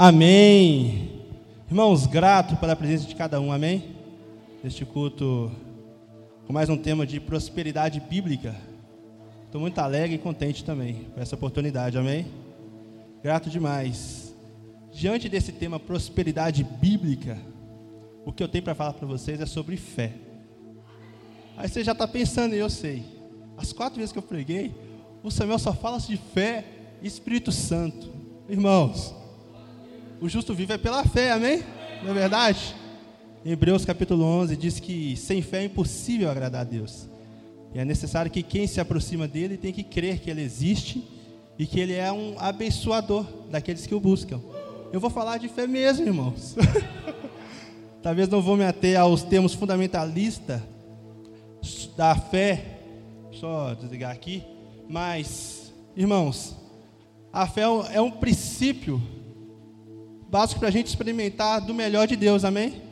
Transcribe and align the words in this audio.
Amém. 0.00 1.24
Irmãos, 1.66 2.06
grato 2.06 2.54
pela 2.54 2.76
presença 2.76 3.04
de 3.04 3.16
cada 3.16 3.40
um, 3.40 3.50
amém? 3.50 3.96
Neste 4.62 4.84
culto, 4.84 5.50
com 6.46 6.52
mais 6.52 6.68
um 6.68 6.76
tema 6.76 7.04
de 7.04 7.18
prosperidade 7.18 7.98
bíblica. 7.98 8.54
Estou 9.44 9.60
muito 9.60 9.76
alegre 9.80 10.14
e 10.14 10.18
contente 10.20 10.62
também 10.62 11.08
com 11.12 11.20
essa 11.20 11.34
oportunidade, 11.34 11.98
amém? 11.98 12.26
Grato 13.24 13.50
demais. 13.50 14.32
Diante 14.92 15.28
desse 15.28 15.50
tema 15.50 15.80
prosperidade 15.80 16.62
bíblica, 16.62 17.36
o 18.24 18.30
que 18.30 18.40
eu 18.40 18.46
tenho 18.46 18.62
para 18.62 18.76
falar 18.76 18.92
para 18.92 19.08
vocês 19.08 19.40
é 19.40 19.46
sobre 19.46 19.76
fé. 19.76 20.12
Aí 21.56 21.68
você 21.68 21.82
já 21.82 21.90
está 21.90 22.06
pensando, 22.06 22.54
e 22.54 22.58
eu 22.58 22.70
sei. 22.70 23.02
As 23.56 23.72
quatro 23.72 23.98
vezes 23.98 24.12
que 24.12 24.18
eu 24.18 24.22
preguei, 24.22 24.72
o 25.24 25.30
Samuel 25.32 25.58
só 25.58 25.72
fala 25.74 25.98
de 25.98 26.16
fé 26.16 26.64
e 27.02 27.08
Espírito 27.08 27.50
Santo. 27.50 28.12
Irmãos, 28.48 29.17
o 30.20 30.28
justo 30.28 30.52
vive 30.52 30.74
é 30.74 30.78
pela 30.78 31.04
fé, 31.04 31.32
amém? 31.32 31.62
Não 32.02 32.10
é 32.10 32.14
verdade? 32.14 32.74
Hebreus 33.44 33.84
capítulo 33.84 34.24
11 34.24 34.56
diz 34.56 34.80
que 34.80 35.16
sem 35.16 35.40
fé 35.40 35.58
é 35.60 35.64
impossível 35.64 36.30
agradar 36.30 36.62
a 36.62 36.64
Deus. 36.64 37.08
E 37.72 37.78
é 37.78 37.84
necessário 37.84 38.30
que 38.30 38.42
quem 38.42 38.66
se 38.66 38.80
aproxima 38.80 39.28
dele 39.28 39.56
tem 39.56 39.72
que 39.72 39.84
crer 39.84 40.18
que 40.18 40.30
ele 40.30 40.42
existe 40.42 41.06
e 41.58 41.66
que 41.66 41.78
ele 41.78 41.94
é 41.94 42.10
um 42.10 42.34
abençoador 42.38 43.24
daqueles 43.50 43.86
que 43.86 43.94
o 43.94 44.00
buscam. 44.00 44.40
Eu 44.92 44.98
vou 44.98 45.10
falar 45.10 45.38
de 45.38 45.48
fé 45.48 45.66
mesmo, 45.66 46.06
irmãos. 46.06 46.56
Talvez 48.02 48.28
não 48.28 48.42
vou 48.42 48.56
me 48.56 48.64
ater 48.64 48.98
aos 48.98 49.22
termos 49.22 49.54
fundamentalistas 49.54 50.60
da 51.96 52.14
fé, 52.14 52.80
só 53.32 53.74
desligar 53.74 54.12
aqui, 54.12 54.42
mas, 54.88 55.72
irmãos, 55.96 56.56
a 57.32 57.46
fé 57.46 57.62
é 57.92 58.00
um 58.00 58.10
princípio 58.10 59.02
básico 60.30 60.60
para 60.60 60.68
a 60.68 60.72
gente 60.72 60.88
experimentar 60.88 61.60
do 61.60 61.74
melhor 61.74 62.06
de 62.06 62.16
Deus, 62.16 62.44
amém? 62.44 62.82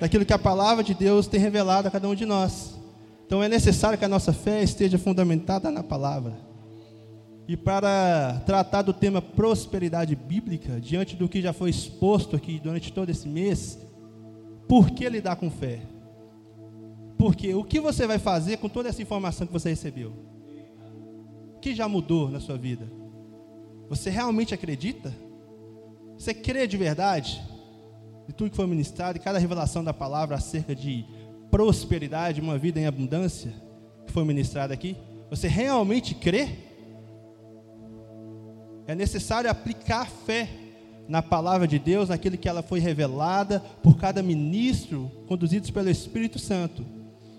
Daquilo 0.00 0.24
que 0.24 0.32
a 0.32 0.38
palavra 0.38 0.82
de 0.82 0.94
Deus 0.94 1.26
tem 1.26 1.40
revelado 1.40 1.88
a 1.88 1.90
cada 1.90 2.08
um 2.08 2.14
de 2.14 2.26
nós. 2.26 2.74
Então 3.26 3.42
é 3.42 3.48
necessário 3.48 3.98
que 3.98 4.04
a 4.04 4.08
nossa 4.08 4.32
fé 4.32 4.62
esteja 4.62 4.98
fundamentada 4.98 5.70
na 5.70 5.82
palavra. 5.82 6.36
E 7.48 7.56
para 7.56 8.42
tratar 8.46 8.82
do 8.82 8.92
tema 8.92 9.20
prosperidade 9.20 10.14
bíblica, 10.14 10.80
diante 10.80 11.16
do 11.16 11.28
que 11.28 11.40
já 11.40 11.52
foi 11.52 11.70
exposto 11.70 12.36
aqui 12.36 12.60
durante 12.60 12.92
todo 12.92 13.10
esse 13.10 13.28
mês, 13.28 13.78
por 14.68 14.90
que 14.90 15.08
lidar 15.08 15.36
com 15.36 15.50
fé? 15.50 15.80
Porque 17.18 17.54
o 17.54 17.64
que 17.64 17.80
você 17.80 18.06
vai 18.06 18.18
fazer 18.18 18.56
com 18.56 18.68
toda 18.68 18.88
essa 18.88 19.02
informação 19.02 19.46
que 19.46 19.52
você 19.52 19.70
recebeu? 19.70 20.12
O 21.56 21.60
que 21.60 21.74
já 21.74 21.88
mudou 21.88 22.28
na 22.28 22.40
sua 22.40 22.56
vida? 22.56 22.90
Você 23.88 24.10
realmente 24.10 24.54
acredita? 24.54 25.12
Você 26.22 26.32
crê 26.32 26.68
de 26.68 26.76
verdade? 26.76 27.42
De 28.28 28.32
tudo 28.32 28.50
que 28.50 28.56
foi 28.56 28.68
ministrado 28.68 29.18
e 29.18 29.20
cada 29.20 29.40
revelação 29.40 29.82
da 29.82 29.92
palavra 29.92 30.36
acerca 30.36 30.72
de 30.72 31.04
prosperidade, 31.50 32.40
uma 32.40 32.56
vida 32.56 32.78
em 32.78 32.86
abundância, 32.86 33.52
que 34.06 34.12
foi 34.12 34.22
ministrada 34.22 34.72
aqui? 34.72 34.96
Você 35.30 35.48
realmente 35.48 36.14
crê? 36.14 36.48
É 38.86 38.94
necessário 38.94 39.50
aplicar 39.50 40.06
fé 40.06 40.48
na 41.08 41.20
palavra 41.22 41.66
de 41.66 41.80
Deus, 41.80 42.10
naquilo 42.10 42.38
que 42.38 42.48
ela 42.48 42.62
foi 42.62 42.78
revelada 42.78 43.58
por 43.82 43.96
cada 43.96 44.22
ministro, 44.22 45.10
conduzidos 45.26 45.72
pelo 45.72 45.90
Espírito 45.90 46.38
Santo. 46.38 46.86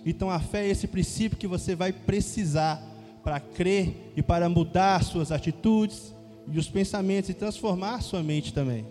Então 0.05 0.29
a 0.29 0.41
fé 0.41 0.65
é 0.65 0.69
esse 0.69 0.87
princípio 0.87 1.37
que 1.37 1.47
você 1.47 1.73
vai 1.73 1.93
precisar 1.93 2.83
para 3.23 3.39
crer 3.39 4.11
e 4.17 4.21
para 4.21 4.49
mudar 4.49 5.01
suas 5.05 5.31
atitudes, 5.31 6.12
e 6.51 6.57
os 6.57 6.69
pensamentos 6.69 7.29
e 7.29 7.33
transformar 7.33 7.95
a 7.95 8.01
sua 8.01 8.21
mente 8.21 8.53
também. 8.53 8.85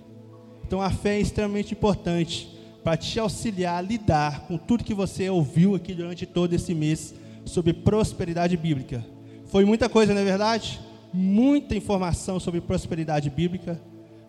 Então 0.67 0.81
a 0.81 0.91
fé 0.91 1.17
é 1.17 1.21
extremamente 1.21 1.73
importante 1.73 2.49
para 2.83 2.97
te 2.97 3.19
auxiliar 3.19 3.79
a 3.79 3.81
lidar 3.81 4.47
com 4.47 4.57
tudo 4.57 4.85
que 4.85 4.95
você 4.95 5.29
ouviu 5.31 5.75
aqui 5.75 5.95
durante 5.95 6.27
todo 6.27 6.53
esse 6.53 6.75
mês 6.75 7.15
sobre 7.45 7.73
prosperidade 7.73 8.57
bíblica. 8.57 9.05
Foi 9.47 9.65
muita 9.65 9.89
coisa, 9.89 10.15
não 10.15 10.21
é 10.21 10.25
verdade? 10.25 10.81
Muita 11.13 11.77
informação 11.77 12.41
sobre 12.41 12.61
prosperidade 12.61 13.29
bíblica. 13.29 13.81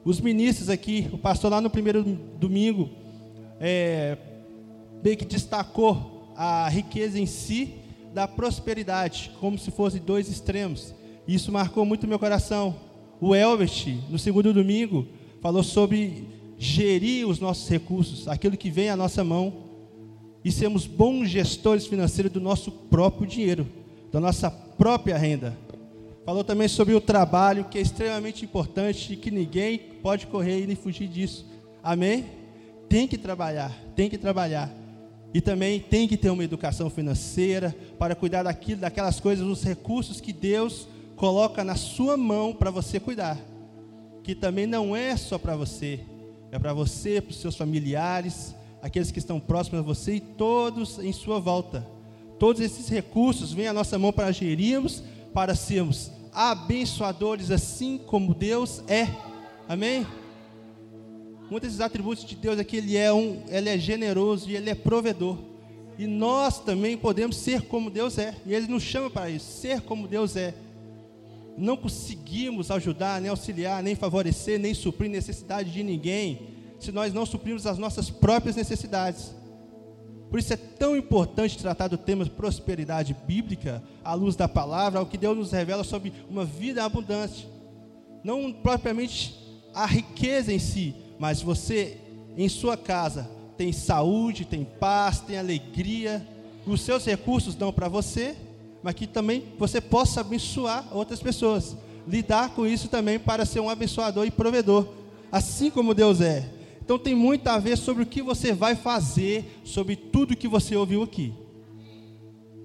Os 0.03 0.19
ministros 0.19 0.69
aqui, 0.69 1.09
o 1.13 1.17
pastor 1.17 1.49
lá 1.49 1.61
no 1.61 1.69
primeiro 1.69 2.03
domingo, 2.03 2.89
é, 3.59 4.17
bem 5.01 5.15
que 5.15 5.23
destacou 5.23 6.33
a 6.35 6.67
riqueza 6.67 7.17
em 7.19 7.25
si 7.25 7.75
da 8.13 8.27
prosperidade, 8.27 9.31
como 9.39 9.57
se 9.57 9.71
fossem 9.71 10.01
dois 10.01 10.29
extremos. 10.29 10.93
Isso 11.27 11.51
marcou 11.51 11.85
muito 11.85 12.07
meu 12.07 12.19
coração. 12.19 12.75
O 13.25 13.33
Elbert, 13.33 13.87
no 14.09 14.19
segundo 14.19 14.53
domingo, 14.53 15.07
falou 15.39 15.63
sobre 15.63 16.27
gerir 16.57 17.25
os 17.25 17.39
nossos 17.39 17.69
recursos, 17.69 18.27
aquilo 18.27 18.57
que 18.57 18.69
vem 18.69 18.89
à 18.89 18.97
nossa 18.97 19.23
mão, 19.23 19.53
e 20.43 20.51
sermos 20.51 20.85
bons 20.85 21.29
gestores 21.29 21.87
financeiros 21.87 22.29
do 22.29 22.41
nosso 22.41 22.69
próprio 22.69 23.25
dinheiro, 23.25 23.65
da 24.11 24.19
nossa 24.19 24.51
própria 24.51 25.17
renda. 25.17 25.57
Falou 26.25 26.43
também 26.43 26.67
sobre 26.67 26.95
o 26.95 26.99
trabalho, 26.99 27.63
que 27.63 27.77
é 27.77 27.81
extremamente 27.81 28.43
importante 28.43 29.13
e 29.13 29.15
que 29.15 29.31
ninguém 29.31 29.77
pode 29.77 30.27
correr 30.27 30.69
e 30.69 30.75
fugir 30.75 31.07
disso. 31.07 31.45
Amém? 31.81 32.25
Tem 32.89 33.07
que 33.07 33.17
trabalhar, 33.17 33.71
tem 33.95 34.09
que 34.09 34.17
trabalhar. 34.17 34.69
E 35.33 35.39
também 35.39 35.79
tem 35.79 36.09
que 36.09 36.17
ter 36.17 36.29
uma 36.29 36.43
educação 36.43 36.89
financeira 36.89 37.73
para 37.97 38.15
cuidar 38.15 38.43
daquilo, 38.43 38.81
daquelas 38.81 39.21
coisas, 39.21 39.47
dos 39.47 39.63
recursos 39.63 40.19
que 40.19 40.33
Deus 40.33 40.89
coloca 41.23 41.63
na 41.63 41.77
sua 41.77 42.17
mão 42.17 42.53
para 42.53 42.69
você 42.69 42.99
cuidar. 42.99 43.39
Que 44.23 44.35
também 44.35 44.67
não 44.67 44.93
é 44.93 45.15
só 45.15 45.37
para 45.37 45.55
você, 45.55 46.01
é 46.51 46.59
para 46.59 46.73
você, 46.73 47.21
para 47.21 47.31
os 47.31 47.39
seus 47.39 47.55
familiares, 47.55 48.53
aqueles 48.81 49.09
que 49.09 49.19
estão 49.19 49.39
próximos 49.39 49.79
a 49.79 49.83
você 49.83 50.15
e 50.15 50.19
todos 50.19 50.99
em 50.99 51.13
sua 51.13 51.39
volta. 51.39 51.87
Todos 52.37 52.61
esses 52.61 52.89
recursos 52.89 53.53
vêm 53.53 53.67
à 53.67 53.73
nossa 53.73 53.97
mão 53.97 54.11
para 54.11 54.33
gerirmos, 54.33 55.01
para 55.33 55.55
sermos 55.55 56.11
abençoadores 56.33 57.51
assim 57.51 57.97
como 57.97 58.33
Deus 58.33 58.83
é. 58.85 59.07
Amém? 59.65 60.05
Um 61.49 61.57
desses 61.57 61.79
atributos 61.79 62.25
de 62.25 62.35
Deus 62.35 62.59
é 62.59 62.65
que 62.65 62.75
ele 62.75 62.97
é 62.97 63.13
um, 63.13 63.43
ele 63.47 63.69
é 63.69 63.77
generoso 63.77 64.49
e 64.49 64.57
ele 64.57 64.69
é 64.69 64.75
provedor. 64.75 65.37
E 65.97 66.05
nós 66.05 66.59
também 66.59 66.97
podemos 66.97 67.37
ser 67.37 67.61
como 67.61 67.89
Deus 67.89 68.17
é. 68.17 68.35
E 68.45 68.53
ele 68.53 68.67
nos 68.67 68.83
chama 68.83 69.09
para 69.09 69.29
isso, 69.29 69.49
ser 69.61 69.79
como 69.83 70.05
Deus 70.05 70.35
é 70.35 70.53
não 71.57 71.77
conseguimos 71.77 72.71
ajudar, 72.71 73.21
nem 73.21 73.29
auxiliar, 73.29 73.83
nem 73.83 73.95
favorecer, 73.95 74.59
nem 74.59 74.73
suprir 74.73 75.09
necessidade 75.09 75.71
de 75.71 75.83
ninguém, 75.83 76.53
se 76.79 76.91
nós 76.91 77.13
não 77.13 77.25
suprimos 77.25 77.65
as 77.65 77.77
nossas 77.77 78.09
próprias 78.09 78.55
necessidades. 78.55 79.33
Por 80.29 80.39
isso 80.39 80.51
é 80.51 80.57
tão 80.57 80.97
importante 80.97 81.57
tratar 81.57 81.87
do 81.87 81.97
tema 81.97 82.25
prosperidade 82.25 83.15
bíblica, 83.27 83.83
à 84.03 84.13
luz 84.13 84.35
da 84.35 84.47
palavra, 84.47 85.01
o 85.01 85.05
que 85.05 85.17
Deus 85.17 85.37
nos 85.37 85.51
revela 85.51 85.83
sobre 85.83 86.11
uma 86.29 86.43
vida 86.43 86.83
abundante. 86.83 87.47
Não 88.23 88.51
propriamente 88.51 89.37
a 89.73 89.85
riqueza 89.85 90.51
em 90.51 90.59
si, 90.59 90.95
mas 91.19 91.41
você, 91.41 91.97
em 92.35 92.49
sua 92.49 92.75
casa, 92.75 93.29
tem 93.57 93.71
saúde, 93.71 94.45
tem 94.45 94.63
paz, 94.63 95.19
tem 95.19 95.37
alegria, 95.37 96.27
os 96.65 96.81
seus 96.81 97.05
recursos 97.05 97.55
dão 97.55 97.71
para 97.71 97.87
você 97.87 98.35
mas 98.83 98.93
que 98.93 99.07
também 99.07 99.45
você 99.57 99.79
possa 99.79 100.21
abençoar 100.21 100.85
outras 100.91 101.21
pessoas. 101.21 101.75
Lidar 102.05 102.49
com 102.49 102.67
isso 102.67 102.89
também 102.89 103.17
para 103.17 103.45
ser 103.45 103.61
um 103.61 103.69
abençoador 103.69 104.25
e 104.27 104.31
provedor, 104.31 104.85
assim 105.31 105.69
como 105.69 105.93
Deus 105.93 106.19
é. 106.19 106.49
Então 106.81 106.99
tem 106.99 107.15
muito 107.15 107.47
a 107.47 107.57
ver 107.57 107.77
sobre 107.77 108.03
o 108.03 108.05
que 108.05 108.21
você 108.21 108.51
vai 108.51 108.75
fazer, 108.75 109.61
sobre 109.63 109.95
tudo 109.95 110.35
que 110.35 110.49
você 110.49 110.75
ouviu 110.75 111.01
aqui. 111.01 111.33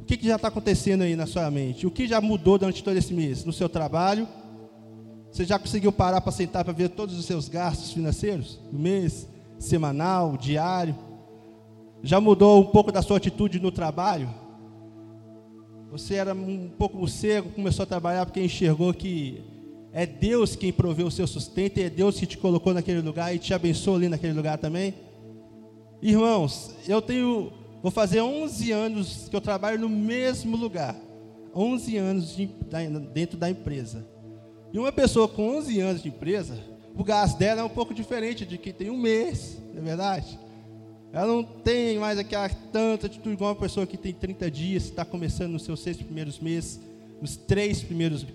O 0.01 0.05
que, 0.05 0.17
que 0.17 0.27
já 0.27 0.35
está 0.35 0.49
acontecendo 0.49 1.03
aí 1.03 1.15
na 1.15 1.27
sua 1.27 1.49
mente? 1.51 1.87
O 1.87 1.91
que 1.91 2.09
já 2.09 2.21
mudou 2.21 2.59
durante 2.59 2.83
todo 2.83 2.97
esse 2.97 3.15
mês? 3.15 3.45
No 3.45 3.53
seu 3.53 3.69
trabalho? 3.69 4.27
Você 5.31 5.45
já 5.45 5.59
conseguiu 5.59 5.93
parar 5.93 6.21
para 6.21 6.33
sentar 6.33 6.65
para 6.65 6.73
ver 6.73 6.89
todos 6.89 7.17
os 7.17 7.27
seus 7.27 7.49
gastos 7.49 7.93
financeiros? 7.93 8.59
Do 8.73 8.79
mês, 8.79 9.29
semanal, 9.59 10.37
diário? 10.37 10.97
Já 12.03 12.21
mudou 12.21 12.61
um 12.61 12.67
pouco 12.67 12.91
da 12.91 13.03
sua 13.03 13.19
atitude 13.19 13.61
no 13.61 13.71
trabalho? 13.71 14.29
Você 15.91 16.15
era 16.15 16.35
um 16.35 16.69
pouco 16.69 16.99
morcego, 16.99 17.51
começou 17.51 17.83
a 17.83 17.87
trabalhar 17.87 18.27
porque 18.27 18.41
enxergou 18.41 18.93
que 18.93 19.43
é 19.93 20.05
Deus 20.05 20.55
quem 20.55 20.71
proveu 20.71 21.07
o 21.07 21.11
seu 21.11 21.27
sustento 21.27 21.79
e 21.79 21.85
é 21.85 21.91
Deus 21.91 22.19
que 22.19 22.27
te 22.27 22.37
colocou 22.37 22.75
naquele 22.75 23.01
lugar 23.01 23.35
e 23.35 23.39
te 23.39 23.55
abençoou 23.55 23.97
ali 23.97 24.09
naquele 24.09 24.35
lugar 24.35 24.59
também. 24.59 24.95
Irmãos, 26.03 26.75
eu 26.87 27.01
tenho, 27.01 27.53
vou 27.83 27.91
fazer 27.91 28.21
11 28.21 28.71
anos 28.71 29.29
que 29.31 29.35
eu 29.35 29.41
trabalho 29.41 29.81
no 29.81 29.89
mesmo 29.89 30.57
lugar. 30.57 30.95
11 31.55 31.97
anos 31.97 32.37
de, 32.37 32.51
dentro 33.13 33.39
da 33.39 33.51
empresa. 33.51 34.07
E 34.73 34.79
uma 34.79 34.93
pessoa 34.93 35.27
com 35.27 35.57
11 35.57 35.81
anos 35.81 36.03
de 36.03 36.09
empresa, 36.09 36.59
o 36.95 37.03
gasto 37.03 37.39
dela 37.39 37.63
é 37.63 37.65
um 37.65 37.71
pouco 37.71 37.95
diferente 37.95 38.45
de 38.45 38.59
quem 38.59 38.73
tem 38.73 38.91
um 38.91 38.99
mês, 38.99 39.57
não 39.73 39.81
é 39.81 39.85
verdade? 39.85 40.39
Ela 41.13 41.27
não 41.27 41.43
tem 41.43 41.99
mais 41.99 42.19
aquela 42.19 42.49
tanta 42.49 43.07
atitude 43.07 43.35
igual 43.35 43.51
uma 43.51 43.61
pessoa 43.61 43.87
que 43.87 43.97
tem 43.97 44.13
30 44.13 44.51
dias, 44.51 44.85
está 44.85 45.05
começando 45.05 45.53
nos 45.53 45.63
seus 45.63 45.81
seis 45.81 45.97
primeiros 45.97 46.39
meses, 46.39 46.81
nos 47.21 47.37
três 47.37 47.83
primeiros, 47.83 48.27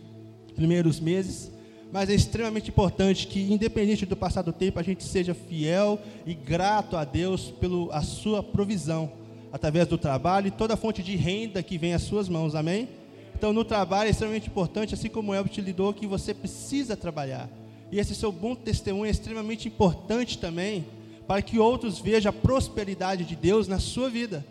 primeiros 0.55 0.99
meses. 0.99 1.51
mas 1.91 2.09
é 2.09 2.15
extremamente 2.15 2.69
importante 2.69 3.27
que, 3.27 3.39
independente 3.53 4.03
do 4.03 4.15
passar 4.15 4.41
do 4.41 4.51
tempo, 4.51 4.79
a 4.79 4.83
gente 4.83 5.03
seja 5.03 5.35
fiel 5.35 5.99
e 6.25 6.33
grato 6.33 6.97
a 6.97 7.05
Deus 7.05 7.51
pela 7.51 8.01
sua 8.01 8.41
provisão, 8.41 9.11
através 9.51 9.87
do 9.87 9.95
trabalho 9.95 10.47
e 10.47 10.51
toda 10.51 10.73
a 10.73 10.77
fonte 10.77 11.03
de 11.03 11.15
renda 11.15 11.61
que 11.61 11.77
vem 11.77 11.93
às 11.93 12.01
suas 12.01 12.27
mãos, 12.27 12.55
amém? 12.55 12.89
Então, 13.35 13.53
no 13.53 13.63
trabalho 13.63 14.07
é 14.07 14.09
extremamente 14.09 14.47
importante, 14.47 14.95
assim 14.95 15.09
como 15.09 15.35
Elbert 15.35 15.59
lidou, 15.59 15.93
que 15.93 16.07
você 16.07 16.33
precisa 16.33 16.97
trabalhar. 16.97 17.47
E 17.91 17.99
esse 17.99 18.15
seu 18.15 18.31
bom 18.31 18.55
testemunho 18.55 19.05
é 19.05 19.11
extremamente 19.11 19.67
importante 19.67 20.39
também, 20.39 20.83
para 21.33 21.41
que 21.41 21.57
outros 21.57 21.97
vejam 21.97 22.29
a 22.29 22.31
prosperidade 22.31 23.25
de 23.25 23.35
Deus 23.35 23.67
na 23.67 23.79
sua 23.79 24.07
vida. 24.07 24.45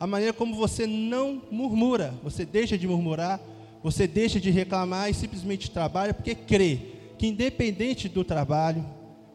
A 0.00 0.04
maneira 0.04 0.32
como 0.32 0.52
você 0.56 0.84
não 0.84 1.40
murmura, 1.48 2.12
você 2.24 2.44
deixa 2.44 2.76
de 2.76 2.88
murmurar, 2.88 3.40
você 3.84 4.04
deixa 4.08 4.40
de 4.40 4.50
reclamar 4.50 5.08
e 5.08 5.14
simplesmente 5.14 5.70
trabalha 5.70 6.12
porque 6.12 6.34
crê 6.34 6.80
que 7.16 7.28
independente 7.28 8.08
do 8.08 8.24
trabalho, 8.24 8.84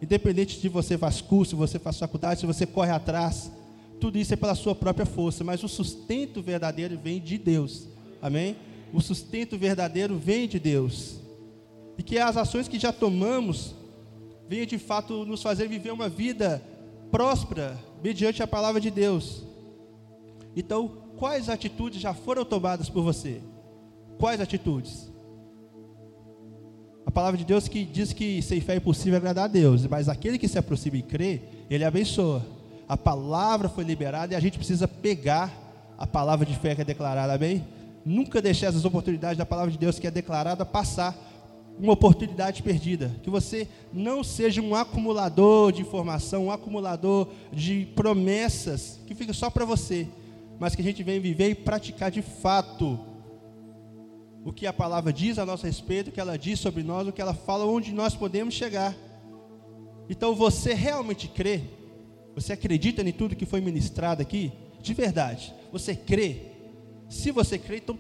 independente 0.02 0.60
de 0.60 0.68
você 0.68 0.98
faz 0.98 1.22
curso, 1.22 1.52
se 1.52 1.56
você 1.56 1.80
faz 1.80 1.98
faculdade, 1.98 2.42
se 2.42 2.46
você 2.46 2.66
corre 2.66 2.92
atrás, 2.92 3.50
tudo 3.98 4.18
isso 4.18 4.34
é 4.34 4.36
pela 4.36 4.54
sua 4.54 4.76
própria 4.76 5.06
força, 5.06 5.42
mas 5.42 5.64
o 5.64 5.70
sustento 5.70 6.42
verdadeiro 6.42 7.00
vem 7.02 7.22
de 7.22 7.38
Deus. 7.38 7.88
Amém? 8.22 8.58
O 8.92 9.00
sustento 9.00 9.58
verdadeiro 9.58 10.18
vem 10.18 10.50
de 10.50 10.60
Deus. 10.60 11.16
E 11.98 12.04
que 12.04 12.20
as 12.20 12.36
ações 12.36 12.68
que 12.68 12.78
já 12.78 12.92
tomamos 12.92 13.74
venham 14.50 14.66
de 14.66 14.78
fato 14.78 15.24
nos 15.24 15.42
fazer 15.42 15.70
viver 15.70 15.94
uma 15.94 16.10
vida 16.10 16.62
próspera 17.14 17.78
mediante 18.04 18.42
a 18.42 18.48
palavra 18.48 18.82
de 18.82 18.90
Deus. 18.90 19.44
Então, 20.56 20.88
quais 21.16 21.48
atitudes 21.48 22.02
já 22.02 22.12
foram 22.12 22.44
tomadas 22.44 22.90
por 22.90 23.04
você? 23.04 23.40
Quais 24.18 24.42
atitudes? 24.42 25.12
A 27.06 27.12
palavra 27.12 27.38
de 27.38 27.46
Deus 27.46 27.68
que 27.68 27.86
diz 27.86 28.14
que 28.14 28.42
sem 28.42 28.60
fé 28.60 28.74
é 28.74 28.78
impossível 28.78 29.18
agradar 29.18 29.46
a 29.46 29.48
Deus, 29.48 29.86
mas 29.86 30.10
aquele 30.10 30.40
que 30.40 30.48
se 30.48 30.58
aproxima 30.58 30.98
e 30.98 31.04
crê, 31.04 31.42
ele 31.70 31.84
abençoa. 31.84 32.44
A 32.90 32.98
palavra 32.98 33.70
foi 33.70 33.84
liberada 33.84 34.34
e 34.34 34.36
a 34.36 34.40
gente 34.40 34.58
precisa 34.58 34.88
pegar 34.88 35.54
a 36.00 36.08
palavra 36.08 36.48
de 36.48 36.56
fé 36.56 36.74
que 36.74 36.82
é 36.82 36.86
declarada, 36.86 37.32
amém? 37.32 37.64
Nunca 38.04 38.42
deixar 38.42 38.68
essas 38.68 38.86
oportunidades 38.86 39.38
da 39.38 39.46
palavra 39.46 39.72
de 39.72 39.78
Deus 39.78 40.00
que 40.00 40.08
é 40.08 40.12
declarada 40.12 40.66
passar 40.66 41.16
uma 41.78 41.94
oportunidade 41.94 42.62
perdida. 42.64 43.16
Que 43.24 43.30
você 43.30 43.68
não 43.92 44.24
seja 44.24 44.62
um 44.62 44.76
acumulador 44.76 45.72
de 45.72 45.82
informação, 45.82 46.46
um 46.46 46.52
acumulador 46.52 47.28
de 47.52 47.88
promessas 47.96 49.00
que 49.06 49.16
fica 49.16 49.34
só 49.34 49.50
para 49.50 49.66
você, 49.66 50.08
mas 50.60 50.76
que 50.76 50.82
a 50.82 50.86
gente 50.86 51.04
venha 51.04 51.20
viver 51.20 51.50
e 51.50 51.56
praticar 51.56 52.12
de 52.12 52.22
fato 52.22 53.00
o 54.46 54.52
que 54.52 54.68
a 54.68 54.74
palavra 54.74 55.14
diz 55.14 55.40
a 55.40 55.46
nosso 55.46 55.66
respeito, 55.66 56.10
o 56.10 56.12
que 56.12 56.20
ela 56.20 56.38
diz 56.38 56.60
sobre 56.60 56.84
nós, 56.84 57.08
o 57.08 57.14
que 57.14 57.22
ela 57.22 57.34
fala, 57.34 57.66
onde 57.66 57.94
nós 57.94 58.14
podemos 58.14 58.54
chegar. 58.54 58.96
Então 60.10 60.36
você 60.36 60.74
realmente 60.74 61.28
crê? 61.28 61.62
Você 62.36 62.54
acredita 62.54 63.02
em 63.02 63.12
tudo 63.12 63.36
que 63.36 63.46
foi 63.46 63.62
ministrado 63.62 64.22
aqui? 64.22 64.52
De 64.82 64.94
verdade, 64.94 65.54
você 65.72 65.96
crê? 65.96 66.52
Se 67.08 67.32
você 67.32 67.58
crê, 67.58 67.78
então 67.78 67.98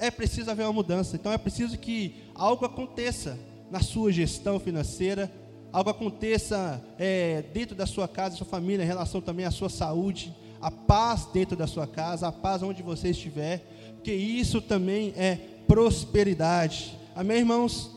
é 0.00 0.10
preciso 0.10 0.50
haver 0.50 0.64
uma 0.64 0.72
mudança. 0.72 1.16
Então 1.16 1.32
é 1.32 1.38
preciso 1.38 1.78
que 1.78 2.24
algo 2.34 2.64
aconteça 2.64 3.38
na 3.70 3.80
sua 3.80 4.10
gestão 4.12 4.58
financeira, 4.58 5.30
algo 5.72 5.90
aconteça 5.90 6.82
é, 6.98 7.42
dentro 7.52 7.76
da 7.76 7.86
sua 7.86 8.08
casa, 8.08 8.30
da 8.30 8.36
sua 8.36 8.46
família, 8.46 8.82
em 8.82 8.86
relação 8.86 9.20
também 9.20 9.44
à 9.44 9.50
sua 9.50 9.68
saúde, 9.68 10.34
a 10.60 10.70
paz 10.70 11.26
dentro 11.32 11.56
da 11.56 11.66
sua 11.66 11.86
casa, 11.86 12.28
a 12.28 12.32
paz 12.32 12.62
onde 12.62 12.82
você 12.82 13.10
estiver, 13.10 13.58
porque 13.94 14.12
isso 14.12 14.60
também 14.60 15.12
é 15.16 15.36
prosperidade. 15.66 16.98
Amém, 17.14 17.38
irmãos? 17.38 17.90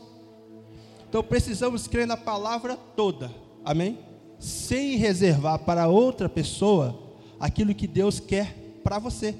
Então 1.08 1.22
precisamos 1.22 1.86
crer 1.86 2.06
na 2.06 2.16
palavra 2.16 2.76
toda. 2.96 3.30
Amém? 3.64 3.98
Sem 4.38 4.96
reservar 4.96 5.58
para 5.60 5.88
outra 5.88 6.28
pessoa 6.28 6.98
aquilo 7.38 7.74
que 7.74 7.86
Deus 7.86 8.18
quer 8.18 8.54
para 8.82 8.98
você. 8.98 9.34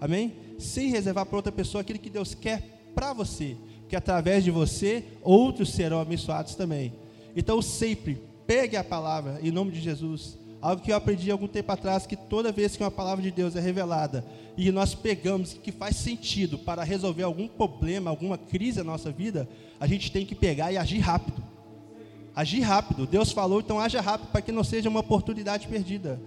Amém? 0.00 0.47
Sem 0.58 0.90
reservar 0.90 1.24
para 1.24 1.36
outra 1.36 1.52
pessoa 1.52 1.80
aquilo 1.80 1.98
que 1.98 2.10
Deus 2.10 2.34
quer 2.34 2.90
para 2.94 3.12
você. 3.12 3.56
Porque 3.80 3.96
através 3.96 4.44
de 4.44 4.50
você, 4.50 5.04
outros 5.22 5.70
serão 5.70 6.00
abençoados 6.00 6.54
também. 6.54 6.92
Então 7.34 7.62
sempre 7.62 8.20
pegue 8.46 8.76
a 8.76 8.84
palavra 8.84 9.38
em 9.42 9.50
nome 9.50 9.72
de 9.72 9.80
Jesus 9.80 10.38
Algo 10.60 10.82
que 10.82 10.90
eu 10.90 10.96
aprendi 10.96 11.30
algum 11.30 11.46
tempo 11.46 11.70
atrás, 11.70 12.04
que 12.04 12.16
toda 12.16 12.50
vez 12.50 12.76
que 12.76 12.82
uma 12.82 12.90
palavra 12.90 13.22
de 13.22 13.30
Deus 13.30 13.54
é 13.54 13.60
revelada 13.60 14.24
e 14.56 14.72
nós 14.72 14.92
pegamos 14.92 15.52
que 15.52 15.70
faz 15.70 15.94
sentido 15.94 16.58
para 16.58 16.82
resolver 16.82 17.22
algum 17.22 17.46
problema, 17.46 18.10
alguma 18.10 18.36
crise 18.36 18.78
na 18.78 18.84
nossa 18.84 19.12
vida, 19.12 19.48
a 19.78 19.86
gente 19.86 20.10
tem 20.10 20.26
que 20.26 20.34
pegar 20.34 20.72
e 20.72 20.76
agir 20.76 20.98
rápido. 20.98 21.40
Agir 22.34 22.60
rápido. 22.62 23.06
Deus 23.06 23.30
falou, 23.30 23.60
então 23.60 23.78
haja 23.78 24.00
rápido 24.00 24.30
para 24.32 24.42
que 24.42 24.50
não 24.50 24.64
seja 24.64 24.88
uma 24.88 24.98
oportunidade 24.98 25.68
perdida. 25.68 26.20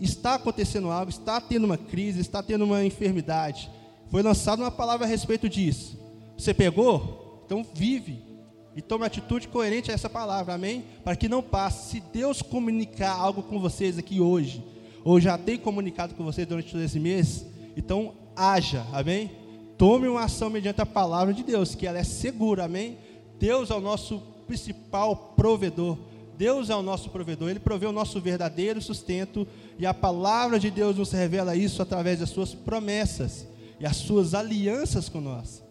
Está 0.00 0.34
acontecendo 0.34 0.90
algo, 0.90 1.10
está 1.10 1.40
tendo 1.40 1.64
uma 1.64 1.76
crise, 1.76 2.20
está 2.20 2.42
tendo 2.42 2.64
uma 2.64 2.84
enfermidade. 2.84 3.70
Foi 4.10 4.22
lançada 4.22 4.62
uma 4.62 4.70
palavra 4.70 5.06
a 5.06 5.08
respeito 5.08 5.48
disso. 5.48 5.98
Você 6.36 6.54
pegou? 6.54 7.42
Então 7.44 7.64
vive 7.74 8.30
e 8.74 8.80
tome 8.80 9.04
atitude 9.04 9.48
coerente 9.48 9.90
a 9.90 9.94
essa 9.94 10.08
palavra, 10.08 10.54
amém? 10.54 10.84
Para 11.04 11.16
que 11.16 11.28
não 11.28 11.42
passe. 11.42 11.90
Se 11.90 12.00
Deus 12.00 12.40
comunicar 12.40 13.12
algo 13.12 13.42
com 13.42 13.60
vocês 13.60 13.98
aqui 13.98 14.20
hoje, 14.20 14.64
ou 15.04 15.20
já 15.20 15.36
tem 15.36 15.58
comunicado 15.58 16.14
com 16.14 16.24
vocês 16.24 16.46
durante 16.46 16.72
todo 16.72 16.82
esse 16.82 16.98
mês, 16.98 17.44
então 17.76 18.14
haja, 18.34 18.86
amém? 18.92 19.30
Tome 19.76 20.08
uma 20.08 20.24
ação 20.24 20.50
mediante 20.50 20.80
a 20.80 20.86
palavra 20.86 21.32
de 21.32 21.42
Deus, 21.42 21.74
que 21.74 21.86
ela 21.86 21.98
é 21.98 22.04
segura, 22.04 22.64
amém? 22.64 22.98
Deus 23.38 23.70
é 23.70 23.74
o 23.74 23.80
nosso 23.80 24.20
principal 24.46 25.34
provedor. 25.36 25.96
Deus 26.36 26.70
é 26.70 26.74
o 26.74 26.82
nosso 26.82 27.10
provedor, 27.10 27.50
Ele 27.50 27.60
provê 27.60 27.86
o 27.86 27.92
nosso 27.92 28.18
verdadeiro 28.18 28.80
sustento, 28.80 29.46
e 29.80 29.86
a 29.86 29.94
palavra 29.94 30.60
de 30.60 30.70
Deus 30.70 30.98
nos 30.98 31.10
revela 31.10 31.56
isso 31.56 31.80
através 31.80 32.18
das 32.18 32.28
suas 32.28 32.54
promessas 32.54 33.48
e 33.80 33.86
as 33.86 33.96
suas 33.96 34.34
alianças 34.34 35.08
com 35.08 35.22
nós. 35.22 35.64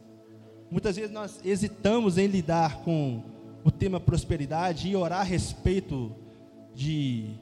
Muitas 0.72 0.96
vezes 0.96 1.12
nós 1.12 1.40
hesitamos 1.46 2.18
em 2.18 2.26
lidar 2.26 2.78
com 2.78 3.22
o 3.64 3.70
tema 3.70 4.00
prosperidade 4.00 4.90
e 4.90 4.96
orar 4.96 5.20
a 5.20 5.24
respeito 5.24 6.12
de 6.74 7.36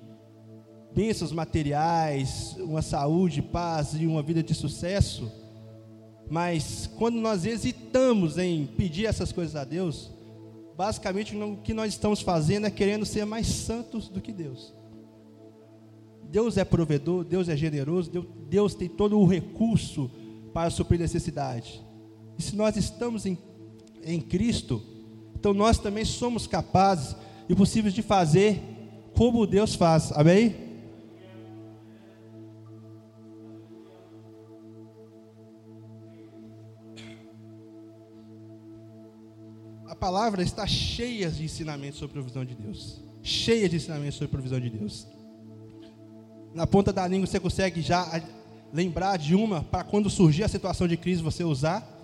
bênçãos 0.93 1.31
materiais, 1.31 2.57
uma 2.59 2.81
saúde, 2.81 3.41
paz 3.41 3.93
e 3.97 4.05
uma 4.05 4.21
vida 4.21 4.43
de 4.43 4.53
sucesso. 4.53 5.31
Mas 6.29 6.89
quando 6.97 7.15
nós 7.15 7.45
hesitamos 7.45 8.37
em 8.37 8.65
pedir 8.65 9.05
essas 9.05 9.31
coisas 9.31 9.55
a 9.55 9.63
Deus, 9.63 10.11
basicamente 10.75 11.33
o 11.33 11.55
que 11.63 11.73
nós 11.73 11.93
estamos 11.93 12.19
fazendo 12.19 12.67
é 12.67 12.69
querendo 12.69 13.05
ser 13.05 13.23
mais 13.23 13.47
santos 13.47 14.09
do 14.09 14.19
que 14.19 14.33
Deus. 14.33 14.75
Deus 16.29 16.57
é 16.57 16.65
provedor, 16.65 17.23
Deus 17.23 17.47
é 17.49 17.55
generoso, 17.55 18.11
Deus, 18.49 18.75
tem 18.75 18.89
todo 18.89 19.19
o 19.19 19.25
recurso 19.25 20.11
para 20.53 20.69
suprir 20.69 20.99
necessidade. 20.99 21.81
E 22.37 22.41
se 22.41 22.55
nós 22.55 22.75
estamos 22.75 23.25
em, 23.25 23.37
em 24.03 24.19
Cristo, 24.19 24.81
então 25.35 25.53
nós 25.53 25.77
também 25.77 26.03
somos 26.03 26.45
capazes 26.45 27.15
e 27.47 27.55
possíveis 27.55 27.93
de 27.93 28.01
fazer 28.01 28.61
como 29.15 29.47
Deus 29.47 29.75
faz. 29.75 30.11
Amém? 30.11 30.67
A 39.87 39.95
palavra 39.95 40.43
está 40.43 40.67
cheia 40.67 41.31
de 41.31 41.43
ensinamentos 41.43 41.97
sobre 41.97 42.19
a 42.19 42.21
provisão 42.21 42.45
de 42.45 42.53
Deus. 42.53 43.01
Cheia 43.23 43.67
de 43.67 43.77
ensinamentos 43.77 44.15
sobre 44.15 44.27
a 44.27 44.29
provisão 44.29 44.59
de 44.59 44.69
Deus. 44.69 45.07
Na 46.57 46.65
ponta 46.65 46.91
da 46.91 47.07
língua 47.07 47.27
você 47.27 47.39
consegue 47.39 47.81
já 47.81 48.19
lembrar 48.73 49.17
de 49.17 49.35
uma 49.35 49.63
para 49.63 49.83
quando 49.83 50.09
surgir 50.09 50.43
a 50.43 50.47
situação 50.47 50.87
de 50.87 50.97
crise 50.97 51.21
você 51.21 51.43
usar? 51.43 51.97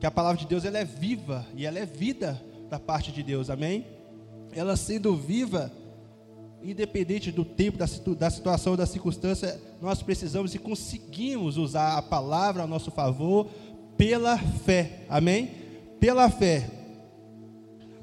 que 0.00 0.06
a 0.06 0.10
palavra 0.10 0.38
de 0.38 0.46
Deus 0.46 0.64
ela 0.64 0.78
é 0.78 0.84
viva 0.84 1.44
e 1.54 1.66
ela 1.66 1.78
é 1.78 1.84
vida 1.84 2.40
da 2.70 2.78
parte 2.78 3.10
de 3.10 3.22
Deus, 3.22 3.50
amém? 3.50 3.84
Ela 4.52 4.76
sendo 4.76 5.16
viva, 5.16 5.72
independente 6.62 7.32
do 7.32 7.44
tempo, 7.44 7.76
da, 7.76 7.86
situ, 7.86 8.14
da 8.14 8.30
situação, 8.30 8.76
da 8.76 8.86
circunstância, 8.86 9.60
nós 9.80 10.02
precisamos 10.02 10.54
e 10.54 10.58
conseguimos 10.58 11.56
usar 11.56 11.98
a 11.98 12.02
palavra 12.02 12.62
a 12.62 12.66
nosso 12.66 12.90
favor 12.90 13.48
pela 13.96 14.38
fé, 14.38 15.04
amém? 15.08 15.50
Pela 15.98 16.30
fé. 16.30 16.70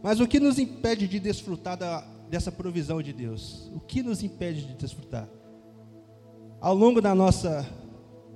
Mas 0.04 0.20
o 0.20 0.28
que 0.28 0.40
nos 0.40 0.60
impede 0.60 1.08
de 1.08 1.20
desfrutar 1.20 1.78
da, 1.78 2.02
dessa 2.30 2.52
provisão 2.52 3.02
de 3.02 3.14
Deus? 3.14 3.72
O 3.74 3.80
que 3.80 4.04
nos 4.04 4.22
impede 4.22 4.66
de 4.66 4.74
desfrutar? 4.74 5.28
Ao 6.60 6.74
longo 6.74 7.02
da 7.02 7.14
nossa 7.14 7.68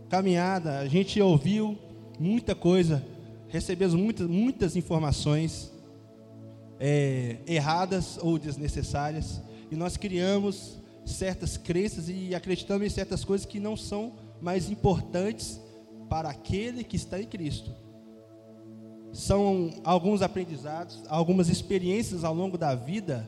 caminhada, 0.10 0.80
a 0.80 0.88
gente 0.88 1.22
ouviu 1.22 1.78
muita 2.20 2.54
coisa 2.54 3.04
recebemos 3.50 3.96
muitas, 3.96 4.28
muitas 4.28 4.76
informações 4.76 5.72
é, 6.80 7.38
erradas 7.46 8.18
ou 8.22 8.40
desnecessárias, 8.40 9.42
e 9.70 9.76
nós 9.76 9.98
criamos 9.98 10.80
certas 11.06 11.58
crenças 11.58 12.08
e 12.08 12.34
acreditamos 12.34 12.86
em 12.86 12.90
certas 12.90 13.26
coisas 13.26 13.46
que 13.46 13.60
não 13.60 13.76
são 13.76 14.14
mais 14.40 14.70
importantes 14.70 15.60
para 16.08 16.30
aquele 16.30 16.84
que 16.84 16.96
está 16.96 17.20
em 17.20 17.26
Cristo. 17.26 17.76
são 19.12 19.72
alguns 19.84 20.22
aprendizados, 20.22 21.02
algumas 21.08 21.50
experiências 21.50 22.24
ao 22.24 22.34
longo 22.34 22.58
da 22.58 22.76
vida 22.76 23.28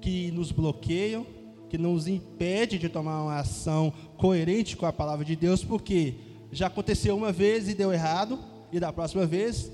que 0.00 0.30
nos 0.30 0.50
bloqueiam, 0.50 1.26
que 1.68 1.78
nos 1.78 2.06
impede 2.06 2.78
de 2.78 2.88
tomar 2.88 3.22
uma 3.22 3.38
ação 3.38 3.92
coerente 4.16 4.76
com 4.76 4.86
a 4.86 4.92
palavra 4.92 5.24
de 5.24 5.36
Deus, 5.36 5.64
porque 5.64 6.14
já 6.50 6.66
aconteceu 6.66 7.16
uma 7.16 7.30
vez 7.30 7.68
e 7.68 7.74
deu 7.74 7.92
errado, 7.92 8.38
e 8.72 8.80
da 8.80 8.92
próxima 8.92 9.26
vez 9.26 9.70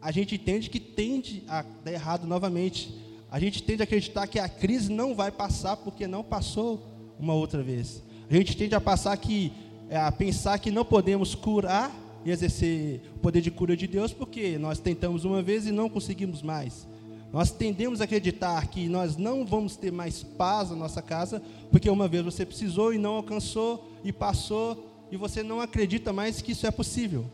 a 0.00 0.10
gente 0.10 0.34
entende 0.34 0.68
que 0.68 0.80
tende 0.80 1.44
a 1.46 1.62
dar 1.62 1.92
errado 1.92 2.26
novamente. 2.26 2.92
A 3.30 3.38
gente 3.38 3.62
tende 3.62 3.82
a 3.82 3.84
acreditar 3.84 4.26
que 4.26 4.38
a 4.38 4.48
crise 4.48 4.90
não 4.90 5.14
vai 5.14 5.30
passar 5.30 5.76
porque 5.76 6.08
não 6.08 6.24
passou 6.24 6.82
uma 7.18 7.34
outra 7.34 7.62
vez. 7.62 8.02
A 8.28 8.34
gente 8.34 8.56
tende 8.56 8.74
a 8.74 8.80
passar 8.80 9.16
que 9.16 9.52
é, 9.88 9.96
a 9.96 10.10
pensar 10.10 10.58
que 10.58 10.70
não 10.70 10.84
podemos 10.84 11.34
curar 11.34 11.94
e 12.24 12.30
exercer 12.30 13.00
o 13.14 13.18
poder 13.20 13.40
de 13.40 13.50
cura 13.50 13.76
de 13.76 13.86
Deus 13.86 14.12
porque 14.12 14.58
nós 14.58 14.80
tentamos 14.80 15.24
uma 15.24 15.40
vez 15.40 15.66
e 15.66 15.72
não 15.72 15.88
conseguimos 15.88 16.42
mais. 16.42 16.86
Nós 17.32 17.50
tendemos 17.50 18.00
a 18.00 18.04
acreditar 18.04 18.66
que 18.66 18.88
nós 18.88 19.16
não 19.16 19.46
vamos 19.46 19.74
ter 19.74 19.90
mais 19.90 20.22
paz 20.22 20.68
na 20.68 20.76
nossa 20.76 21.00
casa, 21.00 21.42
porque 21.70 21.88
uma 21.88 22.06
vez 22.06 22.22
você 22.22 22.44
precisou 22.44 22.92
e 22.92 22.98
não 22.98 23.14
alcançou 23.14 23.90
e 24.04 24.12
passou, 24.12 25.06
e 25.10 25.16
você 25.16 25.42
não 25.42 25.60
acredita 25.60 26.12
mais 26.12 26.42
que 26.42 26.52
isso 26.52 26.66
é 26.66 26.70
possível. 26.70 27.24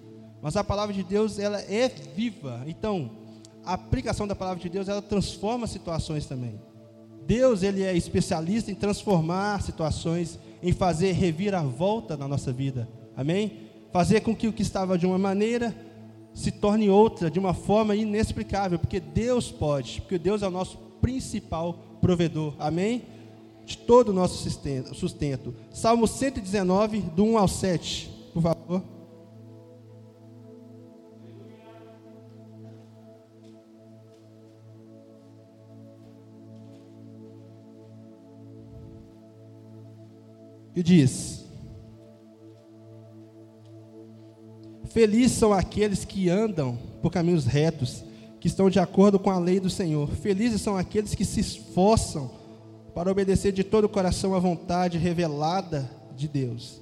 Mas 0.40 0.56
a 0.56 0.62
palavra 0.62 0.94
de 0.94 1.02
Deus, 1.02 1.38
ela 1.38 1.60
é 1.60 1.88
viva. 1.88 2.62
Então, 2.66 3.10
a 3.64 3.74
aplicação 3.74 4.26
da 4.26 4.36
palavra 4.36 4.62
de 4.62 4.68
Deus, 4.68 4.88
ela 4.88 5.02
transforma 5.02 5.66
situações 5.66 6.26
também. 6.26 6.60
Deus, 7.26 7.64
ele 7.64 7.82
é 7.82 7.96
especialista 7.96 8.70
em 8.70 8.76
transformar 8.76 9.62
situações, 9.62 10.38
em 10.62 10.72
fazer 10.72 11.12
reviravolta 11.12 12.16
na 12.16 12.28
nossa 12.28 12.52
vida. 12.52 12.88
Amém? 13.16 13.68
Fazer 13.92 14.20
com 14.20 14.34
que 14.34 14.46
o 14.46 14.52
que 14.52 14.62
estava 14.62 14.96
de 14.96 15.06
uma 15.06 15.18
maneira 15.18 15.74
se 16.34 16.50
torne 16.52 16.88
outra 16.88 17.30
de 17.30 17.38
uma 17.38 17.54
forma 17.54 17.96
inexplicável, 17.96 18.78
porque 18.78 19.00
Deus 19.00 19.50
pode, 19.50 20.00
porque 20.00 20.18
Deus 20.18 20.42
é 20.42 20.48
o 20.48 20.50
nosso 20.50 20.76
principal 21.00 21.74
provedor. 22.00 22.54
Amém? 22.58 23.02
De 23.64 23.76
todo 23.76 24.10
o 24.10 24.12
nosso 24.12 24.48
sustento. 24.94 25.54
Salmo 25.70 26.06
119, 26.06 27.00
do 27.00 27.24
1 27.24 27.38
ao 27.38 27.48
7, 27.48 28.10
por 28.32 28.42
favor. 28.42 28.82
E 40.78 40.82
diz: 40.82 41.37
Felizes 44.98 45.38
são 45.38 45.52
aqueles 45.52 46.04
que 46.04 46.28
andam 46.28 46.76
por 47.00 47.12
caminhos 47.12 47.46
retos, 47.46 48.02
que 48.40 48.48
estão 48.48 48.68
de 48.68 48.80
acordo 48.80 49.16
com 49.16 49.30
a 49.30 49.38
lei 49.38 49.60
do 49.60 49.70
Senhor. 49.70 50.08
Felizes 50.08 50.60
são 50.60 50.76
aqueles 50.76 51.14
que 51.14 51.24
se 51.24 51.38
esforçam 51.38 52.28
para 52.92 53.08
obedecer 53.08 53.52
de 53.52 53.62
todo 53.62 53.84
o 53.84 53.88
coração 53.88 54.34
à 54.34 54.40
vontade 54.40 54.98
revelada 54.98 55.88
de 56.16 56.26
Deus, 56.26 56.80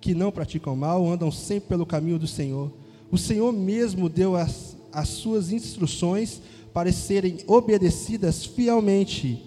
que 0.00 0.16
não 0.16 0.32
praticam 0.32 0.74
mal, 0.74 1.08
andam 1.08 1.30
sempre 1.30 1.68
pelo 1.68 1.86
caminho 1.86 2.18
do 2.18 2.26
Senhor. 2.26 2.72
O 3.08 3.16
Senhor 3.16 3.52
mesmo 3.52 4.08
deu 4.08 4.34
as, 4.34 4.76
as 4.92 5.10
suas 5.10 5.52
instruções 5.52 6.40
para 6.72 6.90
serem 6.90 7.38
obedecidas 7.46 8.44
fielmente. 8.44 9.40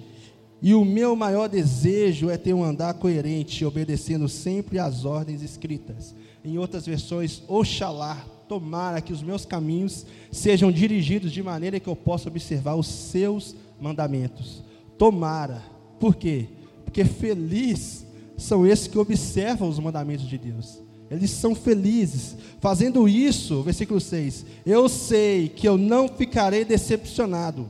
E 0.61 0.73
o 0.73 0.83
meu 0.83 1.15
maior 1.15 1.47
desejo 1.47 2.29
é 2.29 2.37
ter 2.37 2.53
um 2.53 2.63
andar 2.63 2.93
coerente, 2.95 3.63
obedecendo 3.63 4.27
sempre 4.27 4.79
às 4.79 5.05
ordens 5.05 5.41
escritas 5.41 6.15
em 6.47 6.57
outras 6.57 6.85
versões, 6.85 7.43
Oxalá, 7.47 8.25
tomara 8.47 9.01
que 9.01 9.11
os 9.11 9.21
meus 9.21 9.45
caminhos 9.45 10.05
sejam 10.31 10.71
dirigidos 10.71 11.31
de 11.31 11.43
maneira 11.43 11.79
que 11.79 11.89
eu 11.89 11.95
possa 11.95 12.29
observar 12.29 12.75
os 12.75 12.87
seus 12.87 13.53
mandamentos. 13.79 14.63
Tomara. 14.97 15.61
Por 15.99 16.15
quê? 16.15 16.47
Porque 16.85 17.03
felizes 17.03 18.05
são 18.37 18.65
esses 18.65 18.87
que 18.87 18.97
observam 18.97 19.67
os 19.67 19.77
mandamentos 19.77 20.27
de 20.27 20.37
Deus. 20.37 20.79
Eles 21.11 21.31
são 21.31 21.53
felizes. 21.53 22.37
Fazendo 22.61 23.09
isso, 23.09 23.61
versículo 23.61 23.99
6, 23.99 24.45
eu 24.65 24.87
sei 24.87 25.49
que 25.49 25.67
eu 25.67 25.77
não 25.77 26.07
ficarei 26.07 26.63
decepcionado, 26.63 27.69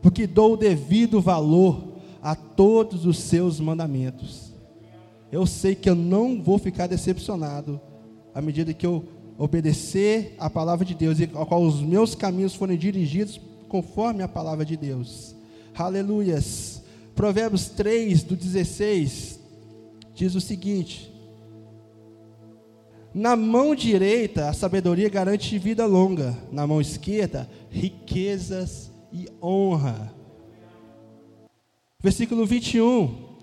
porque 0.00 0.26
dou 0.26 0.52
o 0.52 0.56
devido 0.56 1.20
valor 1.20 1.93
a 2.24 2.34
todos 2.34 3.04
os 3.04 3.18
seus 3.18 3.60
mandamentos. 3.60 4.54
Eu 5.30 5.44
sei 5.44 5.74
que 5.74 5.90
eu 5.90 5.94
não 5.94 6.42
vou 6.42 6.58
ficar 6.58 6.86
decepcionado 6.86 7.78
à 8.34 8.40
medida 8.40 8.72
que 8.72 8.86
eu 8.86 9.04
obedecer 9.36 10.34
a 10.38 10.48
palavra 10.48 10.86
de 10.86 10.94
Deus 10.94 11.20
e 11.20 11.28
ao 11.34 11.44
qual 11.44 11.62
os 11.62 11.82
meus 11.82 12.14
caminhos 12.14 12.54
forem 12.54 12.78
dirigidos 12.78 13.38
conforme 13.68 14.22
a 14.22 14.28
palavra 14.28 14.64
de 14.64 14.74
Deus. 14.74 15.36
Aleluias. 15.76 16.82
Provérbios 17.14 17.68
3, 17.68 18.22
do 18.22 18.34
16, 18.34 19.38
diz 20.14 20.34
o 20.34 20.40
seguinte: 20.40 21.12
Na 23.12 23.36
mão 23.36 23.74
direita 23.74 24.48
a 24.48 24.52
sabedoria 24.54 25.10
garante 25.10 25.58
vida 25.58 25.84
longa, 25.84 26.36
na 26.50 26.66
mão 26.66 26.80
esquerda, 26.80 27.48
riquezas 27.70 28.90
e 29.12 29.28
honra. 29.42 30.23
Versículo 32.04 32.44
21 32.44 33.38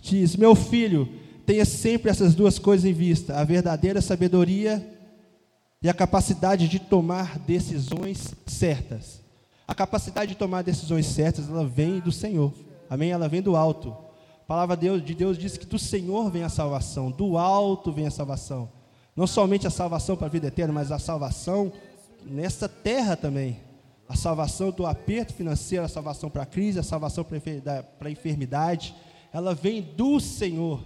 diz: 0.00 0.36
Meu 0.36 0.54
filho, 0.54 1.08
tenha 1.44 1.64
sempre 1.64 2.08
essas 2.08 2.32
duas 2.32 2.60
coisas 2.60 2.86
em 2.86 2.92
vista: 2.92 3.36
a 3.36 3.42
verdadeira 3.42 4.00
sabedoria 4.00 4.88
e 5.82 5.88
a 5.88 5.92
capacidade 5.92 6.68
de 6.68 6.78
tomar 6.78 7.40
decisões 7.40 8.32
certas. 8.46 9.20
A 9.66 9.74
capacidade 9.74 10.28
de 10.30 10.38
tomar 10.38 10.62
decisões 10.62 11.06
certas, 11.06 11.48
ela 11.48 11.66
vem 11.66 11.98
do 11.98 12.12
Senhor. 12.12 12.52
Amém? 12.88 13.10
Ela 13.10 13.28
vem 13.28 13.42
do 13.42 13.56
alto. 13.56 13.88
A 13.88 14.46
palavra 14.46 14.76
de 14.76 15.14
Deus 15.14 15.36
diz 15.36 15.56
que 15.56 15.66
do 15.66 15.78
Senhor 15.78 16.30
vem 16.30 16.44
a 16.44 16.48
salvação, 16.48 17.10
do 17.10 17.36
alto 17.36 17.90
vem 17.90 18.06
a 18.06 18.12
salvação. 18.12 18.70
Não 19.16 19.26
somente 19.26 19.66
a 19.66 19.70
salvação 19.70 20.14
para 20.14 20.28
a 20.28 20.30
vida 20.30 20.46
eterna, 20.46 20.72
mas 20.72 20.92
a 20.92 21.00
salvação 21.00 21.72
nesta 22.24 22.68
terra 22.68 23.16
também. 23.16 23.56
A 24.08 24.16
salvação 24.16 24.70
do 24.70 24.86
aperto 24.86 25.32
financeiro, 25.32 25.84
a 25.84 25.88
salvação 25.88 26.28
para 26.28 26.42
a 26.42 26.46
crise, 26.46 26.78
a 26.78 26.82
salvação 26.82 27.24
para 27.24 27.38
a 28.00 28.10
enfermidade, 28.10 28.94
ela 29.32 29.54
vem 29.54 29.82
do 29.82 30.20
Senhor. 30.20 30.82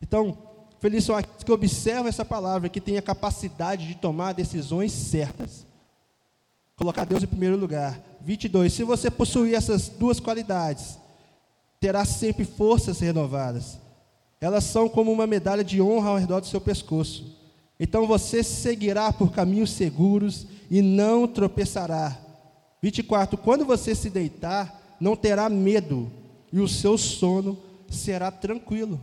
Então, 0.00 0.36
felizes 0.78 1.04
são 1.04 1.16
aqueles 1.16 1.42
que 1.42 1.52
observam 1.52 2.06
essa 2.06 2.24
palavra, 2.24 2.68
que 2.68 2.80
têm 2.80 2.98
a 2.98 3.02
capacidade 3.02 3.86
de 3.86 3.94
tomar 3.94 4.32
decisões 4.32 4.92
certas. 4.92 5.66
Colocar 6.76 7.04
Deus 7.04 7.22
em 7.22 7.26
primeiro 7.26 7.56
lugar. 7.56 8.00
22. 8.22 8.72
Se 8.72 8.84
você 8.84 9.10
possuir 9.10 9.54
essas 9.54 9.88
duas 9.88 10.20
qualidades, 10.20 10.98
terá 11.78 12.04
sempre 12.04 12.44
forças 12.44 13.00
renovadas. 13.00 13.78
Elas 14.40 14.64
são 14.64 14.88
como 14.88 15.12
uma 15.12 15.26
medalha 15.26 15.62
de 15.62 15.80
honra 15.82 16.10
ao 16.10 16.16
redor 16.16 16.40
do 16.40 16.46
seu 16.46 16.60
pescoço. 16.60 17.38
Então 17.78 18.06
você 18.06 18.42
seguirá 18.42 19.12
por 19.12 19.32
caminhos 19.32 19.70
seguros 19.70 20.46
e 20.70 20.80
não 20.80 21.26
tropeçará. 21.26 22.16
24. 22.82 23.36
Quando 23.38 23.64
você 23.64 23.94
se 23.94 24.08
deitar, 24.10 24.96
não 25.00 25.16
terá 25.16 25.48
medo, 25.48 26.10
e 26.52 26.60
o 26.60 26.68
seu 26.68 26.98
sono 26.98 27.58
será 27.88 28.30
tranquilo. 28.30 29.00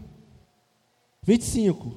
25. 1.24 1.96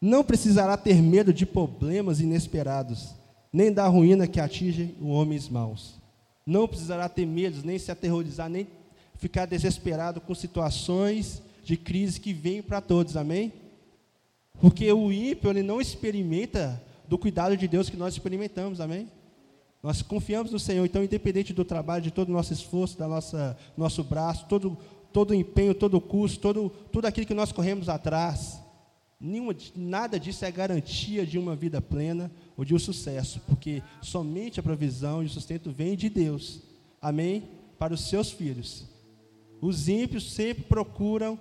Não 0.00 0.22
precisará 0.22 0.76
ter 0.76 1.00
medo 1.00 1.32
de 1.32 1.46
problemas 1.46 2.20
inesperados, 2.20 3.14
nem 3.52 3.72
da 3.72 3.86
ruína 3.86 4.26
que 4.26 4.40
atinge 4.40 4.94
homens 5.00 5.48
maus. 5.48 5.94
Não 6.46 6.68
precisará 6.68 7.08
ter 7.08 7.26
medo, 7.26 7.64
nem 7.64 7.78
se 7.78 7.90
aterrorizar, 7.90 8.50
nem 8.50 8.66
ficar 9.16 9.46
desesperado 9.46 10.20
com 10.20 10.34
situações 10.34 11.42
de 11.62 11.76
crise 11.76 12.20
que 12.20 12.32
vêm 12.32 12.62
para 12.62 12.80
todos, 12.80 13.16
amém? 13.16 13.52
Porque 14.60 14.92
o 14.92 15.10
ímpio, 15.10 15.50
ele 15.50 15.62
não 15.62 15.80
experimenta 15.80 16.82
do 17.08 17.16
cuidado 17.16 17.56
de 17.56 17.66
Deus 17.66 17.88
que 17.88 17.96
nós 17.96 18.14
experimentamos, 18.14 18.80
amém? 18.80 19.08
Nós 19.84 20.00
confiamos 20.00 20.50
no 20.50 20.58
Senhor, 20.58 20.82
então, 20.86 21.04
independente 21.04 21.52
do 21.52 21.62
trabalho, 21.62 22.02
de 22.02 22.10
todo 22.10 22.30
o 22.30 22.32
nosso 22.32 22.54
esforço, 22.54 22.96
da 22.96 23.06
nossa 23.06 23.54
nosso 23.76 24.02
braço, 24.02 24.46
todo 24.48 24.78
todo 25.12 25.32
o 25.32 25.34
empenho, 25.34 25.74
todo 25.74 25.98
o 25.98 26.00
custo, 26.00 26.40
todo, 26.40 26.70
tudo 26.90 27.04
aquilo 27.04 27.26
que 27.26 27.34
nós 27.34 27.52
corremos 27.52 27.90
atrás, 27.90 28.58
nenhuma, 29.20 29.54
nada 29.76 30.18
disso 30.18 30.42
é 30.46 30.50
garantia 30.50 31.26
de 31.26 31.38
uma 31.38 31.54
vida 31.54 31.82
plena 31.82 32.32
ou 32.56 32.64
de 32.64 32.74
um 32.74 32.78
sucesso, 32.78 33.42
porque 33.46 33.82
somente 34.00 34.58
a 34.58 34.62
provisão 34.62 35.22
e 35.22 35.26
o 35.26 35.30
sustento 35.30 35.70
vem 35.70 35.96
de 35.96 36.08
Deus. 36.08 36.62
Amém? 37.00 37.44
Para 37.78 37.92
os 37.92 38.08
seus 38.08 38.30
filhos. 38.30 38.86
Os 39.60 39.86
ímpios 39.86 40.32
sempre 40.32 40.64
procuram 40.64 41.38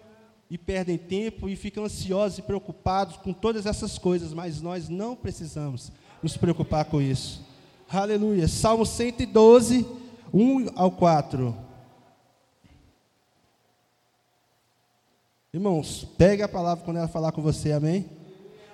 e 0.50 0.58
perdem 0.58 0.98
tempo 0.98 1.48
e 1.48 1.56
ficam 1.56 1.86
ansiosos 1.86 2.40
e 2.40 2.42
preocupados 2.42 3.16
com 3.16 3.32
todas 3.32 3.66
essas 3.66 3.98
coisas, 3.98 4.34
mas 4.34 4.62
nós 4.62 4.90
não 4.90 5.16
precisamos 5.16 5.94
nos 6.22 6.36
preocupar 6.36 6.84
com 6.84 7.02
isso. 7.02 7.53
Aleluia. 7.90 8.48
Salmo 8.48 8.86
112, 8.86 9.86
1 10.34 10.70
ao 10.76 10.92
4. 10.92 11.56
Irmãos, 15.54 16.08
pegue 16.18 16.42
a 16.42 16.48
palavra 16.48 16.84
quando 16.84 16.98
ela 16.98 17.08
falar 17.08 17.32
com 17.32 17.42
você, 17.42 17.72
amém? 17.72 18.10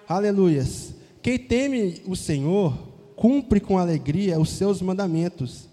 Aleluias. 0.07 0.93
Quem 1.21 1.37
teme 1.37 2.01
o 2.05 2.15
Senhor 2.15 2.73
cumpre 3.15 3.59
com 3.59 3.77
alegria 3.77 4.39
os 4.39 4.49
seus 4.51 4.81
mandamentos 4.81 5.67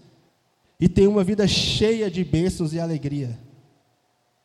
e 0.79 0.89
tem 0.89 1.07
uma 1.07 1.23
vida 1.23 1.47
cheia 1.47 2.11
de 2.11 2.23
bênçãos 2.23 2.73
e 2.73 2.79
alegria. 2.79 3.39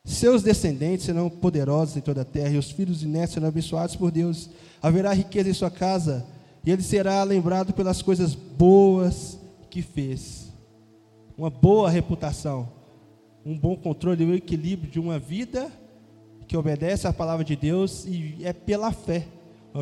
Seus 0.04 0.42
descendentes 0.42 1.06
serão 1.06 1.28
poderosos 1.28 1.96
em 1.96 2.00
toda 2.00 2.22
a 2.22 2.24
terra, 2.24 2.50
e 2.50 2.58
os 2.58 2.70
filhos 2.70 3.00
de 3.00 3.06
netos 3.06 3.34
serão 3.34 3.48
abençoados 3.48 3.94
por 3.94 4.10
Deus. 4.10 4.50
Haverá 4.80 5.12
riqueza 5.12 5.50
em 5.50 5.54
sua 5.54 5.70
casa, 5.70 6.26
e 6.64 6.70
ele 6.70 6.82
será 6.82 7.22
lembrado 7.24 7.72
pelas 7.72 8.02
coisas 8.02 8.34
boas 8.34 9.38
que 9.70 9.82
fez. 9.82 10.52
Uma 11.36 11.50
boa 11.50 11.90
reputação, 11.90 12.68
um 13.44 13.58
bom 13.58 13.76
controle, 13.76 14.24
um 14.24 14.34
equilíbrio 14.34 14.90
de 14.90 15.00
uma 15.00 15.18
vida 15.18 15.70
que 16.46 16.56
obedece 16.56 17.06
à 17.06 17.12
palavra 17.12 17.44
de 17.44 17.56
Deus 17.56 18.04
e 18.04 18.36
é 18.42 18.52
pela 18.52 18.92
fé, 18.92 19.26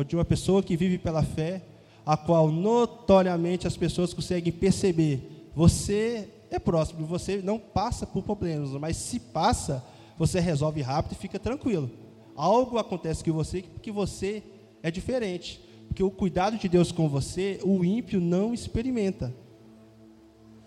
de 0.07 0.15
uma 0.15 0.25
pessoa 0.25 0.63
que 0.63 0.77
vive 0.77 0.97
pela 0.97 1.21
fé, 1.21 1.61
a 2.05 2.17
qual 2.17 2.49
notoriamente 2.49 3.67
as 3.67 3.77
pessoas 3.77 4.13
conseguem 4.13 4.51
perceber. 4.51 5.51
Você 5.53 6.29
é 6.49 6.57
próximo, 6.57 7.05
você 7.05 7.41
não 7.41 7.59
passa 7.59 8.07
por 8.07 8.23
problemas, 8.23 8.71
mas 8.71 8.97
se 8.97 9.19
passa, 9.19 9.83
você 10.17 10.39
resolve 10.39 10.81
rápido 10.81 11.13
e 11.13 11.15
fica 11.15 11.37
tranquilo. 11.37 11.91
Algo 12.35 12.77
acontece 12.77 13.23
com 13.23 13.33
você 13.33 13.61
porque 13.61 13.91
você 13.91 14.41
é 14.81 14.89
diferente. 14.89 15.61
Porque 15.91 16.03
o 16.03 16.09
cuidado 16.09 16.57
de 16.57 16.69
Deus 16.69 16.89
com 16.89 17.09
você, 17.09 17.59
o 17.65 17.83
ímpio 17.83 18.21
não 18.21 18.53
experimenta. 18.53 19.33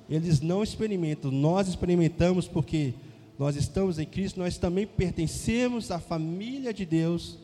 Eles 0.06 0.42
não 0.42 0.62
experimentam, 0.62 1.30
nós 1.30 1.66
experimentamos 1.66 2.46
porque 2.46 2.92
nós 3.38 3.56
estamos 3.56 3.98
em 3.98 4.04
Cristo, 4.04 4.38
nós 4.38 4.58
também 4.58 4.86
pertencemos 4.86 5.90
à 5.90 5.98
família 5.98 6.74
de 6.74 6.84
Deus, 6.84 7.38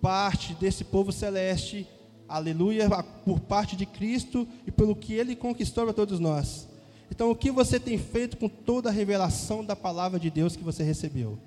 parte 0.00 0.54
desse 0.54 0.82
povo 0.82 1.12
celeste, 1.12 1.86
aleluia, 2.28 2.90
por 3.24 3.38
parte 3.38 3.76
de 3.76 3.86
Cristo 3.86 4.44
e 4.66 4.72
pelo 4.72 4.96
que 4.96 5.12
Ele 5.12 5.36
conquistou 5.36 5.84
para 5.84 5.94
todos 5.94 6.18
nós. 6.18 6.68
Então, 7.12 7.30
o 7.30 7.36
que 7.36 7.52
você 7.52 7.78
tem 7.78 7.96
feito 7.96 8.36
com 8.38 8.48
toda 8.48 8.88
a 8.88 8.92
revelação 8.92 9.64
da 9.64 9.76
palavra 9.76 10.18
de 10.18 10.30
Deus 10.30 10.56
que 10.56 10.64
você 10.64 10.82
recebeu? 10.82 11.38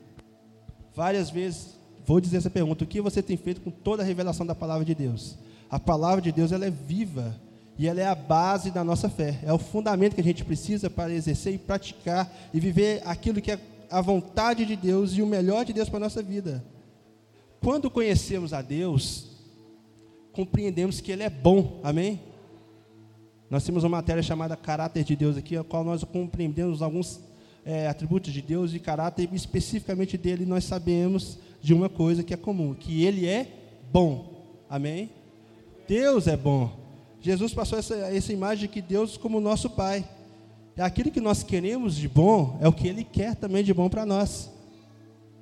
Várias 0.96 1.30
vezes 1.30 1.81
vou 2.06 2.20
dizer 2.20 2.38
essa 2.38 2.50
pergunta: 2.50 2.84
o 2.84 2.88
que 2.88 3.02
você 3.02 3.22
tem 3.22 3.38
feito 3.38 3.62
com 3.62 3.72
toda 3.72 4.04
a 4.04 4.06
revelação 4.06 4.46
da 4.46 4.56
palavra 4.56 4.86
de 4.86 4.96
Deus? 4.96 5.38
A 5.70 5.80
palavra 5.80 6.22
de 6.22 6.32
Deus 6.32 6.52
ela 6.52 6.66
é 6.66 6.70
viva 6.70 7.36
e 7.78 7.88
ela 7.88 8.02
é 8.02 8.06
a 8.06 8.16
base 8.16 8.72
da 8.72 8.84
nossa 8.84 9.10
fé. 9.10 9.40
É 9.44 9.54
o 9.54 9.58
fundamento 9.58 10.16
que 10.16 10.22
a 10.22 10.24
gente 10.24 10.44
precisa 10.44 10.90
para 10.90 11.14
exercer 11.14 11.54
e 11.54 11.58
praticar 11.58 12.32
e 12.54 12.60
viver 12.60 13.02
aquilo 13.06 13.42
que 13.42 13.52
é 13.52 13.60
a 13.90 14.02
vontade 14.02 14.66
de 14.66 14.76
Deus 14.76 15.14
e 15.14 15.22
o 15.22 15.28
melhor 15.28 15.66
de 15.66 15.74
Deus 15.74 15.90
para 15.90 15.98
a 15.98 16.02
nossa 16.02 16.22
vida. 16.22 16.64
Quando 17.62 17.90
conhecemos 17.90 18.54
a 18.54 18.62
Deus, 18.62 19.28
compreendemos 20.34 21.00
que 21.00 21.12
Ele 21.12 21.24
é 21.24 21.30
bom, 21.30 21.80
amém? 21.84 22.20
Nós 23.50 23.66
temos 23.66 23.84
uma 23.84 23.98
matéria 23.98 24.24
chamada 24.24 24.56
Caráter 24.56 25.04
de 25.04 25.16
Deus 25.16 25.36
aqui, 25.36 25.58
a 25.58 25.64
qual 25.64 25.84
nós 25.84 26.04
compreendemos 26.04 26.82
alguns 26.82 27.20
é, 27.66 27.88
atributos 27.88 28.34
de 28.34 28.42
Deus 28.42 28.74
e 28.74 28.80
caráter, 28.80 29.30
especificamente 29.34 30.18
dele 30.18 30.46
nós 30.46 30.64
sabemos 30.64 31.38
de 31.62 31.74
uma 31.74 31.88
coisa 31.88 32.24
que 32.24 32.34
é 32.34 32.38
comum, 32.38 32.74
que 32.74 33.04
ele 33.04 33.28
é 33.28 33.48
bom. 33.92 34.64
Amém? 34.70 35.10
Deus 35.88 36.28
é 36.28 36.36
bom. 36.36 36.72
Jesus 37.22 37.54
passou 37.54 37.78
essa, 37.78 37.96
essa 37.96 38.34
imagem 38.34 38.62
de 38.62 38.68
que 38.68 38.82
Deus 38.82 39.18
como 39.18 39.40
nosso 39.40 39.70
Pai. 39.70 40.08
É 40.76 40.82
aquilo 40.82 41.12
que 41.12 41.22
nós 41.22 41.44
queremos 41.44 41.96
de 41.96 42.08
bom, 42.08 42.58
é 42.62 42.68
o 42.68 42.74
que 42.74 42.88
Ele 42.88 43.04
quer 43.04 43.36
também 43.36 43.64
de 43.64 43.74
bom 43.74 43.90
para 43.90 44.06
nós. 44.06 44.50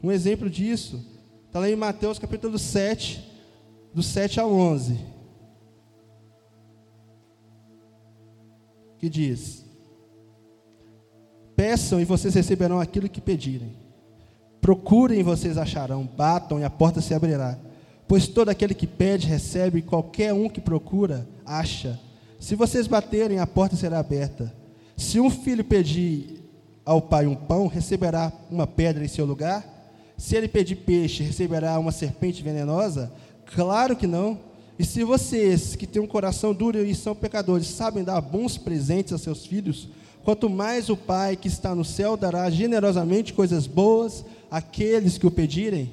Um 0.04 0.12
exemplo 0.12 0.50
disso, 0.50 1.06
está 1.46 1.60
lá 1.60 1.70
em 1.70 1.76
Mateus 1.76 2.20
capítulo 2.20 2.58
7, 2.58 3.24
do 3.94 4.04
7 4.04 4.40
ao 4.40 4.52
11. 4.52 5.20
que 9.00 9.10
diz: 9.10 9.66
Peçam 11.56 12.00
e 12.00 12.06
vocês 12.06 12.36
receberão 12.36 12.80
aquilo 12.80 13.10
que 13.10 13.22
pedirem. 13.22 13.76
Procurem 14.62 15.20
e 15.20 15.24
vocês 15.24 15.58
acharão. 15.58 16.06
Batam 16.06 16.60
e 16.60 16.64
a 16.64 16.70
porta 16.70 17.02
se 17.02 17.14
abrirá. 17.14 17.58
Pois 18.08 18.28
todo 18.28 18.50
aquele 18.50 18.74
que 18.74 18.88
pede, 18.88 19.28
recebe, 19.28 19.82
qualquer 19.82 20.34
um 20.34 20.50
que 20.50 20.60
procura, 20.60 21.28
acha. 21.46 22.00
Se 22.40 22.56
vocês 22.56 22.88
baterem, 22.88 23.40
a 23.40 23.46
porta 23.46 23.76
será 23.76 24.00
aberta. 24.00 24.54
Se 24.98 25.20
um 25.20 25.30
filho 25.30 25.64
pedir 25.64 26.40
ao 26.86 27.02
pai 27.02 27.28
um 27.28 27.36
pão, 27.36 27.68
receberá 27.68 28.32
uma 28.50 28.66
pedra 28.66 29.06
em 29.06 29.08
seu 29.08 29.26
lugar? 29.26 29.64
Se 30.18 30.36
ele 30.36 30.48
pedir 30.48 30.76
peixe, 30.78 31.24
receberá 31.24 31.78
uma 31.78 31.92
serpente 31.92 32.42
venenosa? 32.42 33.14
Claro 33.46 33.96
que 33.96 34.08
não. 34.08 34.40
E 34.78 34.84
se 34.84 35.04
vocês, 35.04 35.76
que 35.76 35.86
têm 35.86 36.02
um 36.02 36.08
coração 36.08 36.54
duro 36.54 36.84
e 36.84 36.96
são 36.96 37.14
pecadores, 37.14 37.68
sabem 37.68 38.04
dar 38.04 38.20
bons 38.22 38.58
presentes 38.58 39.14
a 39.14 39.18
seus 39.18 39.46
filhos, 39.46 39.90
quanto 40.30 40.48
mais 40.48 40.92
o 40.92 40.96
Pai 40.96 41.36
que 41.36 41.48
está 41.48 41.74
no 41.74 41.84
céu 41.84 42.16
dará 42.16 42.48
generosamente 42.52 43.34
coisas 43.34 43.66
boas 43.66 44.24
àqueles 44.52 45.18
que 45.18 45.26
o 45.26 45.32
pedirem. 45.32 45.90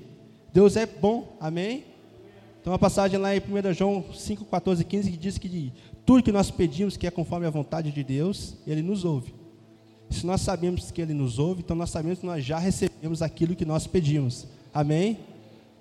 Deus 0.52 0.76
é 0.76 0.84
bom, 0.84 1.34
amém? 1.40 1.84
Então, 2.60 2.70
uma 2.70 2.78
passagem 2.78 3.18
lá 3.18 3.34
em 3.34 3.40
1 3.40 3.72
João 3.72 4.04
5, 4.12 4.44
14 4.44 4.82
e 4.82 4.84
15 4.84 5.10
que 5.10 5.16
diz 5.16 5.38
que 5.38 5.72
tudo 6.04 6.22
que 6.22 6.30
nós 6.30 6.50
pedimos 6.50 6.98
que 6.98 7.06
é 7.06 7.10
conforme 7.10 7.46
a 7.46 7.50
vontade 7.50 7.90
de 7.90 8.04
Deus, 8.04 8.52
Ele 8.66 8.82
nos 8.82 9.06
ouve. 9.06 9.34
Se 10.10 10.26
nós 10.26 10.42
sabemos 10.42 10.90
que 10.90 11.00
Ele 11.00 11.14
nos 11.14 11.38
ouve, 11.38 11.62
então 11.62 11.74
nós 11.74 11.88
sabemos 11.88 12.18
que 12.18 12.26
nós 12.26 12.44
já 12.44 12.58
recebemos 12.58 13.22
aquilo 13.22 13.56
que 13.56 13.64
nós 13.64 13.86
pedimos, 13.86 14.46
amém? 14.74 15.16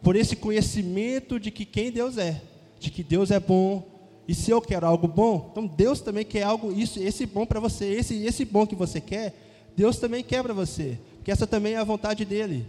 Por 0.02 0.16
esse 0.16 0.34
conhecimento 0.34 1.42
de 1.42 1.52
que 1.52 1.66
quem 1.66 1.92
Deus 1.92 2.18
é 2.18 2.42
de 2.80 2.92
que 2.92 3.04
Deus 3.04 3.32
é 3.32 3.40
bom. 3.40 3.84
E 4.28 4.34
se 4.34 4.50
eu 4.52 4.62
quero 4.62 4.88
algo 4.88 5.08
bom, 5.08 5.50
então 5.52 5.68
Deus 5.68 6.02
também 6.02 6.26
quer 6.26 6.44
algo 6.44 6.72
isso, 6.72 7.00
esse 7.00 7.26
bom 7.26 7.46
para 7.46 7.60
você, 7.60 7.86
esse 7.86 8.26
esse 8.26 8.44
bom 8.44 8.66
que 8.66 8.76
você 8.76 9.00
quer, 9.00 9.34
Deus 9.76 9.98
também 9.98 10.24
quer 10.24 10.42
para 10.42 10.54
você, 10.54 10.98
porque 11.18 11.32
essa 11.32 11.46
também 11.46 11.74
é 11.74 11.78
a 11.78 11.84
vontade 11.84 12.26
dele, 12.26 12.66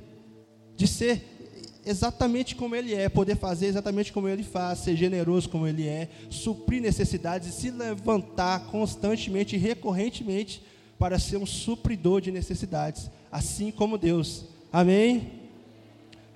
de 0.76 0.86
ser 0.86 1.24
exatamente 1.86 2.56
como 2.56 2.74
ele 2.74 2.94
é, 2.94 3.08
poder 3.08 3.36
fazer 3.36 3.66
exatamente 3.66 4.12
como 4.12 4.28
ele 4.28 4.42
faz, 4.42 4.80
ser 4.80 4.96
generoso 4.96 5.48
como 5.48 5.68
ele 5.68 5.86
é, 5.86 6.08
suprir 6.28 6.82
necessidades 6.82 7.48
e 7.48 7.52
se 7.52 7.70
levantar 7.70 8.66
constantemente 8.66 9.54
e 9.54 9.58
recorrentemente 9.58 10.60
para 10.98 11.18
ser 11.18 11.36
um 11.36 11.46
supridor 11.46 12.20
de 12.20 12.32
necessidades, 12.32 13.08
assim 13.30 13.70
como 13.70 13.96
Deus. 13.96 14.46
Amém? 14.72 15.32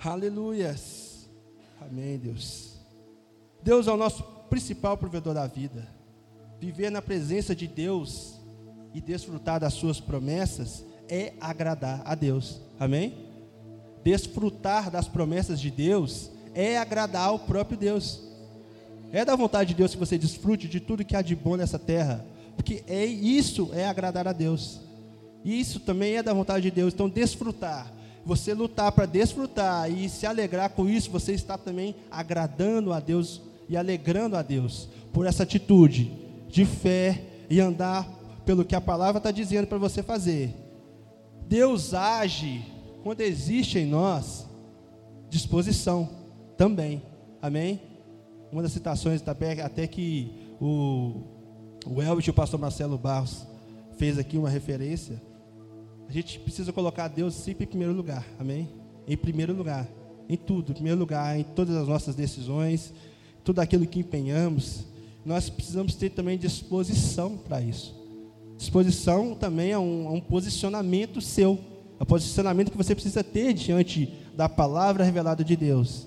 Aleluias. 0.03 1.29
Amém, 1.81 2.17
Deus. 2.17 2.75
Deus 3.63 3.89
é 3.89 3.93
o 3.93 3.97
nosso 3.97 4.23
principal 4.51 4.99
provedor 4.99 5.33
da 5.33 5.47
vida. 5.47 5.89
Viver 6.61 6.91
na 6.91 7.01
presença 7.01 7.55
de 7.55 7.67
Deus 7.67 8.35
e 8.93 9.01
desfrutar 9.01 9.61
das 9.61 9.73
suas 9.73 10.01
promessas 10.01 10.85
é 11.09 11.33
agradar 11.41 12.03
a 12.05 12.15
Deus. 12.15 12.61
Amém? 12.79 13.15
Desfrutar 14.03 14.91
das 14.91 15.09
promessas 15.09 15.61
de 15.61 15.71
Deus 15.71 16.31
é 16.55 16.77
agradar 16.77 17.29
ao 17.29 17.39
próprio 17.39 17.79
Deus. 17.79 18.21
É 19.13 19.25
da 19.25 19.37
vontade 19.37 19.71
de 19.71 19.77
Deus 19.77 19.93
que 19.93 20.01
você 20.01 20.19
desfrute 20.19 20.69
de 20.69 20.81
tudo 20.81 21.05
que 21.05 21.17
há 21.17 21.23
de 21.23 21.35
bom 21.35 21.57
nessa 21.57 21.79
terra, 21.79 22.25
porque 22.57 22.85
é 22.87 23.07
isso 23.07 23.71
é 23.73 23.87
agradar 23.87 24.29
a 24.29 24.33
Deus. 24.33 24.81
Isso 25.45 25.81
também 25.81 26.17
é 26.17 26.23
da 26.23 26.35
vontade 26.35 26.63
de 26.63 26.71
Deus. 26.71 26.93
Então 26.93 27.09
desfrutar 27.09 27.91
você 28.25 28.53
lutar 28.53 28.93
para 28.93 29.07
desfrutar 29.07 29.91
e 29.91 30.09
se 30.09 30.27
alegrar 30.27 30.71
com 30.71 30.89
isso, 30.89 31.11
você 31.11 31.33
está 31.33 31.57
também 31.57 31.97
agradando 32.11 32.93
a 32.93 33.01
Deus 33.01 33.41
e 33.71 33.77
alegrando 33.77 34.37
a 34.37 34.43
Deus 34.43 34.89
por 35.13 35.25
essa 35.27 35.45
atitude 35.45 36.11
de 36.49 36.65
fé 36.65 37.23
e 37.49 37.61
andar 37.61 38.05
pelo 38.45 38.65
que 38.65 38.75
a 38.75 38.81
palavra 38.81 39.19
está 39.19 39.31
dizendo 39.31 39.69
para 39.69 39.79
você 39.79 40.03
fazer. 40.03 40.53
Deus 41.47 41.95
age 41.95 42.65
quando 43.05 43.21
existe 43.21 43.79
em 43.79 43.87
nós 43.87 44.45
disposição 45.29 46.09
também. 46.57 47.01
Amém? 47.41 47.81
Uma 48.51 48.61
das 48.61 48.73
citações 48.73 49.23
até 49.65 49.87
que 49.87 50.33
o, 50.61 51.23
o 51.87 52.03
Elvis 52.03 52.27
e 52.27 52.31
o 52.31 52.35
pastor 52.35 52.59
Marcelo 52.59 52.99
Barros 52.99 53.47
fez 53.97 54.19
aqui 54.19 54.37
uma 54.37 54.51
referência. 54.51 55.23
A 56.09 56.13
gente 56.13 56.41
precisa 56.41 56.73
colocar 56.73 57.07
Deus 57.07 57.35
sempre 57.35 57.67
em 57.67 57.69
primeiro 57.69 57.93
lugar. 57.93 58.27
Amém? 58.37 58.69
Em 59.07 59.17
primeiro 59.17 59.55
lugar. 59.55 59.87
Em 60.29 60.37
tudo. 60.37 60.73
Em 60.73 60.75
primeiro 60.75 60.99
lugar, 60.99 61.39
em 61.39 61.45
todas 61.45 61.77
as 61.77 61.87
nossas 61.87 62.17
decisões, 62.17 62.93
tudo 63.45 63.61
aquilo 63.61 63.87
que 63.87 64.01
empenhamos, 64.01 64.85
nós 65.25 65.49
precisamos 65.49 65.95
ter 65.95 66.11
também 66.11 66.39
disposição 66.39 67.37
para 67.37 67.61
isso. 67.61 67.95
Disposição 68.57 69.35
também 69.35 69.73
é 69.73 69.79
um, 69.79 70.07
é 70.07 70.11
um 70.11 70.21
posicionamento 70.21 71.21
seu, 71.21 71.59
é 71.99 72.03
um 72.03 72.07
posicionamento 72.07 72.71
que 72.71 72.77
você 72.77 72.95
precisa 72.95 73.25
ter 73.25 73.53
diante 73.55 74.13
da 74.35 74.49
palavra 74.49 75.05
revelada 75.05 75.45
de 75.45 75.57
Deus. 75.57 76.07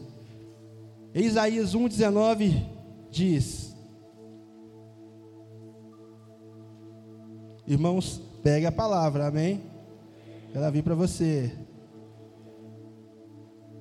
Isaías 1.14 1.76
1,19 1.76 2.64
diz: 3.12 3.76
Irmãos, 7.68 8.22
pegue 8.42 8.66
a 8.66 8.72
palavra, 8.72 9.28
amém? 9.28 9.62
Ela 10.54 10.70
vir 10.70 10.84
para 10.84 10.96
você. 10.96 11.52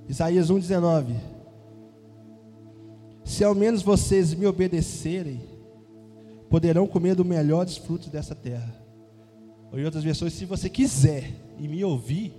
Isaías 0.08 0.50
1,19 0.50 1.31
se 3.24 3.44
ao 3.44 3.54
menos 3.54 3.82
vocês 3.82 4.34
me 4.34 4.46
obedecerem 4.46 5.40
poderão 6.50 6.86
comer 6.86 7.14
do 7.14 7.24
melhor 7.24 7.64
dos 7.64 7.76
frutos 7.76 8.08
dessa 8.08 8.34
terra. 8.34 8.74
Ou 9.72 9.78
em 9.78 9.84
outras 9.84 10.04
versões, 10.04 10.34
se 10.34 10.44
você 10.44 10.68
quiser 10.68 11.30
e 11.58 11.66
me 11.66 11.82
ouvir, 11.82 12.34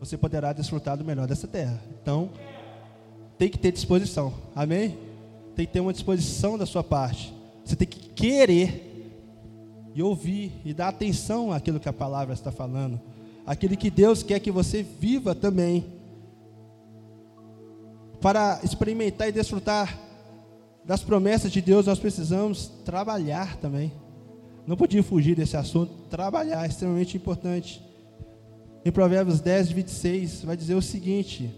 você 0.00 0.16
poderá 0.16 0.52
desfrutar 0.52 0.96
do 0.96 1.04
melhor 1.04 1.26
dessa 1.26 1.46
terra. 1.46 1.80
Então, 2.02 2.30
tem 3.38 3.48
que 3.48 3.58
ter 3.58 3.70
disposição. 3.70 4.34
Amém? 4.54 4.98
Tem 5.54 5.66
que 5.66 5.72
ter 5.72 5.80
uma 5.80 5.92
disposição 5.92 6.58
da 6.58 6.66
sua 6.66 6.82
parte. 6.82 7.32
Você 7.64 7.76
tem 7.76 7.86
que 7.86 8.08
querer 8.10 8.88
e 9.94 10.02
ouvir 10.02 10.52
e 10.64 10.72
dar 10.72 10.88
atenção 10.88 11.52
àquilo 11.52 11.80
que 11.80 11.88
a 11.88 11.92
palavra 11.92 12.32
está 12.32 12.50
falando, 12.52 13.00
aquilo 13.44 13.76
que 13.76 13.90
Deus 13.90 14.22
quer 14.22 14.40
que 14.40 14.50
você 14.50 14.82
viva 14.82 15.34
também. 15.34 15.84
Para 18.20 18.60
experimentar 18.62 19.28
e 19.28 19.32
desfrutar 19.32 19.98
das 20.84 21.02
promessas 21.02 21.52
de 21.52 21.60
Deus, 21.60 21.86
nós 21.86 21.98
precisamos 21.98 22.68
trabalhar 22.84 23.56
também. 23.56 23.92
Não 24.66 24.76
podia 24.76 25.02
fugir 25.02 25.36
desse 25.36 25.56
assunto. 25.56 25.92
Trabalhar 26.08 26.64
é 26.64 26.68
extremamente 26.68 27.16
importante. 27.16 27.82
Em 28.84 28.90
Provérbios 28.90 29.40
10, 29.40 29.70
26, 29.70 30.44
vai 30.44 30.56
dizer 30.56 30.74
o 30.74 30.82
seguinte: 30.82 31.50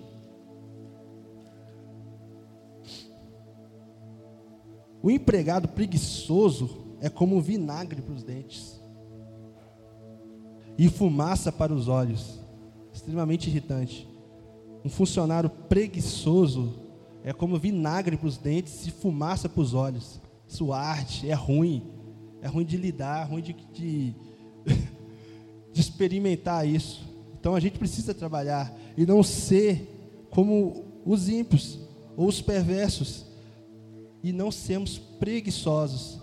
O 5.03 5.11
empregado 5.11 5.69
preguiçoso 5.69 6.97
é 7.01 7.09
como 7.09 7.41
vinagre 7.41 8.03
para 8.03 8.15
os 8.15 8.23
dentes 8.23 8.81
e 10.77 10.89
fumaça 10.89 11.51
para 11.51 11.73
os 11.73 11.89
olhos, 11.89 12.39
extremamente 12.93 13.49
irritante. 13.49 14.09
Um 14.85 14.89
funcionário 14.89 15.51
preguiçoso 15.51 16.75
é 17.23 17.33
como 17.33 17.59
vinagre 17.59 18.17
para 18.17 18.27
os 18.27 18.39
dentes 18.39 18.87
e 18.87 18.91
fumaça 18.91 19.49
para 19.49 19.61
os 19.61 19.75
olhos. 19.75 20.21
Isso 20.49 20.69
é 21.25 21.35
ruim, 21.35 21.83
é 22.43 22.49
ruim 22.49 22.65
de 22.65 22.77
lidar, 22.77 23.25
ruim 23.25 23.43
de, 23.43 23.53
de, 23.73 24.15
de 25.73 25.81
experimentar 25.81 26.67
isso. 26.67 27.09
Então 27.39 27.55
a 27.55 27.61
gente 27.61 27.79
precisa 27.79 28.13
trabalhar 28.13 28.75
e 28.97 29.07
não 29.07 29.23
ser 29.23 30.27
como 30.31 30.85
os 31.05 31.29
ímpios 31.29 31.79
ou 32.17 32.27
os 32.29 32.41
perversos 32.41 33.27
e 34.23 34.33
não 34.33 34.51
sermos 34.51 34.99
preguiçosos. 34.99 36.21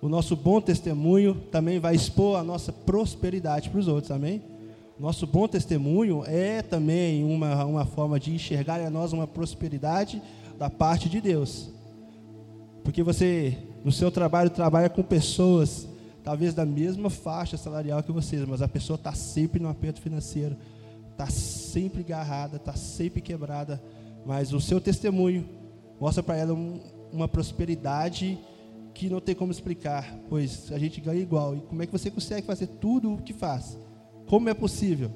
O 0.00 0.08
nosso 0.08 0.36
bom 0.36 0.60
testemunho 0.60 1.34
também 1.50 1.78
vai 1.78 1.94
expor 1.94 2.38
a 2.38 2.44
nossa 2.44 2.72
prosperidade 2.72 3.70
para 3.70 3.80
os 3.80 3.88
outros, 3.88 4.10
amém? 4.10 4.42
Nosso 4.98 5.26
bom 5.26 5.48
testemunho 5.48 6.22
é 6.24 6.62
também 6.62 7.24
uma, 7.24 7.64
uma 7.64 7.84
forma 7.84 8.20
de 8.20 8.32
enxergar 8.32 8.80
em 8.80 8.88
nós 8.88 9.12
uma 9.12 9.26
prosperidade 9.26 10.22
da 10.56 10.70
parte 10.70 11.08
de 11.08 11.20
Deus. 11.20 11.68
Porque 12.84 13.02
você, 13.02 13.58
no 13.84 13.90
seu 13.90 14.08
trabalho, 14.08 14.50
trabalha 14.50 14.88
com 14.88 15.02
pessoas, 15.02 15.88
talvez 16.22 16.54
da 16.54 16.64
mesma 16.64 17.10
faixa 17.10 17.56
salarial 17.56 18.04
que 18.04 18.12
vocês, 18.12 18.46
mas 18.46 18.62
a 18.62 18.68
pessoa 18.68 18.94
está 18.94 19.12
sempre 19.12 19.60
no 19.60 19.68
aperto 19.68 20.00
financeiro, 20.00 20.56
está 21.10 21.26
sempre 21.26 22.02
agarrada, 22.02 22.56
está 22.56 22.74
sempre 22.74 23.20
quebrada. 23.20 23.82
Mas 24.24 24.52
o 24.52 24.60
seu 24.60 24.80
testemunho 24.80 25.44
mostra 26.00 26.22
para 26.22 26.36
ela 26.36 26.54
um, 26.54 26.78
uma 27.12 27.26
prosperidade 27.26 28.38
que 28.94 29.10
não 29.10 29.20
tem 29.20 29.34
como 29.34 29.50
explicar, 29.50 30.16
pois 30.28 30.70
a 30.70 30.78
gente 30.78 31.00
ganha 31.00 31.20
igual. 31.20 31.56
E 31.56 31.60
como 31.62 31.82
é 31.82 31.86
que 31.86 31.92
você 31.92 32.12
consegue 32.12 32.46
fazer 32.46 32.68
tudo 32.68 33.14
o 33.14 33.18
que 33.18 33.32
faz? 33.32 33.76
Como 34.26 34.48
é 34.48 34.54
possível? 34.54 35.10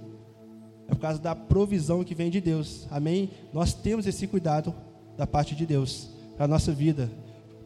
É 0.87 0.95
por 0.95 1.01
causa 1.01 1.19
da 1.19 1.35
provisão 1.35 2.03
que 2.03 2.15
vem 2.15 2.31
de 2.31 2.41
Deus. 2.41 2.87
Amém? 2.91 3.31
Nós 3.53 3.75
temos 3.75 4.07
esse 4.07 4.27
cuidado 4.27 4.75
da 5.17 5.27
parte 5.27 5.55
de 5.55 5.67
Deus 5.67 6.09
para 6.37 6.47
a 6.47 6.49
nossa 6.49 6.73
vida, 6.73 7.11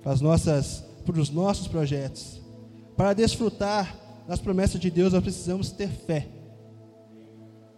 para, 0.02 0.12
as 0.12 0.20
nossas, 0.20 0.84
para 1.04 1.20
os 1.20 1.30
nossos 1.30 1.68
projetos. 1.68 2.40
Para 2.96 3.12
desfrutar 3.12 3.96
das 4.26 4.40
promessas 4.40 4.80
de 4.80 4.90
Deus, 4.90 5.12
nós 5.12 5.22
precisamos 5.22 5.70
ter 5.70 5.88
fé. 5.88 6.26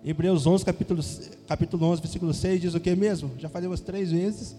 Hebreus 0.04 0.46
11, 0.46 0.64
capítulo, 0.64 1.02
capítulo 1.46 1.86
11, 1.86 2.02
versículo 2.02 2.34
6 2.34 2.60
diz 2.60 2.74
o 2.74 2.80
que 2.80 2.94
mesmo? 2.94 3.32
Já 3.38 3.48
falamos 3.48 3.80
três 3.80 4.10
vezes. 4.12 4.54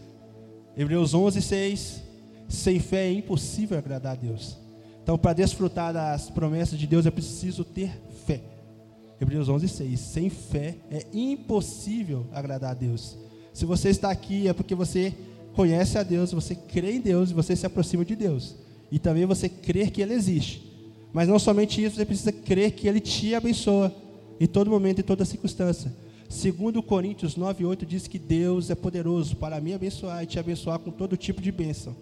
Hebreus 0.76 1.14
11, 1.14 1.42
6. 1.42 2.04
Sem 2.50 2.80
fé 2.80 3.08
é 3.08 3.14
impossível 3.14 3.78
agradar 3.78 4.14
a 4.14 4.16
Deus. 4.16 4.58
Então, 5.04 5.18
para 5.18 5.34
desfrutar 5.34 5.94
das 5.94 6.30
promessas 6.30 6.78
de 6.78 6.88
Deus, 6.88 7.06
é 7.06 7.12
preciso 7.12 7.64
ter 7.64 7.92
fé. 8.26 8.42
Hebreus 9.20 9.50
11, 9.50 9.68
6. 9.68 10.00
Sem 10.00 10.30
fé 10.30 10.76
é 10.92 11.06
impossível 11.14 12.26
agradar 12.32 12.72
a 12.72 12.74
Deus. 12.74 13.18
Se 13.54 13.66
você 13.66 13.90
está 13.90 14.10
aqui, 14.10 14.48
é 14.48 14.54
porque 14.54 14.76
você 14.76 15.14
conhece 15.54 15.98
a 15.98 16.04
Deus, 16.04 16.34
você 16.34 16.54
crê 16.54 16.94
em 16.94 17.02
Deus 17.02 17.32
você 17.32 17.56
se 17.56 17.66
aproxima 17.66 18.04
de 18.04 18.16
Deus. 18.16 18.56
E 18.92 19.00
também 19.00 19.26
você 19.26 19.48
crer 19.48 19.92
que 19.92 20.02
Ele 20.02 20.14
existe. 20.14 20.72
Mas 21.14 21.28
não 21.28 21.40
somente 21.40 21.82
isso, 21.82 21.96
você 21.96 22.06
precisa 22.06 22.32
crer 22.32 22.72
que 22.72 22.88
Ele 22.88 23.00
te 23.00 23.34
abençoa 23.34 23.94
em 24.40 24.46
todo 24.46 24.70
momento, 24.70 25.00
em 25.00 25.04
toda 25.04 25.24
circunstância. 25.24 25.94
Segundo 26.28 26.84
Coríntios 26.84 27.36
9:8 27.36 27.86
diz 27.86 28.08
que 28.08 28.20
Deus 28.20 28.70
é 28.70 28.76
poderoso 28.76 29.36
para 29.38 29.62
me 29.62 29.74
abençoar 29.74 30.24
e 30.24 30.28
te 30.28 30.40
abençoar 30.40 30.80
com 30.80 30.92
todo 30.92 31.16
tipo 31.16 31.42
de 31.42 31.52
bênção. 31.52 31.96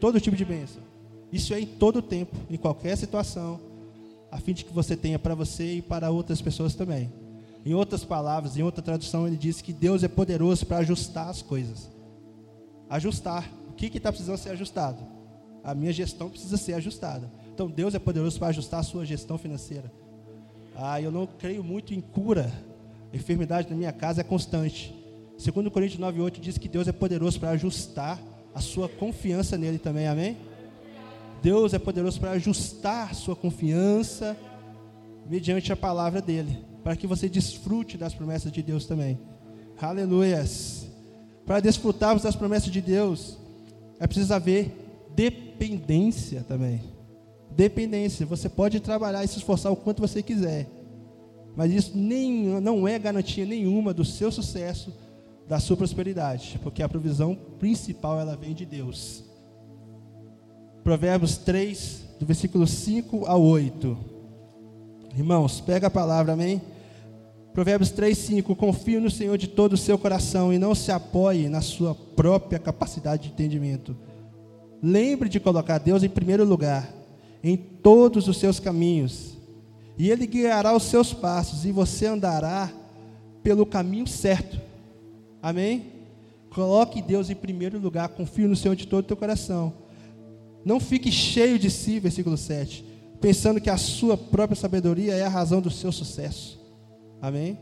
Todo 0.00 0.20
tipo 0.20 0.36
de 0.36 0.44
bênção. 0.44 0.82
Isso 1.30 1.52
é 1.52 1.60
em 1.60 1.66
todo 1.66 2.00
tempo, 2.00 2.36
em 2.48 2.56
qualquer 2.56 2.96
situação, 2.96 3.60
a 4.34 4.40
fim 4.40 4.52
de 4.52 4.64
que 4.64 4.72
você 4.72 4.96
tenha 4.96 5.16
para 5.16 5.32
você 5.32 5.76
e 5.76 5.80
para 5.80 6.10
outras 6.10 6.42
pessoas 6.42 6.74
também. 6.74 7.12
Em 7.64 7.72
outras 7.72 8.04
palavras, 8.04 8.56
em 8.56 8.62
outra 8.64 8.82
tradução, 8.82 9.28
ele 9.28 9.36
diz 9.36 9.62
que 9.62 9.72
Deus 9.72 10.02
é 10.02 10.08
poderoso 10.08 10.66
para 10.66 10.78
ajustar 10.78 11.28
as 11.28 11.40
coisas. 11.40 11.88
Ajustar. 12.90 13.48
O 13.68 13.72
que 13.72 13.96
está 13.96 14.10
precisando 14.10 14.38
ser 14.38 14.50
ajustado? 14.50 14.98
A 15.62 15.72
minha 15.72 15.92
gestão 15.92 16.28
precisa 16.28 16.56
ser 16.56 16.74
ajustada. 16.74 17.30
Então 17.54 17.70
Deus 17.70 17.94
é 17.94 18.00
poderoso 18.00 18.36
para 18.36 18.48
ajustar 18.48 18.80
a 18.80 18.82
sua 18.82 19.06
gestão 19.06 19.38
financeira. 19.38 19.92
Ah, 20.74 21.00
eu 21.00 21.12
não 21.12 21.28
creio 21.28 21.62
muito 21.62 21.94
em 21.94 22.00
cura 22.00 22.52
a 23.14 23.16
enfermidade 23.16 23.70
na 23.70 23.76
minha 23.76 23.92
casa 23.92 24.22
é 24.22 24.24
constante. 24.24 24.92
Segundo 25.38 25.70
Coríntios 25.70 26.00
9:8 26.00 26.40
diz 26.40 26.58
que 26.58 26.68
Deus 26.68 26.88
é 26.88 26.92
poderoso 26.92 27.38
para 27.38 27.50
ajustar 27.50 28.20
a 28.52 28.60
sua 28.60 28.88
confiança 28.88 29.56
nele 29.56 29.78
também, 29.78 30.08
amém? 30.08 30.36
Deus 31.42 31.74
é 31.74 31.78
poderoso 31.78 32.18
para 32.20 32.32
ajustar 32.32 33.14
sua 33.14 33.36
confiança 33.36 34.36
mediante 35.28 35.72
a 35.72 35.76
palavra 35.76 36.20
dele, 36.20 36.58
para 36.82 36.96
que 36.96 37.06
você 37.06 37.28
desfrute 37.28 37.96
das 37.96 38.14
promessas 38.14 38.50
de 38.50 38.62
Deus 38.62 38.86
também. 38.86 39.18
Aleluias. 39.80 40.86
Para 41.44 41.60
desfrutarmos 41.60 42.22
das 42.22 42.36
promessas 42.36 42.70
de 42.70 42.80
Deus, 42.80 43.38
é 44.00 44.06
preciso 44.06 44.32
haver 44.32 45.10
dependência 45.14 46.42
também. 46.42 46.80
Dependência. 47.50 48.26
Você 48.26 48.48
pode 48.48 48.80
trabalhar 48.80 49.24
e 49.24 49.28
se 49.28 49.38
esforçar 49.38 49.70
o 49.70 49.76
quanto 49.76 50.00
você 50.00 50.22
quiser. 50.22 50.68
Mas 51.56 51.72
isso 51.72 51.92
nem, 51.94 52.60
não 52.60 52.88
é 52.88 52.98
garantia 52.98 53.46
nenhuma 53.46 53.94
do 53.94 54.04
seu 54.04 54.32
sucesso, 54.32 54.92
da 55.46 55.60
sua 55.60 55.76
prosperidade, 55.76 56.58
porque 56.62 56.82
a 56.82 56.88
provisão 56.88 57.34
principal 57.58 58.18
ela 58.18 58.34
vem 58.34 58.54
de 58.54 58.64
Deus. 58.64 59.22
Provérbios 60.84 61.38
3, 61.38 62.04
do 62.20 62.26
versículo 62.26 62.66
5 62.66 63.24
ao 63.26 63.42
8. 63.42 63.96
Irmãos, 65.16 65.60
pega 65.60 65.88
a 65.88 65.90
palavra, 65.90 66.34
amém? 66.34 66.62
Provérbios 67.52 67.90
3, 67.90 68.16
5. 68.16 68.54
Confie 68.54 69.00
no 69.00 69.10
Senhor 69.10 69.38
de 69.38 69.48
todo 69.48 69.72
o 69.72 69.78
seu 69.78 69.98
coração 69.98 70.52
e 70.52 70.58
não 70.58 70.74
se 70.74 70.92
apoie 70.92 71.48
na 71.48 71.60
sua 71.60 71.94
própria 71.94 72.58
capacidade 72.58 73.24
de 73.24 73.28
entendimento. 73.30 73.96
Lembre 74.82 75.28
de 75.28 75.40
colocar 75.40 75.78
Deus 75.78 76.02
em 76.02 76.08
primeiro 76.08 76.44
lugar 76.44 76.92
em 77.42 77.56
todos 77.56 78.28
os 78.28 78.38
seus 78.38 78.60
caminhos 78.60 79.34
e 79.96 80.10
Ele 80.10 80.26
guiará 80.26 80.74
os 80.74 80.84
seus 80.84 81.12
passos, 81.12 81.64
e 81.64 81.70
você 81.70 82.06
andará 82.06 82.70
pelo 83.42 83.64
caminho 83.64 84.06
certo. 84.06 84.60
Amém? 85.40 85.92
Coloque 86.50 87.00
Deus 87.00 87.30
em 87.30 87.34
primeiro 87.34 87.78
lugar, 87.78 88.08
confie 88.08 88.46
no 88.46 88.56
Senhor 88.56 88.74
de 88.74 88.86
todo 88.86 89.04
o 89.04 89.06
teu 89.06 89.16
coração. 89.16 89.83
Não 90.64 90.80
fique 90.80 91.12
cheio 91.12 91.58
de 91.58 91.70
si, 91.70 92.00
versículo 92.00 92.36
7, 92.36 92.84
pensando 93.20 93.60
que 93.60 93.70
a 93.70 93.76
sua 93.76 94.16
própria 94.16 94.56
sabedoria 94.56 95.14
é 95.14 95.24
a 95.24 95.28
razão 95.28 95.60
do 95.60 95.70
seu 95.70 95.92
sucesso. 95.92 96.60
Amém? 97.20 97.58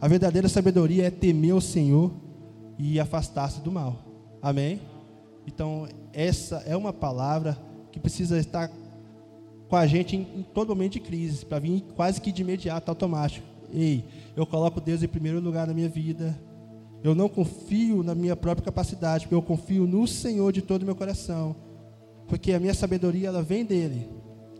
A 0.00 0.08
verdadeira 0.08 0.48
sabedoria 0.48 1.06
é 1.06 1.10
temer 1.10 1.54
o 1.54 1.60
Senhor 1.60 2.12
e 2.78 3.00
afastar-se 3.00 3.60
do 3.60 3.72
mal. 3.72 4.04
Amém? 4.40 4.80
Então, 5.46 5.88
essa 6.12 6.56
é 6.66 6.76
uma 6.76 6.92
palavra 6.92 7.56
que 7.90 8.00
precisa 8.00 8.38
estar 8.38 8.70
com 9.68 9.76
a 9.76 9.86
gente 9.86 10.16
em, 10.16 10.20
em 10.20 10.42
todo 10.42 10.68
momento 10.68 10.94
de 10.94 11.00
crise, 11.00 11.44
para 11.44 11.58
vir 11.58 11.82
quase 11.94 12.20
que 12.20 12.32
de 12.32 12.42
imediato, 12.42 12.90
automático. 12.90 13.46
Ei, 13.72 14.04
eu 14.36 14.46
coloco 14.46 14.80
Deus 14.80 15.02
em 15.02 15.08
primeiro 15.08 15.40
lugar 15.40 15.66
na 15.66 15.74
minha 15.74 15.88
vida. 15.88 16.38
Eu 17.02 17.14
não 17.14 17.28
confio 17.28 18.02
na 18.02 18.14
minha 18.14 18.36
própria 18.36 18.64
capacidade, 18.64 19.24
porque 19.24 19.34
eu 19.34 19.42
confio 19.42 19.86
no 19.86 20.06
Senhor 20.06 20.52
de 20.52 20.62
todo 20.62 20.82
o 20.82 20.86
meu 20.86 20.94
coração. 20.94 21.56
Porque 22.26 22.52
a 22.52 22.60
minha 22.60 22.74
sabedoria 22.74 23.28
ela 23.28 23.42
vem 23.42 23.64
dele. 23.64 24.08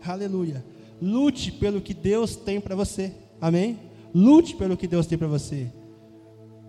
Aleluia. 0.05 0.63
Lute 1.01 1.51
pelo 1.51 1.81
que 1.81 1.93
Deus 1.93 2.35
tem 2.35 2.59
para 2.59 2.75
você. 2.75 3.13
Amém? 3.41 3.79
Lute 4.13 4.55
pelo 4.55 4.77
que 4.77 4.87
Deus 4.87 5.05
tem 5.05 5.17
para 5.17 5.27
você. 5.27 5.71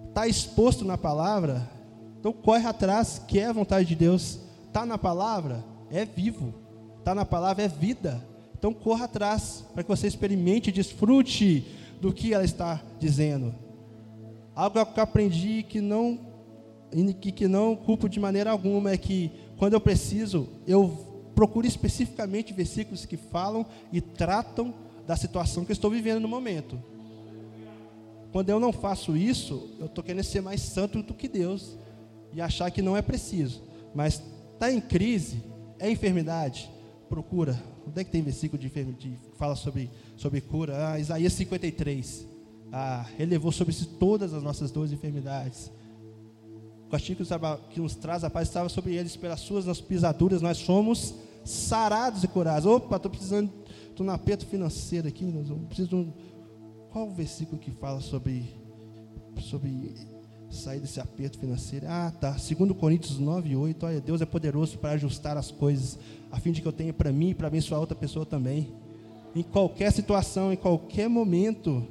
Está 0.09 0.27
exposto 0.27 0.85
na 0.85 0.99
palavra? 0.99 1.71
Então 2.19 2.33
corre 2.33 2.67
atrás, 2.67 3.23
que 3.27 3.39
é 3.39 3.47
a 3.47 3.53
vontade 3.53 3.89
de 3.89 3.95
Deus. 3.95 4.41
Está 4.67 4.85
na 4.85 4.99
palavra? 4.99 5.65
É 5.91 6.05
vivo 6.05 6.69
está 7.09 7.15
na 7.15 7.25
palavra 7.25 7.65
é 7.65 7.69
vida. 7.69 8.23
Então 8.59 8.75
corra 8.75 9.07
atrás 9.07 9.65
para 9.73 9.83
que 9.83 9.89
você 9.89 10.07
experimente 10.07 10.69
e 10.69 10.73
desfrute 10.73 11.65
do 12.03 12.13
que 12.13 12.35
ela 12.35 12.45
está 12.45 12.83
dizendo. 13.01 13.55
Algo 14.55 14.85
que 14.85 15.01
eu 15.01 15.05
aprendi 15.05 15.63
que 15.63 15.81
não 15.81 16.19
que, 17.21 17.33
que 17.33 17.49
não 17.49 17.77
culpo 17.77 18.09
de 18.09 18.21
maneira 18.21 18.51
alguma 18.51 18.91
é 18.91 18.97
que 18.99 19.31
quando 19.59 19.75
eu 19.75 19.81
preciso, 19.81 20.49
eu 20.67 21.33
procuro 21.35 21.67
especificamente 21.67 22.53
versículos 22.53 23.05
que 23.05 23.17
falam 23.17 23.67
e 23.93 24.01
tratam 24.01 24.73
da 25.07 25.17
situação 25.17 25.65
que 25.65 25.73
eu 25.73 25.75
estou 25.75 25.91
vivendo 25.91 26.21
no 26.21 26.29
momento. 26.29 26.81
Quando 28.31 28.51
eu 28.51 28.61
não 28.61 28.73
faço 28.73 29.17
isso, 29.17 29.71
eu 29.81 29.87
estou 29.87 30.05
querendo 30.05 30.25
ser 30.25 30.41
mais 30.41 30.61
santo 30.61 31.03
do 31.03 31.15
que 31.15 31.27
Deus 31.27 31.77
e 32.33 32.41
achar 32.41 32.71
que 32.71 32.83
não 32.83 32.97
é 32.97 33.03
preciso. 33.03 33.63
Mas 33.95 34.23
está 34.53 34.71
em 34.71 34.81
crise, 34.81 35.43
é 35.79 35.91
enfermidade, 35.91 36.71
procura. 37.09 37.61
Onde 37.87 38.01
é 38.01 38.05
que 38.05 38.11
tem 38.11 38.23
versículo 38.23 38.61
de, 38.61 38.69
de 38.69 39.19
fala 39.39 39.57
sobre, 39.57 39.91
sobre 40.17 40.41
cura? 40.41 40.93
Ah, 40.93 41.01
Isaías 41.01 41.33
53. 41.33 42.27
Ah, 42.71 43.07
ele 43.19 43.31
levou 43.31 43.51
sobre 43.51 43.73
si 43.73 43.87
todas 43.87 44.35
as 44.35 44.43
nossas 44.43 44.71
e 44.71 44.95
enfermidades. 44.95 45.71
O 46.89 46.91
castigo 46.91 47.23
que 47.69 47.81
nos 47.81 47.95
traz 47.95 48.25
a 48.25 48.31
paz 48.31 48.49
estava 48.49 48.71
sobre 48.71 48.95
eles, 48.95 49.15
pelas 49.15 49.41
suas 49.41 49.79
pisaduras 49.79 50.41
nós 50.41 50.57
somos 50.57 51.15
sarados 51.45 52.25
e 52.25 52.29
curados. 52.29 52.65
Opa, 52.65 52.97
estou 52.97 53.11
precisando 53.11 53.53
de 53.95 54.03
um 54.03 54.09
aperto 54.09 54.47
financeiro 54.47 55.07
aqui. 55.07 55.23
Preciso 55.67 55.89
de 55.91 55.95
um, 55.97 56.11
qual 56.91 57.09
o 57.09 57.11
versículo 57.11 57.59
que 57.59 57.71
fala 57.73 58.01
sobre, 58.01 58.55
sobre 59.39 59.97
sair 60.49 60.81
desse 60.81 60.99
aperto 60.99 61.39
financeiro? 61.39 61.85
Ah, 61.87 62.11
tá. 62.19 62.31
2 62.31 62.73
Coríntios 62.73 63.19
9, 63.19 63.55
8. 63.55 63.85
Olha, 63.85 64.01
Deus 64.01 64.23
é 64.23 64.27
poderoso 64.27 64.79
para 64.79 64.93
ajustar 64.93 65.37
as 65.37 65.51
coisas, 65.51 65.99
a 66.33 66.41
fim 66.41 66.53
de 66.53 66.63
que 66.63 66.69
eu 66.69 66.73
tenha 66.73 66.95
para 66.95 67.13
mim 67.13 67.31
e 67.31 67.35
para 67.35 67.49
abençoar 67.49 67.83
outra 67.83 67.95
pessoa 67.95 68.25
também. 68.25 68.73
Em 69.37 69.43
qualquer 69.43 69.93
situação, 69.93 70.55
em 70.55 70.57
qualquer 70.57 71.07
momento. 71.07 71.87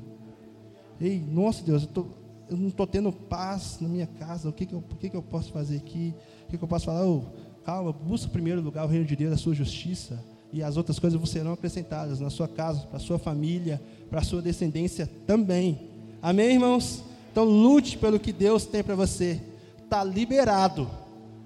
Ei, 0.99 1.19
nossa 1.19 1.63
Deus, 1.63 1.83
eu, 1.83 1.89
tô, 1.89 2.07
eu 2.49 2.57
não 2.57 2.69
estou 2.69 2.87
tendo 2.87 3.11
paz 3.11 3.77
na 3.81 3.87
minha 3.87 4.07
casa. 4.07 4.49
O 4.49 4.53
que, 4.53 4.65
que, 4.65 4.73
eu, 4.73 4.79
o 4.79 4.95
que, 4.95 5.09
que 5.09 5.17
eu 5.17 5.21
posso 5.21 5.51
fazer 5.51 5.77
aqui? 5.77 6.13
O 6.45 6.51
que, 6.51 6.57
que 6.57 6.63
eu 6.63 6.67
posso 6.67 6.85
falar? 6.85 7.05
Oh, 7.05 7.23
calma, 7.65 7.91
busca 7.91 8.29
primeiro 8.29 8.61
lugar 8.61 8.85
o 8.85 8.87
reino 8.87 9.05
de 9.05 9.15
Deus, 9.15 9.33
a 9.33 9.37
sua 9.37 9.53
justiça 9.53 10.23
e 10.51 10.63
as 10.63 10.77
outras 10.77 10.97
coisas 10.97 11.29
serão 11.29 11.53
acrescentadas 11.53 12.19
na 12.19 12.29
sua 12.29 12.47
casa, 12.47 12.81
para 12.87 12.97
a 12.97 12.99
sua 12.99 13.19
família, 13.19 13.81
para 14.09 14.19
a 14.19 14.23
sua 14.23 14.41
descendência 14.41 15.09
também. 15.25 15.89
Amém, 16.21 16.53
irmãos? 16.53 17.03
Então 17.31 17.43
lute 17.43 17.97
pelo 17.97 18.19
que 18.19 18.31
Deus 18.31 18.65
tem 18.65 18.83
para 18.83 18.95
você. 18.95 19.41
Está 19.83 20.03
liberado, 20.03 20.89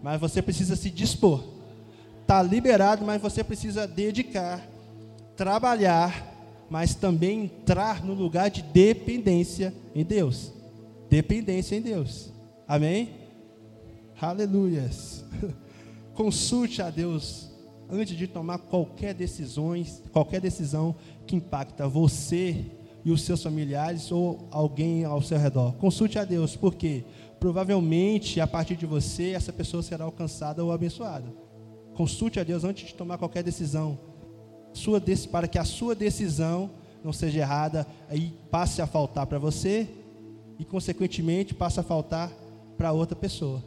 mas 0.01 0.19
você 0.19 0.41
precisa 0.41 0.75
se 0.75 0.89
dispor. 0.89 1.43
Está 2.21 2.41
liberado, 2.41 3.03
mas 3.03 3.21
você 3.21 3.43
precisa 3.43 3.87
dedicar, 3.87 4.65
trabalhar, 5.35 6.31
mas 6.69 6.95
também 6.95 7.43
entrar 7.45 8.03
no 8.03 8.13
lugar 8.13 8.49
de 8.49 8.61
dependência 8.61 9.73
em 9.93 10.05
Deus. 10.05 10.53
Dependência 11.12 11.76
em 11.76 11.82
Deus. 11.82 12.32
Amém? 12.65 13.10
Aleluias. 14.21 15.26
Consulte 16.15 16.82
a 16.82 16.89
Deus 16.89 17.52
antes 17.89 18.15
de 18.15 18.28
tomar 18.28 18.60
qualquer 18.60 19.13
decisões, 19.13 20.02
qualquer 20.13 20.39
decisão 20.39 20.95
que 21.28 21.36
impacta 21.36 21.86
você 21.86 22.65
e 23.04 23.12
os 23.12 23.24
seus 23.24 23.43
familiares 23.43 24.10
ou 24.10 24.47
alguém 24.52 25.04
ao 25.04 25.21
seu 25.21 25.38
redor. 25.38 25.74
Consulte 25.74 26.17
a 26.17 26.24
Deus, 26.24 26.56
porque 26.56 27.04
provavelmente 27.41 28.39
a 28.39 28.47
partir 28.47 28.78
de 28.78 28.86
você 28.86 29.32
essa 29.32 29.52
pessoa 29.52 29.84
será 29.84 30.06
alcançada 30.06 30.63
ou 30.63 30.71
abençoada. 30.71 31.28
Consulte 31.93 32.39
a 32.39 32.43
Deus 32.45 32.63
antes 32.63 32.88
de 32.88 32.93
tomar 32.93 33.17
qualquer 33.17 33.43
decisão, 33.43 34.00
sua, 34.71 35.04
para 35.30 35.50
que 35.50 35.60
a 35.60 35.65
sua 35.65 35.93
decisão 35.93 36.69
não 37.04 37.12
seja 37.12 37.39
errada 37.39 37.86
e 38.13 38.32
passe 38.50 38.82
a 38.82 38.88
faltar 38.88 39.28
para 39.28 39.38
você 39.38 39.89
e 40.62 40.63
consequentemente 40.63 41.56
passe 41.56 41.80
a 41.80 41.84
faltar 41.84 42.32
para 42.78 42.91
outra 42.91 43.15
pessoa, 43.15 43.63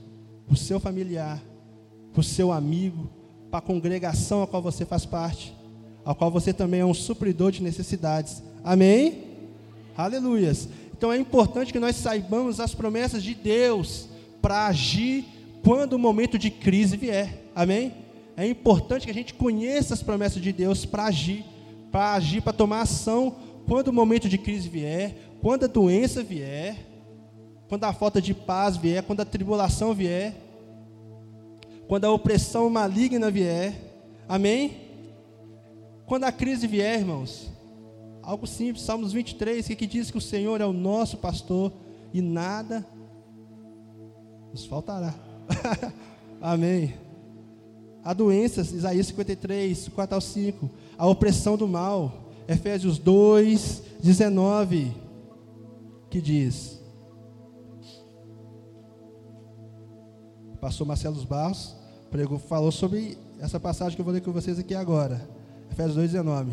para 0.46 0.54
o 0.54 0.57
seu 0.57 0.78
familiar, 0.78 1.42
para 2.12 2.20
o 2.20 2.22
seu 2.22 2.52
amigo, 2.52 3.11
para 3.50 3.59
a 3.59 3.62
congregação 3.62 4.44
a 4.44 4.46
qual 4.46 4.62
você 4.62 4.85
faz 4.85 5.04
parte, 5.04 5.52
a 6.04 6.14
qual 6.14 6.30
você 6.30 6.52
também 6.52 6.80
é 6.80 6.87
um 6.87 6.94
supridor 6.94 7.50
de 7.50 7.64
necessidades. 7.64 8.44
Amém? 8.62 9.24
Aleluias. 9.96 10.68
Então 10.96 11.12
é 11.12 11.18
importante 11.18 11.72
que 11.72 11.80
nós 11.80 11.96
saibamos 11.96 12.61
as 12.61 12.76
promessas 12.76 13.24
de 13.24 13.35
Deus 13.35 14.09
para 14.40 14.66
agir 14.66 15.24
quando 15.64 15.94
o 15.94 15.98
momento 15.98 16.38
de 16.38 16.48
crise 16.48 16.96
vier. 16.96 17.50
Amém? 17.57 17.92
É 18.37 18.46
importante 18.46 19.04
que 19.04 19.11
a 19.11 19.14
gente 19.14 19.35
conheça 19.35 19.94
as 19.94 20.02
promessas 20.02 20.40
de 20.40 20.52
Deus 20.52 20.85
para 20.87 21.07
agir, 21.07 21.44
para 21.90 22.14
agir, 22.14 22.40
para 22.40 22.52
tomar 22.52 22.83
ação 22.83 23.35
quando 23.66 23.88
o 23.88 23.92
momento 23.92 24.28
de 24.28 24.38
crise 24.38 24.68
vier, 24.68 25.23
quando 25.44 25.64
a 25.64 25.68
doença 25.68 26.24
vier, 26.24 26.74
quando 27.68 27.85
a 27.85 27.92
falta 27.92 28.20
de 28.20 28.33
paz 28.33 28.78
vier, 28.78 29.02
quando 29.02 29.20
a 29.20 29.24
tribulação 29.24 29.92
vier 29.92 30.35
quando 31.87 32.07
a 32.07 32.11
opressão 32.11 32.70
maligna 32.70 33.30
vier, 33.30 33.74
amém? 34.28 34.80
Quando 36.07 36.24
a 36.24 36.33
crise 36.33 36.66
vier, 36.66 36.98
irmãos, 36.98 37.50
algo 38.22 38.46
simples, 38.46 38.85
Salmos 38.85 39.12
23, 39.12 39.66
que, 39.66 39.76
que 39.76 39.87
diz 39.87 40.11
que 40.11 40.18
o 40.18 40.20
Senhor 40.20 40.61
é 40.61 40.66
o 40.66 40.72
nosso 40.72 41.18
pastor 41.18 41.72
e 42.12 42.22
nada 42.22 42.87
nos 44.50 44.64
faltará. 44.64 45.14
amém. 46.40 46.94
A 48.02 48.12
doença, 48.12 48.61
Isaías 48.61 49.07
53, 49.09 49.88
4 49.88 50.14
ao 50.14 50.20
5. 50.20 50.70
A 50.96 51.07
opressão 51.07 51.57
do 51.57 51.66
mal, 51.66 52.33
Efésios 52.46 52.98
2, 52.98 53.83
19, 54.02 54.92
que 56.14 56.20
diz: 56.20 56.81
pastor 60.61 60.87
Marcelo 60.87 61.20
Barros 61.27 61.74
pregou, 62.09 62.38
falou 62.38 62.70
sobre 62.70 63.18
essa 63.40 63.59
passagem 63.59 63.96
que 63.96 64.00
eu 64.00 64.05
vou 64.05 64.14
ler 64.14 64.20
com 64.20 64.31
vocês 64.31 64.57
aqui 64.57 64.77
agora. 64.77 65.29
Efésios 65.72 66.12
2,19. 66.12 66.53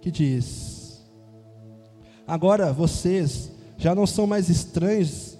Que 0.00 0.10
diz: 0.10 1.02
Agora 2.26 2.72
vocês 2.72 3.52
já 3.76 3.94
não 3.94 4.06
são 4.06 4.26
mais 4.26 4.48
estranhos 4.48 5.36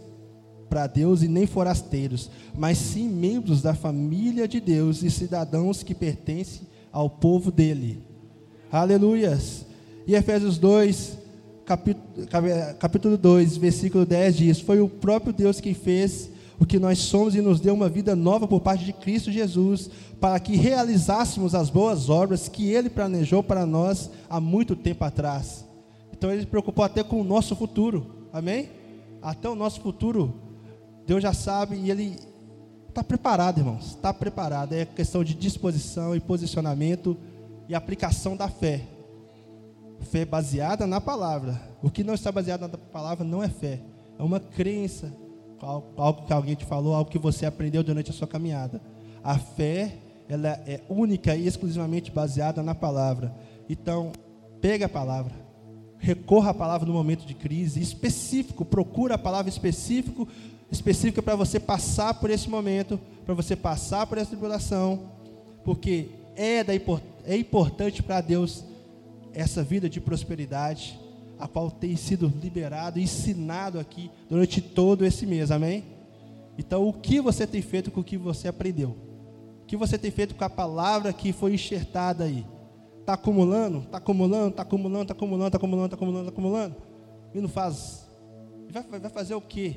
para 0.68 0.86
Deus 0.86 1.22
e 1.22 1.28
nem 1.28 1.46
forasteiros, 1.46 2.30
mas 2.54 2.76
sim 2.76 3.08
membros 3.08 3.62
da 3.62 3.74
família 3.74 4.46
de 4.46 4.60
Deus 4.60 5.02
e 5.02 5.10
cidadãos 5.10 5.82
que 5.82 5.94
pertencem 5.94 6.66
ao 6.92 7.08
povo 7.08 7.50
dele. 7.50 8.11
Aleluias. 8.72 9.66
E 10.06 10.14
Efésios 10.14 10.56
2, 10.56 11.18
capítulo 12.78 13.18
2, 13.18 13.58
versículo 13.58 14.06
10 14.06 14.36
diz: 14.36 14.60
Foi 14.60 14.80
o 14.80 14.88
próprio 14.88 15.30
Deus 15.30 15.60
quem 15.60 15.74
fez 15.74 16.30
o 16.58 16.64
que 16.64 16.78
nós 16.78 16.98
somos 16.98 17.34
e 17.34 17.42
nos 17.42 17.60
deu 17.60 17.74
uma 17.74 17.90
vida 17.90 18.16
nova 18.16 18.48
por 18.48 18.62
parte 18.62 18.82
de 18.82 18.94
Cristo 18.94 19.30
Jesus, 19.30 19.90
para 20.18 20.40
que 20.40 20.56
realizássemos 20.56 21.54
as 21.54 21.68
boas 21.68 22.08
obras 22.08 22.48
que 22.48 22.70
Ele 22.70 22.88
planejou 22.88 23.42
para 23.42 23.66
nós 23.66 24.08
há 24.30 24.40
muito 24.40 24.74
tempo 24.74 25.04
atrás. 25.04 25.66
Então 26.10 26.32
Ele 26.32 26.40
se 26.40 26.46
preocupou 26.46 26.82
até 26.82 27.02
com 27.02 27.20
o 27.20 27.24
nosso 27.24 27.54
futuro, 27.54 28.06
amém? 28.32 28.70
Até 29.20 29.50
o 29.50 29.54
nosso 29.54 29.82
futuro, 29.82 30.32
Deus 31.06 31.22
já 31.22 31.34
sabe 31.34 31.76
e 31.76 31.90
Ele 31.90 32.16
está 32.88 33.04
preparado, 33.04 33.58
irmãos, 33.58 33.88
está 33.88 34.14
preparado. 34.14 34.72
É 34.72 34.86
questão 34.86 35.22
de 35.22 35.34
disposição 35.34 36.16
e 36.16 36.20
posicionamento 36.20 37.18
e 37.68 37.74
aplicação 37.74 38.36
da 38.36 38.48
fé. 38.48 38.82
Fé 40.00 40.24
baseada 40.24 40.86
na 40.86 41.00
palavra. 41.00 41.60
O 41.82 41.90
que 41.90 42.02
não 42.02 42.14
está 42.14 42.32
baseado 42.32 42.62
na 42.62 42.68
palavra 42.68 43.24
não 43.24 43.42
é 43.42 43.48
fé. 43.48 43.80
É 44.18 44.22
uma 44.22 44.40
crença. 44.40 45.12
Algo 45.60 46.26
que 46.26 46.32
alguém 46.32 46.54
te 46.54 46.64
falou, 46.64 46.94
algo 46.94 47.10
que 47.10 47.18
você 47.18 47.46
aprendeu 47.46 47.84
durante 47.84 48.10
a 48.10 48.12
sua 48.12 48.26
caminhada. 48.26 48.80
A 49.22 49.38
fé, 49.38 49.96
ela 50.28 50.60
é 50.66 50.80
única 50.88 51.36
e 51.36 51.46
exclusivamente 51.46 52.10
baseada 52.10 52.62
na 52.62 52.74
palavra. 52.74 53.32
Então, 53.68 54.12
pega 54.60 54.86
a 54.86 54.88
palavra. 54.88 55.32
Recorra 55.98 56.50
à 56.50 56.54
palavra 56.54 56.86
no 56.86 56.92
momento 56.92 57.24
de 57.24 57.32
crise, 57.32 57.80
específico, 57.80 58.64
procura 58.64 59.14
a 59.14 59.18
palavra 59.18 59.48
específico, 59.48 60.26
específica 60.68 61.22
para 61.22 61.36
você 61.36 61.60
passar 61.60 62.14
por 62.14 62.28
esse 62.28 62.50
momento, 62.50 62.98
para 63.24 63.34
você 63.34 63.54
passar 63.54 64.04
por 64.06 64.18
essa 64.18 64.30
tribulação, 64.30 65.10
porque 65.64 66.08
é, 66.34 66.64
da, 66.64 66.72
é 67.24 67.36
importante 67.36 68.02
para 68.02 68.20
Deus 68.20 68.64
essa 69.32 69.62
vida 69.62 69.88
de 69.88 70.00
prosperidade, 70.00 70.98
a 71.38 71.48
qual 71.48 71.70
tem 71.70 71.96
sido 71.96 72.32
liberado 72.40 72.98
ensinado 72.98 73.78
aqui 73.78 74.10
durante 74.28 74.60
todo 74.60 75.04
esse 75.04 75.26
mês, 75.26 75.50
amém? 75.50 75.84
Então, 76.58 76.86
o 76.86 76.92
que 76.92 77.20
você 77.20 77.46
tem 77.46 77.62
feito 77.62 77.90
com 77.90 78.00
o 78.00 78.04
que 78.04 78.16
você 78.16 78.48
aprendeu? 78.48 78.96
O 79.62 79.66
que 79.66 79.76
você 79.76 79.96
tem 79.96 80.10
feito 80.10 80.34
com 80.34 80.44
a 80.44 80.50
palavra 80.50 81.12
que 81.12 81.32
foi 81.32 81.54
enxertada 81.54 82.24
aí? 82.24 82.46
Está 83.00 83.14
acumulando? 83.14 83.78
Está 83.78 83.98
acumulando? 83.98 84.50
Está 84.50 84.62
acumulando? 84.62 85.02
Está 85.02 85.14
acumulando? 85.14 85.46
Está 85.46 85.56
acumulando? 85.56 85.86
Está 85.86 85.96
acumulando? 85.96 86.28
Está 86.28 86.32
acumulando? 86.32 86.76
E 87.34 87.40
não 87.40 87.48
faz. 87.48 88.06
Vai, 88.70 89.00
vai 89.00 89.10
fazer 89.10 89.34
o 89.34 89.40
quê? 89.40 89.76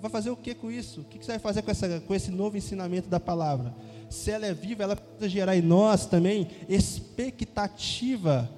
vai 0.00 0.10
fazer 0.10 0.30
o 0.30 0.36
que 0.36 0.54
com 0.54 0.70
isso? 0.70 1.00
O 1.00 1.04
que 1.04 1.18
você 1.18 1.32
vai 1.32 1.38
fazer 1.38 1.62
com, 1.62 1.70
essa, 1.70 2.00
com 2.00 2.14
esse 2.14 2.30
novo 2.30 2.56
ensinamento 2.56 3.08
da 3.08 3.20
palavra? 3.20 3.74
Se 4.08 4.30
ela 4.30 4.46
é 4.46 4.54
viva, 4.54 4.84
ela 4.84 4.96
precisa 4.96 5.28
gerar 5.28 5.56
em 5.56 5.62
nós 5.62 6.06
também 6.06 6.48
expectativa 6.68 8.48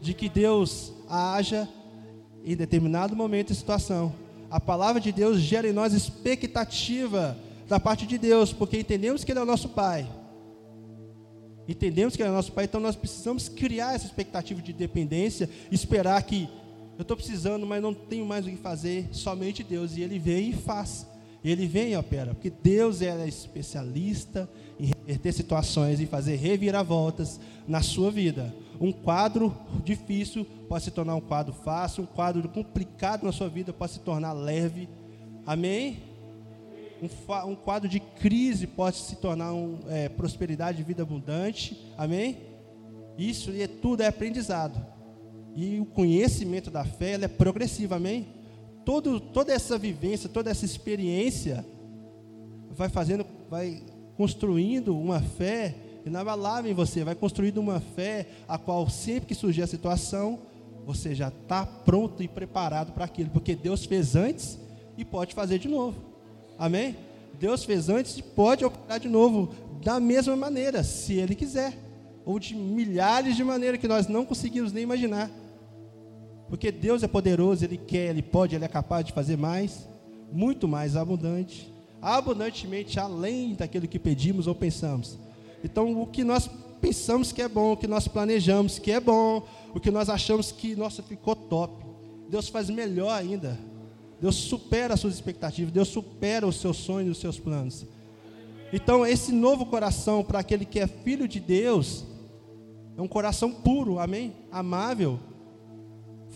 de 0.00 0.14
que 0.14 0.28
Deus 0.28 0.92
haja 1.08 1.68
em 2.44 2.56
determinado 2.56 3.14
momento 3.14 3.52
e 3.52 3.56
situação. 3.56 4.14
A 4.50 4.60
palavra 4.60 5.00
de 5.00 5.10
Deus 5.12 5.40
gera 5.40 5.68
em 5.68 5.72
nós 5.72 5.92
expectativa 5.92 7.36
da 7.68 7.80
parte 7.80 8.06
de 8.06 8.16
Deus, 8.16 8.52
porque 8.52 8.78
entendemos 8.78 9.24
que 9.24 9.32
Ele 9.32 9.40
é 9.40 9.42
o 9.42 9.46
nosso 9.46 9.68
Pai. 9.68 10.08
Entendemos 11.68 12.14
que 12.14 12.22
Ele 12.22 12.28
é 12.28 12.32
o 12.32 12.36
nosso 12.36 12.52
Pai, 12.52 12.64
então 12.64 12.80
nós 12.80 12.94
precisamos 12.94 13.48
criar 13.48 13.94
essa 13.94 14.06
expectativa 14.06 14.62
de 14.62 14.72
dependência, 14.72 15.50
esperar 15.70 16.22
que 16.22 16.48
eu 16.96 17.02
estou 17.02 17.16
precisando, 17.16 17.66
mas 17.66 17.82
não 17.82 17.92
tenho 17.92 18.24
mais 18.24 18.46
o 18.46 18.50
que 18.50 18.56
fazer, 18.56 19.08
somente 19.10 19.62
Deus. 19.62 19.96
E 19.96 20.02
Ele 20.02 20.18
vem 20.18 20.50
e 20.50 20.52
faz. 20.54 21.06
Ele 21.44 21.66
vem 21.66 21.92
e 21.92 21.96
opera, 21.96 22.34
porque 22.34 22.50
Deus 22.50 23.02
é 23.02 23.26
especialista 23.28 24.48
em 24.78 24.86
reverter 24.86 25.32
situações 25.32 26.00
e 26.00 26.06
fazer 26.06 26.36
reviravoltas 26.36 27.40
na 27.66 27.82
sua 27.82 28.10
vida. 28.10 28.54
Um 28.80 28.92
quadro 28.92 29.56
difícil 29.84 30.44
pode 30.68 30.84
se 30.84 30.90
tornar 30.90 31.14
um 31.14 31.20
quadro 31.20 31.52
fácil, 31.52 32.04
um 32.04 32.06
quadro 32.06 32.46
complicado 32.48 33.24
na 33.24 33.32
sua 33.32 33.48
vida 33.48 33.72
pode 33.72 33.92
se 33.92 34.00
tornar 34.00 34.32
leve. 34.32 34.88
Amém? 35.46 36.02
Um, 37.02 37.50
um 37.50 37.54
quadro 37.54 37.88
de 37.88 38.00
crise 38.00 38.66
pode 38.66 38.96
se 38.96 39.16
tornar 39.16 39.52
um, 39.52 39.78
é, 39.88 40.08
prosperidade 40.08 40.78
de 40.78 40.84
vida 40.84 41.02
abundante. 41.02 41.76
Amém? 41.96 42.38
Isso 43.16 43.50
e 43.50 43.62
é, 43.62 43.66
tudo 43.66 44.02
é 44.02 44.06
aprendizado. 44.06 44.84
E 45.54 45.80
o 45.80 45.86
conhecimento 45.86 46.70
da 46.70 46.84
fé 46.84 47.12
é 47.12 47.28
progressivo, 47.28 47.94
amém? 47.94 48.28
Todo, 48.84 49.18
toda 49.18 49.52
essa 49.52 49.78
vivência, 49.78 50.28
toda 50.28 50.50
essa 50.50 50.66
experiência 50.66 51.64
vai 52.70 52.90
fazendo, 52.90 53.24
vai 53.48 53.82
construindo 54.16 54.96
uma 54.96 55.20
fé 55.20 55.74
inabalável 56.04 56.70
em 56.70 56.74
você, 56.74 57.04
vai 57.04 57.14
construindo 57.14 57.58
uma 57.58 57.80
fé 57.80 58.26
a 58.48 58.56
qual 58.56 58.88
sempre 58.88 59.26
que 59.26 59.34
surgir 59.34 59.62
a 59.62 59.66
situação, 59.66 60.38
você 60.86 61.14
já 61.14 61.28
está 61.28 61.66
pronto 61.66 62.22
e 62.22 62.28
preparado 62.28 62.92
para 62.92 63.04
aquilo, 63.04 63.30
porque 63.30 63.56
Deus 63.56 63.84
fez 63.84 64.14
antes 64.14 64.58
e 64.96 65.04
pode 65.04 65.34
fazer 65.34 65.58
de 65.58 65.68
novo. 65.68 66.00
Amém? 66.56 66.96
Deus 67.38 67.64
fez 67.64 67.88
antes 67.88 68.16
e 68.16 68.22
pode 68.22 68.64
operar 68.64 69.00
de 69.00 69.08
novo 69.08 69.50
da 69.82 70.00
mesma 70.00 70.36
maneira, 70.36 70.82
se 70.84 71.14
Ele 71.14 71.34
quiser, 71.34 71.76
ou 72.24 72.38
de 72.38 72.54
milhares 72.54 73.36
de 73.36 73.44
maneiras 73.44 73.80
que 73.80 73.88
nós 73.88 74.06
não 74.06 74.24
conseguimos 74.24 74.72
nem 74.72 74.84
imaginar. 74.84 75.30
Porque 76.48 76.70
Deus 76.70 77.02
é 77.02 77.08
poderoso, 77.08 77.64
Ele 77.64 77.76
quer, 77.76 78.10
Ele 78.10 78.22
pode, 78.22 78.54
Ele 78.54 78.64
é 78.64 78.68
capaz 78.68 79.04
de 79.04 79.12
fazer 79.12 79.36
mais, 79.36 79.88
muito 80.32 80.68
mais 80.68 80.96
abundante, 80.96 81.72
abundantemente 82.00 82.98
além 83.00 83.54
daquilo 83.54 83.88
que 83.88 83.98
pedimos 83.98 84.46
ou 84.46 84.54
pensamos. 84.54 85.18
Então, 85.62 86.00
o 86.00 86.06
que 86.06 86.22
nós 86.22 86.48
pensamos 86.80 87.32
que 87.32 87.42
é 87.42 87.48
bom, 87.48 87.72
o 87.72 87.76
que 87.76 87.86
nós 87.86 88.06
planejamos 88.06 88.78
que 88.78 88.92
é 88.92 89.00
bom, 89.00 89.46
o 89.74 89.80
que 89.80 89.90
nós 89.90 90.08
achamos 90.08 90.52
que, 90.52 90.76
nossa, 90.76 91.02
ficou 91.02 91.34
top, 91.34 91.84
Deus 92.28 92.48
faz 92.48 92.70
melhor 92.70 93.10
ainda. 93.10 93.58
Deus 94.20 94.34
supera 94.36 94.94
as 94.94 95.00
suas 95.00 95.14
expectativas, 95.14 95.72
Deus 95.72 95.88
supera 95.88 96.46
os 96.46 96.56
seus 96.56 96.76
sonhos, 96.76 97.12
os 97.16 97.20
seus 97.20 97.38
planos. 97.38 97.86
Então, 98.72 99.06
esse 99.06 99.32
novo 99.32 99.66
coração 99.66 100.24
para 100.24 100.38
aquele 100.38 100.64
que 100.64 100.80
é 100.80 100.86
filho 100.86 101.28
de 101.28 101.38
Deus, 101.38 102.04
é 102.96 103.02
um 103.02 103.08
coração 103.08 103.52
puro, 103.52 103.98
amém? 103.98 104.34
Amável, 104.50 105.20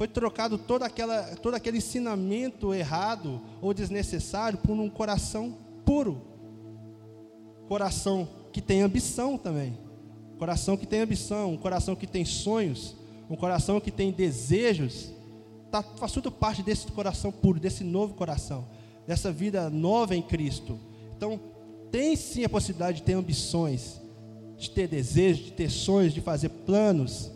foi 0.01 0.09
trocado 0.09 0.57
todo, 0.57 0.83
aquela, 0.83 1.23
todo 1.43 1.53
aquele 1.53 1.77
ensinamento 1.77 2.73
errado 2.73 3.39
ou 3.61 3.75
desnecessário 3.75 4.57
por 4.57 4.73
um 4.73 4.89
coração 4.89 5.59
puro. 5.85 6.23
Coração 7.69 8.27
que 8.51 8.63
tem 8.63 8.81
ambição 8.81 9.37
também. 9.37 9.77
Coração 10.39 10.75
que 10.75 10.87
tem 10.87 11.01
ambição, 11.01 11.53
um 11.53 11.59
coração 11.59 11.95
que 11.95 12.07
tem 12.07 12.25
sonhos, 12.25 12.97
um 13.29 13.37
coração 13.37 13.79
que 13.79 13.91
tem 13.91 14.11
desejos. 14.11 15.11
Tá, 15.71 15.83
faz 15.83 16.13
tudo 16.13 16.33
parte 16.33 16.63
desse 16.63 16.87
coração 16.87 17.31
puro, 17.31 17.61
desse 17.61 17.85
novo 17.85 18.15
coração, 18.15 18.67
dessa 19.07 19.31
vida 19.31 19.69
nova 19.69 20.17
em 20.17 20.23
Cristo. 20.23 20.81
Então, 21.15 21.39
tem 21.91 22.17
sim 22.17 22.43
a 22.43 22.49
possibilidade 22.49 23.01
de 23.01 23.03
ter 23.03 23.13
ambições, 23.13 24.01
de 24.57 24.71
ter 24.71 24.89
desejos, 24.89 25.45
de 25.45 25.53
ter 25.53 25.69
sonhos, 25.69 26.15
de 26.15 26.23
fazer 26.23 26.49
planos, 26.49 27.31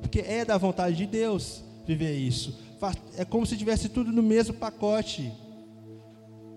porque 0.00 0.18
é 0.18 0.44
da 0.44 0.58
vontade 0.58 0.96
de 0.96 1.06
Deus 1.06 1.62
viver 1.86 2.16
isso. 2.16 2.58
É 3.16 3.24
como 3.24 3.46
se 3.46 3.56
tivesse 3.56 3.88
tudo 3.88 4.12
no 4.12 4.22
mesmo 4.22 4.54
pacote. 4.54 5.32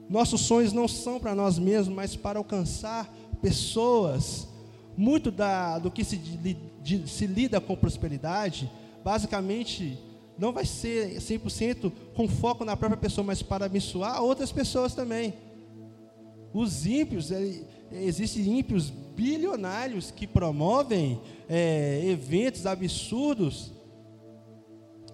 Nossos 0.09 0.41
sonhos 0.41 0.73
não 0.73 0.87
são 0.87 1.19
para 1.19 1.35
nós 1.35 1.59
mesmos, 1.59 1.95
mas 1.95 2.15
para 2.15 2.39
alcançar 2.39 3.13
pessoas. 3.41 4.47
Muito 4.95 5.29
da, 5.29 5.77
do 5.77 5.91
que 5.91 6.03
se, 6.03 6.17
de, 6.17 7.07
se 7.07 7.27
lida 7.27 7.61
com 7.61 7.75
prosperidade, 7.75 8.69
basicamente, 9.03 9.97
não 10.37 10.51
vai 10.51 10.65
ser 10.65 11.17
100% 11.17 11.91
com 12.15 12.27
foco 12.27 12.65
na 12.65 12.75
própria 12.75 12.97
pessoa, 12.97 13.25
mas 13.25 13.43
para 13.43 13.65
abençoar 13.65 14.23
outras 14.23 14.51
pessoas 14.51 14.95
também. 14.95 15.33
Os 16.53 16.85
ímpios, 16.85 17.29
existem 17.91 18.59
ímpios 18.59 18.89
bilionários 18.89 20.09
que 20.09 20.25
promovem 20.25 21.21
é, 21.47 22.01
eventos 22.05 22.65
absurdos 22.65 23.76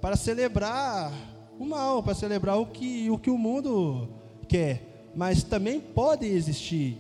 para 0.04 0.18
celebrar 0.18 1.14
o 1.58 1.66
mal, 1.66 2.04
para 2.04 2.14
celebrar 2.14 2.58
o 2.60 2.66
que, 2.66 3.10
o 3.10 3.18
que 3.18 3.30
o 3.30 3.38
mundo 3.38 4.10
quer. 4.50 5.12
Mas 5.16 5.44
também 5.44 5.80
podem 5.80 6.30
existir 6.30 6.98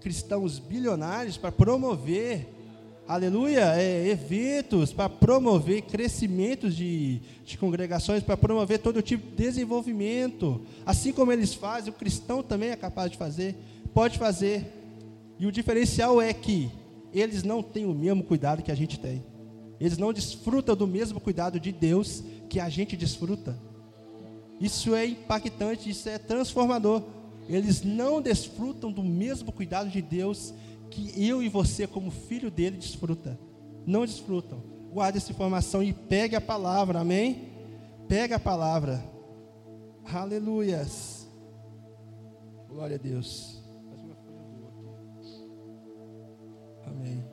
cristãos 0.00 0.58
bilionários 0.58 1.36
para 1.36 1.52
promover, 1.52 2.48
aleluia, 3.06 3.76
é, 3.76 4.08
eventos, 4.08 4.92
para 4.92 5.08
promover 5.08 5.82
crescimentos 5.82 6.74
de, 6.74 7.20
de 7.44 7.56
congregações, 7.56 8.24
para 8.24 8.36
promover 8.36 8.80
todo 8.80 9.00
tipo 9.00 9.24
de 9.24 9.36
desenvolvimento. 9.36 10.62
Assim 10.84 11.12
como 11.12 11.30
eles 11.30 11.54
fazem, 11.54 11.92
o 11.92 11.96
cristão 11.96 12.42
também 12.42 12.70
é 12.70 12.76
capaz 12.76 13.08
de 13.08 13.16
fazer, 13.16 13.54
pode 13.94 14.18
fazer. 14.18 14.66
E 15.38 15.46
o 15.46 15.52
diferencial 15.52 16.20
é 16.20 16.32
que 16.32 16.68
eles 17.14 17.44
não 17.44 17.62
têm 17.62 17.84
o 17.84 17.94
mesmo 17.94 18.24
cuidado 18.24 18.64
que 18.64 18.72
a 18.72 18.74
gente 18.74 18.98
tem. 18.98 19.22
Eles 19.82 19.98
não 19.98 20.12
desfrutam 20.12 20.76
do 20.76 20.86
mesmo 20.86 21.20
cuidado 21.20 21.58
de 21.58 21.72
Deus 21.72 22.22
que 22.48 22.60
a 22.60 22.68
gente 22.68 22.96
desfruta. 22.96 23.58
Isso 24.60 24.94
é 24.94 25.04
impactante, 25.04 25.90
isso 25.90 26.08
é 26.08 26.18
transformador. 26.18 27.02
Eles 27.48 27.82
não 27.82 28.22
desfrutam 28.22 28.92
do 28.92 29.02
mesmo 29.02 29.50
cuidado 29.50 29.90
de 29.90 30.00
Deus 30.00 30.54
que 30.88 31.12
eu 31.16 31.42
e 31.42 31.48
você, 31.48 31.84
como 31.84 32.12
filho 32.12 32.48
dele, 32.48 32.76
desfruta. 32.76 33.36
Não 33.84 34.06
desfrutam. 34.06 34.62
Guarde 34.92 35.18
essa 35.18 35.32
informação 35.32 35.82
e 35.82 35.92
pegue 35.92 36.36
a 36.36 36.40
palavra, 36.40 37.00
amém? 37.00 37.48
Pegue 38.06 38.34
a 38.34 38.38
palavra. 38.38 39.02
Aleluias. 40.04 41.26
Glória 42.68 42.94
a 42.94 43.00
Deus. 43.00 43.60
Amém. 46.86 47.24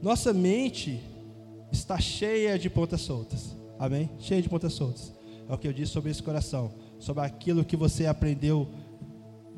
Nossa 0.00 0.32
mente 0.32 1.10
está 1.72 1.98
cheia 1.98 2.58
de 2.58 2.68
pontas 2.68 3.00
soltas. 3.00 3.56
Amém? 3.78 4.10
Cheia 4.20 4.42
de 4.42 4.48
pontas 4.48 4.74
soltas. 4.74 5.12
É 5.48 5.52
o 5.52 5.58
que 5.58 5.66
eu 5.66 5.72
disse 5.72 5.92
sobre 5.92 6.10
esse 6.10 6.22
coração. 6.22 6.70
Sobre 6.98 7.24
aquilo 7.24 7.64
que 7.64 7.76
você 7.76 8.06
aprendeu 8.06 8.68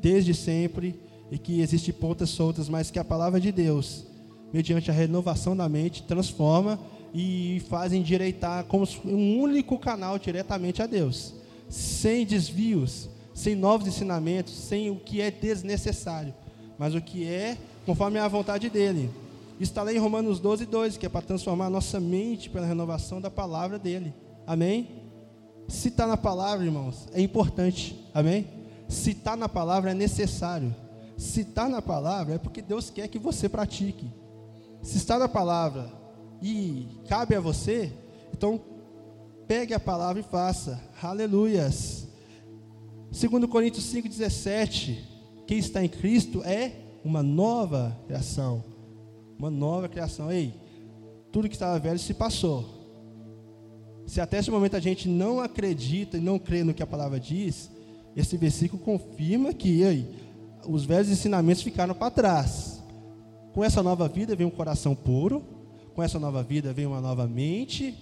desde 0.01 0.33
sempre 0.33 0.99
e 1.29 1.37
que 1.37 1.61
existe 1.61 1.91
pontas 1.91 2.29
soltas, 2.29 2.69
mas 2.69 2.89
que 2.89 2.97
a 2.97 3.03
palavra 3.03 3.39
de 3.39 3.51
Deus, 3.51 4.05
mediante 4.53 4.89
a 4.89 4.93
renovação 4.93 5.55
da 5.55 5.67
mente, 5.67 6.03
transforma 6.03 6.79
e 7.13 7.61
faz 7.69 7.93
endireitar 7.93 8.65
como 8.65 8.87
um 9.05 9.39
único 9.39 9.77
canal 9.77 10.17
diretamente 10.17 10.81
a 10.81 10.87
Deus, 10.87 11.33
sem 11.69 12.25
desvios, 12.25 13.09
sem 13.33 13.55
novos 13.55 13.87
ensinamentos, 13.87 14.53
sem 14.53 14.89
o 14.89 14.95
que 14.95 15.21
é 15.21 15.29
desnecessário, 15.29 16.33
mas 16.77 16.95
o 16.95 17.01
que 17.01 17.25
é 17.25 17.57
conforme 17.85 18.17
a 18.19 18.27
vontade 18.27 18.69
dele. 18.69 19.09
Está 19.59 19.83
lá 19.83 19.93
em 19.93 19.97
Romanos 19.97 20.39
12, 20.39 20.65
2, 20.65 20.97
que 20.97 21.05
é 21.05 21.09
para 21.09 21.25
transformar 21.25 21.67
a 21.67 21.69
nossa 21.69 21.99
mente 21.99 22.49
pela 22.49 22.65
renovação 22.65 23.21
da 23.21 23.31
palavra 23.31 23.79
dele. 23.79 24.13
Amém? 24.45 25.03
Se 25.67 25.87
está 25.87 26.05
na 26.05 26.17
palavra, 26.17 26.65
irmãos, 26.65 27.07
é 27.13 27.21
importante. 27.21 27.97
Amém? 28.13 28.47
Se 28.89 29.11
está 29.11 29.35
na 29.35 29.47
palavra, 29.47 29.91
é 29.91 29.93
necessário. 29.93 30.75
Se 31.17 31.41
está 31.41 31.69
na 31.69 31.81
palavra, 31.81 32.35
é 32.35 32.37
porque 32.37 32.61
Deus 32.61 32.89
quer 32.89 33.07
que 33.07 33.17
você 33.17 33.47
pratique. 33.47 34.05
Se 34.81 34.97
está 34.97 35.17
na 35.17 35.29
palavra 35.29 35.89
e 36.41 36.87
cabe 37.07 37.33
a 37.35 37.39
você, 37.39 37.91
então 38.33 38.59
pegue 39.47 39.73
a 39.73 39.79
palavra 39.79 40.19
e 40.19 40.23
faça. 40.23 40.79
Aleluias. 41.01 42.07
Segundo 43.09 43.47
Coríntios 43.47 43.85
5,17, 43.93 44.97
quem 45.47 45.57
está 45.57 45.83
em 45.83 45.87
Cristo 45.87 46.43
é 46.43 46.73
uma 47.05 47.23
nova 47.23 47.97
criação 48.05 48.74
uma 49.37 49.49
nova 49.49 49.87
criação. 49.89 50.31
Ei, 50.31 50.53
tudo 51.31 51.49
que 51.49 51.55
estava 51.55 51.79
velho 51.79 51.99
se 51.99 52.13
passou. 52.13 52.75
Se 54.05 54.21
até 54.21 54.39
esse 54.39 54.51
momento 54.51 54.75
a 54.75 54.79
gente 54.79 55.09
não 55.09 55.39
acredita 55.39 56.17
e 56.17 56.21
não 56.21 56.37
crê 56.37 56.63
no 56.63 56.73
que 56.73 56.83
a 56.83 56.87
palavra 56.87 57.19
diz, 57.19 57.71
esse 58.15 58.37
versículo 58.37 58.81
confirma 58.81 59.53
que 59.53 59.83
aí, 59.83 60.07
os 60.67 60.85
velhos 60.85 61.09
ensinamentos 61.09 61.63
ficaram 61.63 61.93
para 61.93 62.11
trás. 62.11 62.83
Com 63.53 63.63
essa 63.63 63.81
nova 63.81 64.07
vida 64.07 64.35
vem 64.35 64.45
um 64.45 64.51
coração 64.51 64.95
puro, 64.95 65.43
com 65.93 66.03
essa 66.03 66.19
nova 66.19 66.43
vida 66.43 66.73
vem 66.73 66.85
uma 66.85 67.01
nova 67.01 67.27
mente, 67.27 67.95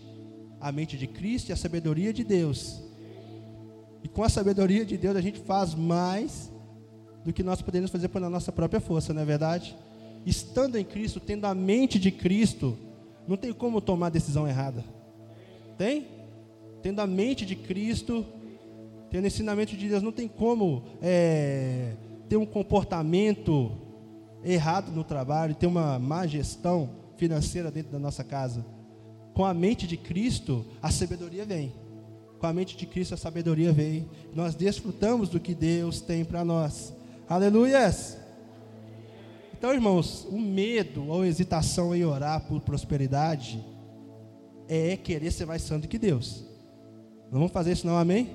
a 0.59 0.71
mente 0.71 0.97
de 0.97 1.07
Cristo 1.07 1.49
e 1.49 1.53
a 1.53 1.55
sabedoria 1.55 2.11
de 2.11 2.23
Deus. 2.23 2.81
E 4.03 4.07
com 4.07 4.23
a 4.23 4.29
sabedoria 4.29 4.85
de 4.85 4.97
Deus 4.97 5.15
a 5.15 5.21
gente 5.21 5.39
faz 5.39 5.73
mais 5.73 6.51
do 7.23 7.31
que 7.31 7.43
nós 7.43 7.61
podemos 7.61 7.89
fazer 7.89 8.09
pela 8.09 8.29
nossa 8.29 8.51
própria 8.51 8.81
força, 8.81 9.13
não 9.13 9.21
é 9.21 9.25
verdade? 9.25 9.75
Estando 10.25 10.77
em 10.77 10.83
Cristo, 10.83 11.19
tendo 11.19 11.45
a 11.45 11.53
mente 11.53 11.99
de 11.99 12.11
Cristo, 12.11 12.77
não 13.27 13.37
tem 13.37 13.53
como 13.53 13.81
tomar 13.81 14.09
decisão 14.09 14.47
errada. 14.47 14.83
Tem? 15.77 16.07
Tendo 16.81 16.99
a 16.99 17.07
mente 17.07 17.45
de 17.45 17.55
Cristo, 17.55 18.25
tendo 19.09 19.27
ensinamento 19.27 19.75
de 19.75 19.87
Deus, 19.87 20.03
não 20.03 20.11
tem 20.11 20.27
como 20.27 20.83
é, 21.01 21.93
ter 22.27 22.37
um 22.37 22.45
comportamento 22.45 23.71
errado 24.43 24.91
no 24.91 25.03
trabalho, 25.03 25.55
ter 25.55 25.67
uma 25.67 25.97
má 25.99 26.25
gestão 26.27 26.89
financeira 27.15 27.71
dentro 27.71 27.91
da 27.91 27.99
nossa 27.99 28.23
casa. 28.23 28.65
Com 29.33 29.45
a 29.45 29.53
mente 29.53 29.87
de 29.87 29.97
Cristo, 29.97 30.65
a 30.81 30.91
sabedoria 30.91 31.45
vem. 31.45 31.71
Com 32.39 32.47
a 32.47 32.53
mente 32.53 32.75
de 32.75 32.85
Cristo, 32.85 33.13
a 33.13 33.17
sabedoria 33.17 33.71
vem. 33.71 34.07
Nós 34.33 34.53
desfrutamos 34.53 35.29
do 35.29 35.39
que 35.39 35.55
Deus 35.55 36.01
tem 36.01 36.25
para 36.25 36.43
nós. 36.43 36.93
Aleluias! 37.27 38.22
Então, 39.63 39.73
irmãos, 39.73 40.27
o 40.29 40.37
medo 40.37 41.07
ou 41.07 41.23
hesitação 41.23 41.95
em 41.95 42.03
orar 42.03 42.41
por 42.41 42.59
prosperidade 42.59 43.63
é 44.67 44.97
querer 44.97 45.31
ser 45.31 45.45
mais 45.45 45.61
santo 45.61 45.87
que 45.87 45.97
Deus. 45.97 46.43
Não 47.31 47.39
vamos 47.39 47.53
fazer 47.53 47.71
isso 47.71 47.87
não, 47.87 47.97
amém? 47.97 48.31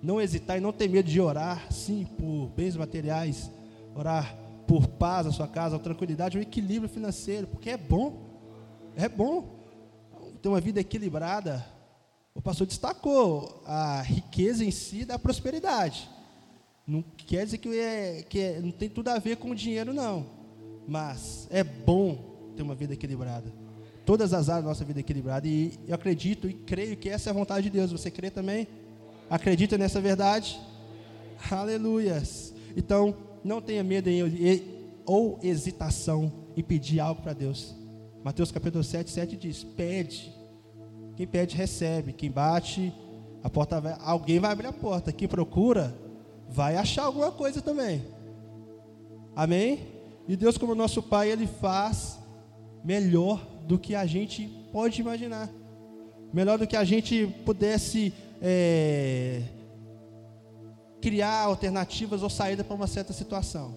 Não 0.00 0.20
hesitar 0.20 0.58
e 0.58 0.60
não 0.60 0.72
ter 0.72 0.88
medo 0.88 1.10
de 1.10 1.20
orar, 1.20 1.66
sim, 1.72 2.06
por 2.16 2.46
bens 2.50 2.76
materiais, 2.76 3.50
orar 3.92 4.36
por 4.64 4.86
paz 4.86 5.26
na 5.26 5.32
sua 5.32 5.48
casa, 5.48 5.80
tranquilidade, 5.80 6.38
um 6.38 6.40
equilíbrio 6.40 6.88
financeiro, 6.88 7.48
porque 7.48 7.70
é 7.70 7.76
bom, 7.76 8.22
é 8.94 9.08
bom 9.08 9.44
ter 10.40 10.48
uma 10.48 10.60
vida 10.60 10.78
equilibrada. 10.78 11.66
O 12.32 12.40
pastor 12.40 12.68
destacou 12.68 13.64
a 13.66 14.00
riqueza 14.02 14.64
em 14.64 14.70
si 14.70 15.04
da 15.04 15.18
prosperidade. 15.18 16.08
Não 16.86 17.02
quer 17.02 17.46
dizer 17.46 17.58
que, 17.58 17.68
é, 17.76 18.22
que 18.22 18.38
é, 18.38 18.60
não 18.60 18.70
tem 18.70 18.88
tudo 18.88 19.08
a 19.08 19.18
ver 19.18 19.38
com 19.38 19.50
o 19.50 19.56
dinheiro, 19.56 19.92
não. 19.92 20.40
Mas 20.86 21.46
é 21.50 21.62
bom 21.62 22.52
ter 22.56 22.62
uma 22.62 22.74
vida 22.74 22.92
equilibrada. 22.94 23.52
Todas 24.04 24.32
as 24.32 24.48
áreas 24.48 24.64
da 24.64 24.70
nossa 24.70 24.84
vida 24.84 25.00
equilibrada. 25.00 25.46
E 25.46 25.78
eu 25.86 25.94
acredito 25.94 26.48
e 26.48 26.52
creio 26.52 26.96
que 26.96 27.08
essa 27.08 27.28
é 27.28 27.30
a 27.30 27.34
vontade 27.34 27.64
de 27.64 27.70
Deus. 27.70 27.92
Você 27.92 28.10
crê 28.10 28.30
também? 28.30 28.66
Acredita 29.30 29.78
nessa 29.78 30.00
verdade? 30.00 30.60
Aleluias. 31.50 32.52
Então, 32.76 33.16
não 33.44 33.60
tenha 33.60 33.82
medo 33.82 34.08
em, 34.08 34.62
ou 35.06 35.38
hesitação 35.42 36.32
em 36.56 36.62
pedir 36.62 37.00
algo 37.00 37.22
para 37.22 37.32
Deus. 37.32 37.74
Mateus 38.24 38.52
capítulo 38.52 38.84
7, 38.84 39.10
7 39.10 39.36
diz: 39.36 39.64
Pede. 39.64 40.32
Quem 41.16 41.26
pede, 41.26 41.56
recebe. 41.56 42.12
Quem 42.12 42.30
bate, 42.30 42.92
a 43.42 43.50
porta 43.50 43.80
vai, 43.80 43.96
alguém 44.00 44.38
vai 44.38 44.52
abrir 44.52 44.66
a 44.66 44.72
porta. 44.72 45.12
Quem 45.12 45.28
procura, 45.28 45.94
vai 46.48 46.76
achar 46.76 47.04
alguma 47.04 47.30
coisa 47.32 47.60
também. 47.60 48.02
Amém? 49.34 49.80
E 50.28 50.36
Deus, 50.36 50.56
como 50.56 50.74
nosso 50.74 51.02
Pai, 51.02 51.30
Ele 51.30 51.46
faz 51.46 52.18
melhor 52.84 53.44
do 53.66 53.78
que 53.78 53.94
a 53.94 54.06
gente 54.06 54.46
pode 54.72 55.00
imaginar. 55.00 55.50
Melhor 56.32 56.58
do 56.58 56.66
que 56.66 56.76
a 56.76 56.84
gente 56.84 57.26
pudesse 57.44 58.12
é, 58.40 59.42
criar 61.00 61.42
alternativas 61.42 62.22
ou 62.22 62.30
saída 62.30 62.64
para 62.64 62.74
uma 62.74 62.86
certa 62.86 63.12
situação. 63.12 63.76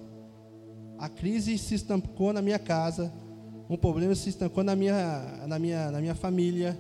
A 0.98 1.10
crise 1.10 1.58
se 1.58 1.76
estancou 1.76 2.32
na 2.32 2.42
minha 2.42 2.60
casa, 2.60 3.12
um 3.70 3.76
problema 3.76 4.16
se 4.16 4.30
estancou 4.30 4.64
na 4.64 4.76
minha, 4.76 5.46
na 5.48 5.60
minha, 5.60 5.92
na 5.92 6.00
minha 6.00 6.16
família. 6.16 6.80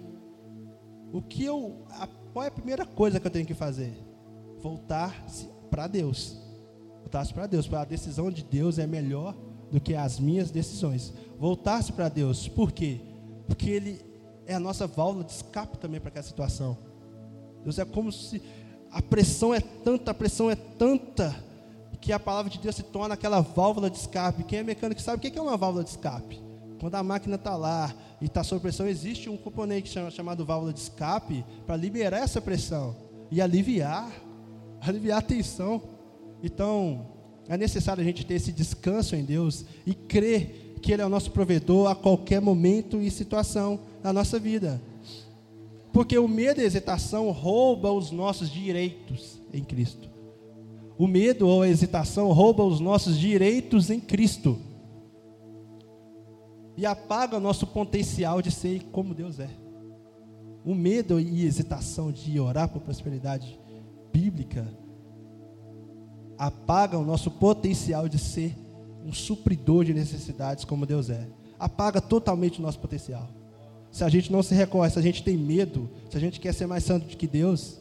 O 1.11 1.22
que 1.22 1.43
eu, 1.43 1.86
a, 1.89 2.07
qual 2.32 2.45
é 2.45 2.47
a 2.47 2.51
primeira 2.51 2.86
coisa 2.86 3.20
que 3.20 3.28
eu 3.28 3.32
tenho 3.32 3.45
que 3.45 3.53
fazer? 3.53 3.93
Voltar 4.59 5.26
para 5.70 5.88
Deus. 5.88 6.38
Voltar 7.01 7.28
para 7.34 7.47
Deus, 7.47 7.68
para 7.68 7.82
a 7.82 7.86
decisão 7.86 8.32
de 8.32 8.43
Deus 8.43 8.80
é 8.80 8.88
melhor 8.88 9.36
do 9.76 9.82
que 9.82 9.93
as 9.93 10.21
minhas 10.21 10.49
decisões. 10.51 11.13
Voltar-se 11.38 11.91
para 11.91 12.07
Deus. 12.07 12.47
Por 12.47 12.71
quê? 12.71 13.01
Porque 13.45 13.69
Ele 13.69 13.99
é 14.47 14.55
a 14.55 14.59
nossa 14.59 14.88
válvula 14.88 15.26
de 15.26 15.34
escape 15.34 15.78
também 15.78 15.99
para 15.99 16.07
aquela 16.07 16.23
situação. 16.23 16.78
Deus 17.61 17.78
é 17.78 17.84
como 17.84 18.09
se 18.09 18.41
a 18.89 19.01
pressão 19.01 19.53
é 19.53 19.59
tanta, 19.59 20.11
a 20.11 20.13
pressão 20.13 20.49
é 20.49 20.55
tanta, 20.55 21.36
que 21.99 22.13
a 22.13 22.19
palavra 22.19 22.49
de 22.49 22.57
Deus 22.57 22.73
se 22.73 22.84
torna 22.84 23.15
aquela 23.15 23.41
válvula 23.41 23.89
de 23.89 23.97
escape. 23.97 24.45
Quem 24.45 24.59
é 24.59 24.63
mecânico 24.63 25.01
sabe 25.01 25.17
o 25.17 25.32
que 25.32 25.38
é 25.38 25.41
uma 25.41 25.57
válvula 25.57 25.84
de 25.84 25.89
escape. 25.89 26.41
Quando 26.80 26.95
a 26.95 27.03
máquina 27.03 27.36
está 27.36 27.57
lá 27.57 27.93
e 28.21 28.28
está 28.28 28.45
sob 28.45 28.61
pressão, 28.61 28.88
existe 28.88 29.30
um 29.30 29.36
componente 29.36 29.91
chamado 30.09 30.45
válvula 30.45 30.71
de 30.71 30.80
escape 30.80 31.43
para 31.65 31.76
liberar 31.76 32.19
essa 32.19 32.39
pressão 32.39 32.95
e 33.30 33.41
aliviar, 33.41 34.09
aliviar 34.80 35.17
a 35.17 35.21
tensão. 35.21 35.82
Então, 36.41 37.14
é 37.48 37.58
necessário 37.58 38.02
a 38.02 38.06
gente 38.06 38.26
ter 38.26 38.36
esse 38.36 38.52
descanso 38.52 39.16
em 39.16 39.24
Deus 39.24 39.66
e 39.86 39.93
crer 39.93 40.76
que 40.82 40.91
Ele 40.91 41.02
é 41.02 41.06
o 41.06 41.10
nosso 41.10 41.32
provedor 41.32 41.89
a 41.89 41.96
qualquer 41.96 42.41
momento 42.41 43.02
e 43.02 43.10
situação 43.10 43.80
da 44.02 44.12
nossa 44.12 44.39
vida. 44.39 44.82
Porque 45.91 46.18
o 46.18 46.28
medo 46.28 46.60
e 46.60 46.64
a 46.64 46.68
hesitação 46.68 47.32
rouba 47.32 47.91
os 47.91 48.12
nossos 48.12 48.50
direitos 48.50 49.39
em 49.54 49.64
Cristo. 49.64 50.10
O 50.98 51.08
medo 51.08 51.48
ou 51.48 51.62
a 51.62 51.70
hesitação 51.70 52.32
rouba 52.32 52.64
os 52.64 52.80
nossos 52.80 53.18
direitos 53.18 53.89
em 53.89 54.00
Cristo. 54.00 54.58
E 56.78 56.86
apaga 56.86 57.38
o 57.38 57.39
nosso 57.39 57.68
potencial 57.68 58.41
de 58.41 58.52
ser 58.52 58.84
como 58.91 59.14
Deus 59.14 59.39
é. 59.39 59.50
O 60.66 60.74
medo 60.74 61.20
e 61.20 61.46
hesitação 61.46 62.12
de 62.12 62.39
orar 62.39 62.68
por 62.70 62.82
prosperidade 62.82 63.58
bíblica 64.12 64.68
apaga 66.38 66.98
o 66.98 67.06
nosso 67.06 67.32
potencial 67.32 68.08
de 68.08 68.20
ser 68.20 68.56
um 69.06 69.14
supridor 69.14 69.86
de 69.86 69.94
necessidades 69.94 70.66
como 70.66 70.86
Deus 70.86 71.10
é. 71.10 71.28
Apaga 71.60 72.02
totalmente 72.02 72.60
o 72.60 72.62
nosso 72.62 72.80
potencial. 72.80 73.28
Se 73.92 74.04
a 74.04 74.10
gente 74.10 74.32
não 74.32 74.44
se 74.44 74.54
recorre, 74.54 74.90
se 74.90 75.00
a 75.00 75.02
gente 75.02 75.24
tem 75.24 75.38
medo, 75.38 75.90
se 76.10 76.18
a 76.18 76.20
gente 76.20 76.40
quer 76.40 76.54
ser 76.54 76.68
mais 76.68 76.84
santo 76.84 77.08
do 77.08 77.16
que 77.16 77.28
Deus, 77.28 77.80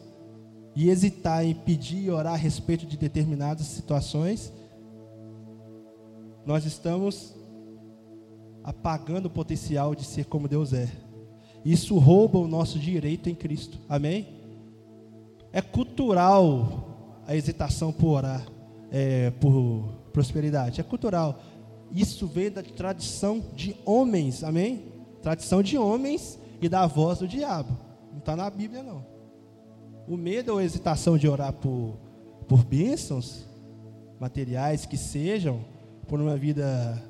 e 0.75 0.89
hesitar 0.89 1.45
em 1.45 1.53
pedir 1.53 2.03
e 2.03 2.11
orar 2.11 2.33
a 2.33 2.37
respeito 2.37 2.85
de 2.85 2.97
determinadas 2.97 3.65
situações, 3.65 4.51
nós 6.45 6.65
estamos 6.65 7.33
apagando 8.63 9.27
o 9.27 9.29
potencial 9.29 9.95
de 9.95 10.03
ser 10.03 10.25
como 10.25 10.47
Deus 10.47 10.73
é. 10.73 10.89
Isso 11.63 11.97
rouba 11.97 12.37
o 12.37 12.47
nosso 12.47 12.77
direito 12.77 13.29
em 13.29 13.35
Cristo. 13.35 13.79
Amém? 13.89 14.27
É 15.51 15.61
cultural 15.61 16.94
a 17.27 17.35
hesitação 17.35 17.91
por 17.91 18.17
orar, 18.17 18.45
é, 18.91 19.31
por 19.31 19.89
prosperidade. 20.13 20.79
É 20.79 20.83
cultural. 20.83 21.39
Isso 21.91 22.27
vem 22.27 22.51
da 22.51 22.63
tradição 22.63 23.43
de 23.55 23.75
homens, 23.85 24.43
amém? 24.43 24.83
Tradição 25.21 25.61
de 25.61 25.77
homens 25.77 26.39
e 26.61 26.69
da 26.69 26.85
voz 26.87 27.19
do 27.19 27.27
diabo. 27.27 27.77
Não 28.11 28.19
está 28.19 28.35
na 28.35 28.49
Bíblia, 28.49 28.83
não. 28.83 29.05
O 30.07 30.17
medo 30.17 30.53
ou 30.53 30.57
a 30.59 30.63
hesitação 30.63 31.17
de 31.17 31.27
orar 31.27 31.53
por, 31.53 31.97
por 32.47 32.63
bênçãos 32.63 33.45
materiais 34.19 34.85
que 34.85 34.97
sejam, 34.97 35.59
por 36.07 36.21
uma 36.21 36.37
vida 36.37 37.01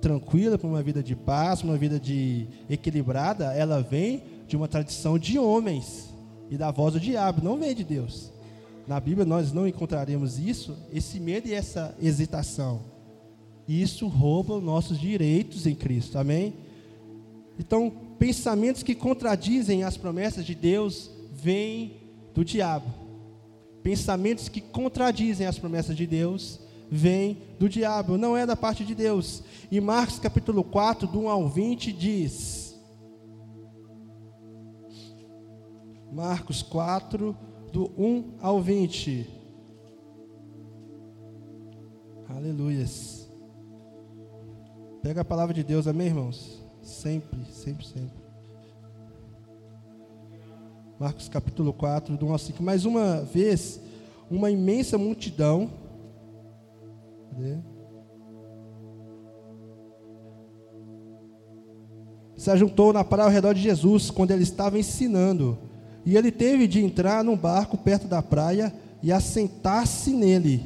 tranquila, 0.00 0.58
por 0.58 0.66
uma 0.66 0.82
vida 0.82 1.02
de 1.02 1.14
paz, 1.14 1.62
uma 1.62 1.76
vida 1.76 1.98
de 1.98 2.46
equilibrada, 2.68 3.54
ela 3.54 3.80
vem 3.82 4.22
de 4.46 4.56
uma 4.56 4.68
tradição 4.68 5.18
de 5.18 5.38
homens 5.38 6.12
e 6.50 6.56
da 6.56 6.70
voz 6.70 6.94
do 6.94 7.00
diabo, 7.00 7.42
não 7.42 7.56
vem 7.56 7.74
de 7.74 7.84
Deus. 7.84 8.33
Na 8.86 9.00
Bíblia 9.00 9.24
nós 9.24 9.52
não 9.52 9.66
encontraremos 9.66 10.38
isso, 10.38 10.76
esse 10.92 11.18
medo 11.18 11.48
e 11.48 11.54
essa 11.54 11.96
hesitação. 12.00 12.82
Isso 13.66 14.06
rouba 14.08 14.56
os 14.56 14.62
nossos 14.62 14.98
direitos 14.98 15.66
em 15.66 15.74
Cristo. 15.74 16.18
Amém? 16.18 16.54
Então, 17.58 17.90
pensamentos 18.18 18.82
que 18.82 18.94
contradizem 18.94 19.84
as 19.84 19.96
promessas 19.96 20.44
de 20.44 20.54
Deus 20.54 21.10
vêm 21.32 21.96
do 22.34 22.44
diabo. 22.44 22.92
Pensamentos 23.82 24.48
que 24.48 24.60
contradizem 24.60 25.46
as 25.46 25.58
promessas 25.58 25.96
de 25.96 26.06
Deus 26.06 26.60
vêm 26.90 27.38
do 27.58 27.68
diabo, 27.68 28.18
não 28.18 28.36
é 28.36 28.44
da 28.44 28.56
parte 28.56 28.84
de 28.84 28.94
Deus. 28.94 29.42
E 29.70 29.80
Marcos 29.80 30.18
capítulo 30.18 30.62
4, 30.62 31.08
do 31.08 31.20
1 31.20 31.28
ao 31.28 31.48
20 31.48 31.92
diz: 31.92 32.74
Marcos 36.12 36.62
4, 36.62 37.36
do 37.74 37.90
1 37.98 38.34
ao 38.40 38.62
20. 38.62 39.28
Aleluias. 42.28 43.28
Pega 45.02 45.22
a 45.22 45.24
palavra 45.24 45.52
de 45.52 45.64
Deus, 45.64 45.88
amém, 45.88 46.06
irmãos? 46.06 46.62
Sempre, 46.80 47.44
sempre, 47.46 47.84
sempre. 47.84 48.22
Marcos 51.00 51.28
capítulo 51.28 51.72
4, 51.72 52.16
do 52.16 52.26
1 52.26 52.32
ao 52.32 52.38
5. 52.38 52.62
Mais 52.62 52.84
uma 52.84 53.22
vez, 53.22 53.80
uma 54.30 54.52
imensa 54.52 54.96
multidão. 54.96 55.68
Cadê? 57.32 57.58
Se 62.36 62.52
ajuntou 62.52 62.92
na 62.92 63.02
praia 63.02 63.26
ao 63.26 63.32
redor 63.32 63.52
de 63.52 63.62
Jesus 63.62 64.12
quando 64.12 64.30
ele 64.30 64.44
estava 64.44 64.78
ensinando. 64.78 65.58
E 66.04 66.16
ele 66.16 66.30
teve 66.30 66.66
de 66.66 66.84
entrar 66.84 67.24
num 67.24 67.36
barco 67.36 67.78
perto 67.78 68.06
da 68.06 68.22
praia 68.22 68.72
e 69.02 69.12
assentar-se 69.12 70.10
nele, 70.10 70.62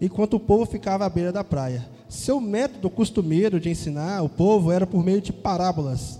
enquanto 0.00 0.34
o 0.34 0.40
povo 0.40 0.66
ficava 0.66 1.04
à 1.04 1.08
beira 1.08 1.32
da 1.32 1.44
praia. 1.44 1.88
Seu 2.08 2.40
método 2.40 2.88
costumeiro 2.88 3.60
de 3.60 3.68
ensinar 3.68 4.22
o 4.22 4.28
povo 4.28 4.72
era 4.72 4.86
por 4.86 5.04
meio 5.04 5.20
de 5.20 5.32
parábolas. 5.32 6.18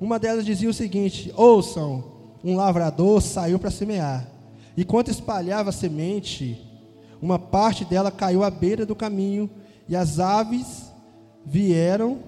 Uma 0.00 0.18
delas 0.18 0.44
dizia 0.44 0.68
o 0.68 0.74
seguinte: 0.74 1.32
Ouçam, 1.36 2.04
um 2.42 2.56
lavrador 2.56 3.20
saiu 3.20 3.58
para 3.58 3.70
semear. 3.70 4.28
E 4.76 4.84
quando 4.84 5.08
espalhava 5.08 5.70
a 5.70 5.72
semente, 5.72 6.60
uma 7.20 7.38
parte 7.38 7.84
dela 7.84 8.10
caiu 8.10 8.42
à 8.42 8.50
beira 8.50 8.86
do 8.86 8.94
caminho, 8.94 9.50
e 9.88 9.96
as 9.96 10.18
aves 10.18 10.92
vieram 11.44 12.18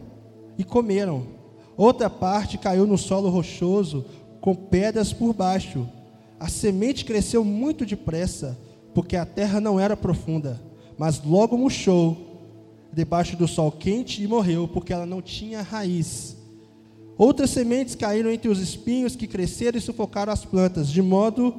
e 0.56 0.64
comeram. 0.64 1.24
Outra 1.76 2.10
parte 2.10 2.58
caiu 2.58 2.86
no 2.86 2.98
solo 2.98 3.30
rochoso, 3.30 4.04
com 4.40 4.54
pedras 4.54 5.12
por 5.12 5.34
baixo. 5.34 5.86
A 6.38 6.48
semente 6.48 7.04
cresceu 7.04 7.44
muito 7.44 7.84
depressa, 7.84 8.58
porque 8.94 9.16
a 9.16 9.26
terra 9.26 9.60
não 9.60 9.78
era 9.78 9.96
profunda, 9.96 10.60
mas 10.98 11.22
logo 11.22 11.56
murchou 11.56 12.26
debaixo 12.92 13.36
do 13.36 13.46
sol 13.46 13.70
quente 13.70 14.22
e 14.22 14.26
morreu, 14.26 14.66
porque 14.66 14.92
ela 14.92 15.06
não 15.06 15.22
tinha 15.22 15.62
raiz. 15.62 16.36
Outras 17.16 17.50
sementes 17.50 17.94
caíram 17.94 18.30
entre 18.30 18.48
os 18.48 18.60
espinhos 18.60 19.14
que 19.14 19.26
cresceram 19.26 19.78
e 19.78 19.82
sufocaram 19.82 20.32
as 20.32 20.44
plantas, 20.44 20.88
de 20.88 21.02
modo 21.02 21.54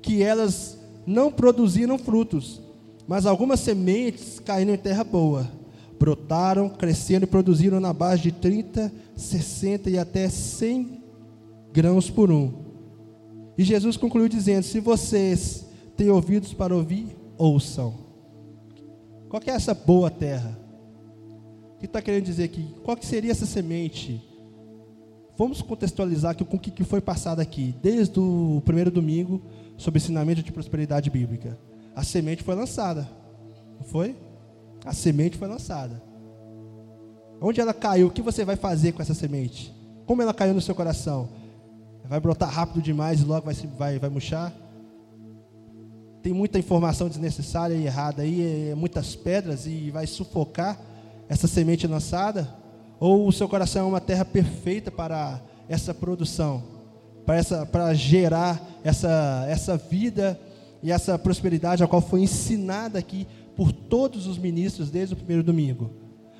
que 0.00 0.22
elas 0.22 0.78
não 1.06 1.32
produziram 1.32 1.98
frutos. 1.98 2.60
Mas 3.06 3.26
algumas 3.26 3.60
sementes 3.60 4.38
caíram 4.38 4.72
em 4.72 4.78
terra 4.78 5.04
boa, 5.04 5.50
brotaram, 5.98 6.68
cresceram 6.68 7.24
e 7.24 7.26
produziram 7.26 7.80
na 7.80 7.92
base 7.92 8.22
de 8.22 8.32
30, 8.32 8.92
60 9.16 9.90
e 9.90 9.98
até 9.98 10.28
100 10.28 11.03
grãos 11.74 12.08
por 12.08 12.30
um. 12.30 12.52
E 13.58 13.64
Jesus 13.64 13.96
concluiu 13.96 14.28
dizendo: 14.28 14.62
Se 14.62 14.78
vocês 14.78 15.66
têm 15.96 16.08
ouvidos 16.08 16.54
para 16.54 16.74
ouvir, 16.74 17.16
ouçam. 17.36 17.92
Qual 19.28 19.42
é 19.44 19.50
essa 19.50 19.74
boa 19.74 20.08
terra? 20.08 20.56
O 21.74 21.78
que 21.80 21.86
está 21.86 22.00
querendo 22.00 22.24
dizer 22.24 22.44
aqui? 22.44 22.64
Qual 22.84 22.96
que 22.96 23.04
seria 23.04 23.32
essa 23.32 23.44
semente? 23.44 24.22
Vamos 25.36 25.60
contextualizar 25.60 26.30
aqui 26.30 26.44
com 26.44 26.56
o 26.56 26.60
que 26.60 26.84
foi 26.84 27.00
passado 27.00 27.40
aqui, 27.40 27.74
desde 27.82 28.20
o 28.20 28.62
primeiro 28.64 28.90
domingo, 28.90 29.42
sobre 29.76 29.98
ensinamento 29.98 30.44
de 30.44 30.52
prosperidade 30.52 31.10
bíblica. 31.10 31.58
A 31.96 32.04
semente 32.04 32.44
foi 32.44 32.54
lançada, 32.54 33.08
não 33.80 33.84
foi? 33.84 34.14
A 34.84 34.92
semente 34.92 35.36
foi 35.36 35.48
lançada. 35.48 36.00
Onde 37.40 37.60
ela 37.60 37.74
caiu, 37.74 38.06
o 38.06 38.10
que 38.10 38.22
você 38.22 38.44
vai 38.44 38.54
fazer 38.54 38.92
com 38.92 39.02
essa 39.02 39.12
semente? 39.12 39.74
Como 40.06 40.22
ela 40.22 40.32
caiu 40.32 40.54
no 40.54 40.60
seu 40.60 40.74
coração? 40.74 41.28
Vai 42.04 42.20
brotar 42.20 42.50
rápido 42.50 42.82
demais 42.82 43.20
e 43.20 43.24
logo 43.24 43.46
vai, 43.46 43.54
vai, 43.54 43.98
vai 43.98 44.10
murchar? 44.10 44.52
tem 46.24 46.32
muita 46.32 46.58
informação 46.58 47.06
desnecessária 47.06 47.74
e 47.74 47.84
errada 47.84 48.22
aí, 48.22 48.70
é, 48.70 48.74
muitas 48.74 49.14
pedras 49.14 49.66
e 49.66 49.90
vai 49.90 50.06
sufocar 50.06 50.80
essa 51.28 51.46
semente 51.46 51.86
lançada? 51.86 52.48
Ou 52.98 53.28
o 53.28 53.32
seu 53.32 53.46
coração 53.46 53.82
é 53.82 53.88
uma 53.90 54.00
terra 54.00 54.24
perfeita 54.24 54.90
para 54.90 55.38
essa 55.68 55.92
produção, 55.92 56.64
para, 57.26 57.36
essa, 57.36 57.66
para 57.66 57.92
gerar 57.92 58.58
essa, 58.82 59.44
essa 59.50 59.76
vida 59.76 60.40
e 60.82 60.90
essa 60.90 61.18
prosperidade 61.18 61.84
a 61.84 61.86
qual 61.86 62.00
foi 62.00 62.22
ensinada 62.22 62.98
aqui 62.98 63.26
por 63.54 63.70
todos 63.70 64.26
os 64.26 64.38
ministros 64.38 64.90
desde 64.90 65.12
o 65.12 65.18
primeiro 65.18 65.42
domingo? 65.42 65.90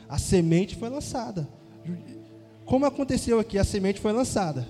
A 0.09 0.17
semente 0.17 0.77
foi 0.77 0.89
lançada. 0.89 1.47
Como 2.65 2.87
aconteceu 2.87 3.39
aqui? 3.39 3.59
A 3.59 3.65
semente 3.65 4.01
foi 4.01 4.15
lançada. 4.15 4.67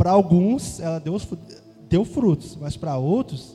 Para 0.00 0.12
alguns, 0.12 0.80
ela 0.80 0.98
deu, 0.98 1.20
deu 1.86 2.06
frutos, 2.06 2.56
mas 2.58 2.74
para 2.74 2.96
outros 2.96 3.54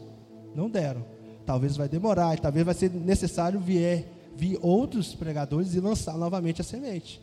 não 0.54 0.70
deram. 0.70 1.04
Talvez 1.44 1.76
vai 1.76 1.90
demorar, 1.90 2.36
e 2.36 2.40
talvez 2.40 2.64
vai 2.64 2.76
ser 2.76 2.92
necessário 2.92 3.60
vier, 3.60 4.06
vir 4.36 4.60
outros 4.62 5.16
pregadores 5.16 5.74
e 5.74 5.80
lançar 5.80 6.16
novamente 6.16 6.62
a 6.62 6.64
semente. 6.64 7.20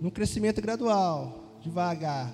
Num 0.00 0.10
crescimento 0.10 0.62
gradual, 0.62 1.58
devagar. 1.60 2.32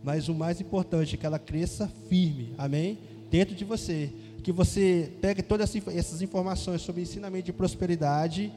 Mas 0.00 0.28
o 0.28 0.34
mais 0.34 0.60
importante 0.60 1.16
é 1.16 1.18
que 1.18 1.26
ela 1.26 1.40
cresça 1.40 1.90
firme, 2.08 2.54
amém? 2.56 2.96
Dentro 3.28 3.52
de 3.52 3.64
você. 3.64 4.12
Que 4.44 4.52
você 4.52 5.12
pegue 5.20 5.42
todas 5.42 5.74
essas 5.88 6.22
informações 6.22 6.82
sobre 6.82 7.02
ensinamento 7.02 7.46
de 7.46 7.52
prosperidade, 7.52 8.52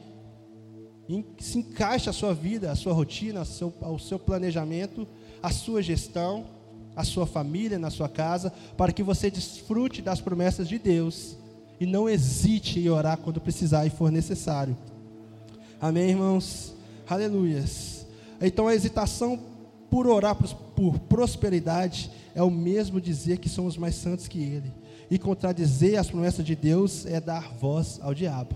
se 1.36 1.58
encaixe 1.58 2.08
a 2.08 2.12
sua 2.12 2.32
vida, 2.32 2.70
a 2.70 2.76
sua 2.76 2.92
rotina, 2.92 3.44
seu, 3.44 3.74
o 3.80 3.98
seu 3.98 4.20
planejamento, 4.20 5.04
a 5.42 5.50
sua 5.50 5.82
gestão 5.82 6.59
a 7.00 7.04
sua 7.04 7.26
família, 7.26 7.78
na 7.78 7.90
sua 7.90 8.08
casa, 8.08 8.52
para 8.76 8.92
que 8.92 9.02
você 9.02 9.30
desfrute 9.30 10.02
das 10.02 10.20
promessas 10.20 10.68
de 10.68 10.78
Deus 10.78 11.36
e 11.80 11.86
não 11.86 12.08
hesite 12.08 12.78
em 12.78 12.88
orar 12.88 13.16
quando 13.16 13.40
precisar 13.40 13.86
e 13.86 13.90
for 13.90 14.12
necessário. 14.12 14.76
Amém, 15.80 16.10
irmãos? 16.10 16.74
Aleluias. 17.08 18.06
Então 18.40 18.68
a 18.68 18.74
hesitação 18.74 19.38
por 19.90 20.06
orar 20.06 20.36
por 20.36 20.98
prosperidade 21.00 22.10
é 22.34 22.42
o 22.42 22.50
mesmo 22.50 23.00
dizer 23.00 23.38
que 23.38 23.48
somos 23.48 23.76
mais 23.76 23.94
santos 23.94 24.28
que 24.28 24.38
Ele. 24.38 24.72
E 25.10 25.18
contradizer 25.18 25.98
as 25.98 26.08
promessas 26.08 26.44
de 26.44 26.54
Deus 26.54 27.04
é 27.04 27.20
dar 27.20 27.52
voz 27.54 27.98
ao 28.02 28.14
diabo. 28.14 28.54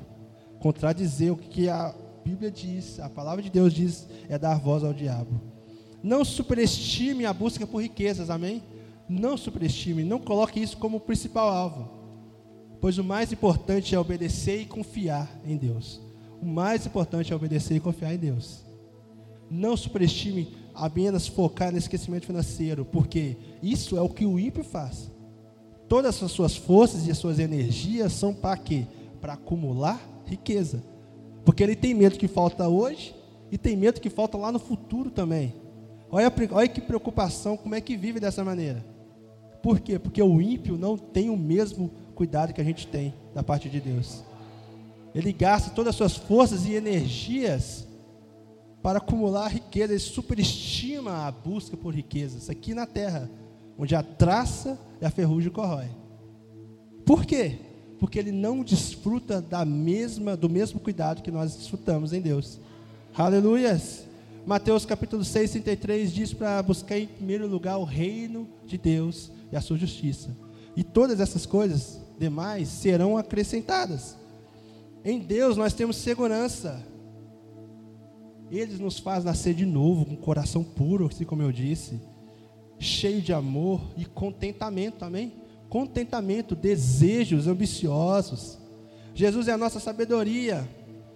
Contradizer 0.61 1.33
o 1.33 1.37
que 1.37 1.69
a 1.69 1.95
Bíblia 2.25 2.51
diz, 2.51 3.01
a 3.01 3.11
palavra 3.11 3.43
de 3.43 3.51
Deus 3.51 3.73
diz, 3.75 4.07
é 4.29 4.39
dar 4.39 4.59
voz 4.59 4.85
ao 4.85 4.93
diabo. 4.93 5.54
Não 6.05 6.23
superestime 6.23 7.25
a 7.25 7.33
busca 7.33 7.67
por 7.67 7.81
riquezas, 7.81 8.29
amém? 8.29 8.63
Não 9.09 9.39
superestime, 9.39 10.05
não 10.05 10.19
coloque 10.19 10.61
isso 10.61 10.77
como 10.77 10.99
o 10.99 11.01
principal 11.01 11.49
alvo. 11.49 11.89
Pois 12.79 12.99
o 12.99 13.03
mais 13.03 13.33
importante 13.33 13.95
é 13.95 13.99
obedecer 13.99 14.61
e 14.61 14.67
confiar 14.67 15.35
em 15.47 15.57
Deus. 15.57 16.03
O 16.43 16.45
mais 16.45 16.85
importante 16.85 17.33
é 17.33 17.37
obedecer 17.37 17.75
e 17.77 17.81
confiar 17.81 18.13
em 18.13 18.19
Deus. 18.19 18.67
Não 19.51 19.75
superestime 19.79 20.55
apenas 20.75 21.27
focar 21.27 21.73
no 21.73 21.79
esquecimento 21.79 22.27
financeiro, 22.27 22.85
porque 22.85 23.39
isso 23.63 23.97
é 23.97 24.03
o 24.03 24.11
que 24.11 24.27
o 24.27 24.39
ímpio 24.39 24.63
faz. 24.63 25.11
Todas 25.89 26.23
as 26.23 26.31
suas 26.31 26.55
forças 26.55 27.07
e 27.07 27.11
as 27.11 27.17
suas 27.17 27.39
energias 27.39 28.13
são 28.13 28.35
para 28.35 28.59
quê? 28.59 28.87
Para 29.23 29.33
acumular 29.33 30.07
riqueza. 30.27 30.85
Porque 31.47 31.63
ele 31.63 31.75
tem 31.75 31.95
medo 31.95 32.19
que 32.19 32.29
falta 32.29 32.69
hoje 32.69 33.15
e 33.51 33.57
tem 33.57 33.75
medo 33.75 34.03
que 34.03 34.11
falta 34.11 34.37
lá 34.37 34.53
no 34.53 34.59
futuro 34.59 35.11
também. 35.11 35.64
Olha, 36.15 36.33
olha 36.53 36.69
que 36.69 36.81
preocupação, 36.81 37.57
como 37.57 37.75
é 37.75 37.81
que 37.81 37.97
vive 37.97 38.21
dessa 38.21 38.45
maneira. 38.45 38.87
Por 39.61 39.81
quê? 39.81 39.99
Porque 39.99 40.23
o 40.23 40.41
ímpio 40.41 40.79
não 40.79 40.97
tem 40.97 41.29
o 41.29 41.37
mesmo 41.37 41.91
cuidado 42.15 42.53
que 42.53 42.61
a 42.61 42.65
gente 42.65 42.87
tem 42.87 43.13
da 43.35 43.43
parte 43.43 43.69
de 43.69 43.81
Deus. 43.81 44.23
Ele 45.13 45.33
gasta 45.33 45.71
todas 45.71 45.91
as 45.91 45.97
suas 45.97 46.17
forças 46.17 46.67
e 46.67 46.75
energias 46.75 47.85
para 48.81 48.99
acumular 48.99 49.49
riqueza. 49.49 49.93
Ele 49.93 49.99
superestima 49.99 51.27
a 51.27 51.33
busca 51.33 51.77
por 51.77 51.93
riquezas 51.93 52.49
aqui 52.49 52.75
na 52.75 52.87
terra, 52.87 53.29
onde 53.77 53.97
a 53.97 54.03
traça 54.05 54.79
e 55.01 55.05
a 55.05 55.11
ferrugem 55.11 55.51
corrói. 55.51 55.89
Por 57.05 57.27
quê? 57.27 57.59
Porque 57.99 58.21
ele 58.21 58.31
não 58.31 58.63
desfruta 58.63 59.43
da 59.43 59.65
mesma, 59.65 60.37
do 60.37 60.49
mesmo 60.49 60.79
cuidado 60.79 61.23
que 61.23 61.33
nós 61.33 61.57
desfrutamos 61.57 62.13
em 62.13 62.21
Deus. 62.21 62.61
Aleluias! 63.17 64.14
Mateus 64.47 64.85
capítulo 64.85 65.25
6, 65.25 65.53
33 65.53 66.13
diz 66.13 66.35
para 66.35 66.63
buscar 66.63 66.99
em 66.99 67.07
primeiro 67.07 67.47
lugar 67.47 67.79
o 67.79 67.85
reino 67.85 68.47
de 68.67 68.77
Deus 68.77 69.31
e 69.51 69.57
a 69.57 69.61
sua 69.61 69.79
justiça. 69.79 70.37
E 70.77 70.85
todas 70.85 71.19
essas 71.19 71.47
coisas 71.47 71.99
demais 72.19 72.69
serão 72.69 73.17
acrescentadas. 73.17 74.19
Em 75.03 75.19
Deus 75.19 75.57
nós 75.57 75.73
temos 75.73 75.97
segurança. 75.97 76.85
Ele 78.51 78.77
nos 78.77 78.99
faz 78.99 79.25
nascer 79.25 79.55
de 79.55 79.65
novo, 79.65 80.05
com 80.05 80.13
um 80.13 80.17
coração 80.17 80.63
puro, 80.63 81.07
assim 81.07 81.25
como 81.25 81.41
eu 81.41 81.51
disse, 81.51 81.99
cheio 82.79 83.23
de 83.23 83.33
amor 83.33 83.81
e 83.97 84.05
contentamento, 84.05 85.07
amém? 85.07 85.33
Contentamento, 85.71 86.55
desejos 86.55 87.47
ambiciosos. 87.47 88.59
Jesus 89.15 89.49
é 89.49 89.53
a 89.53 89.59
nossa 89.59 89.81
sabedoria. 89.81 90.69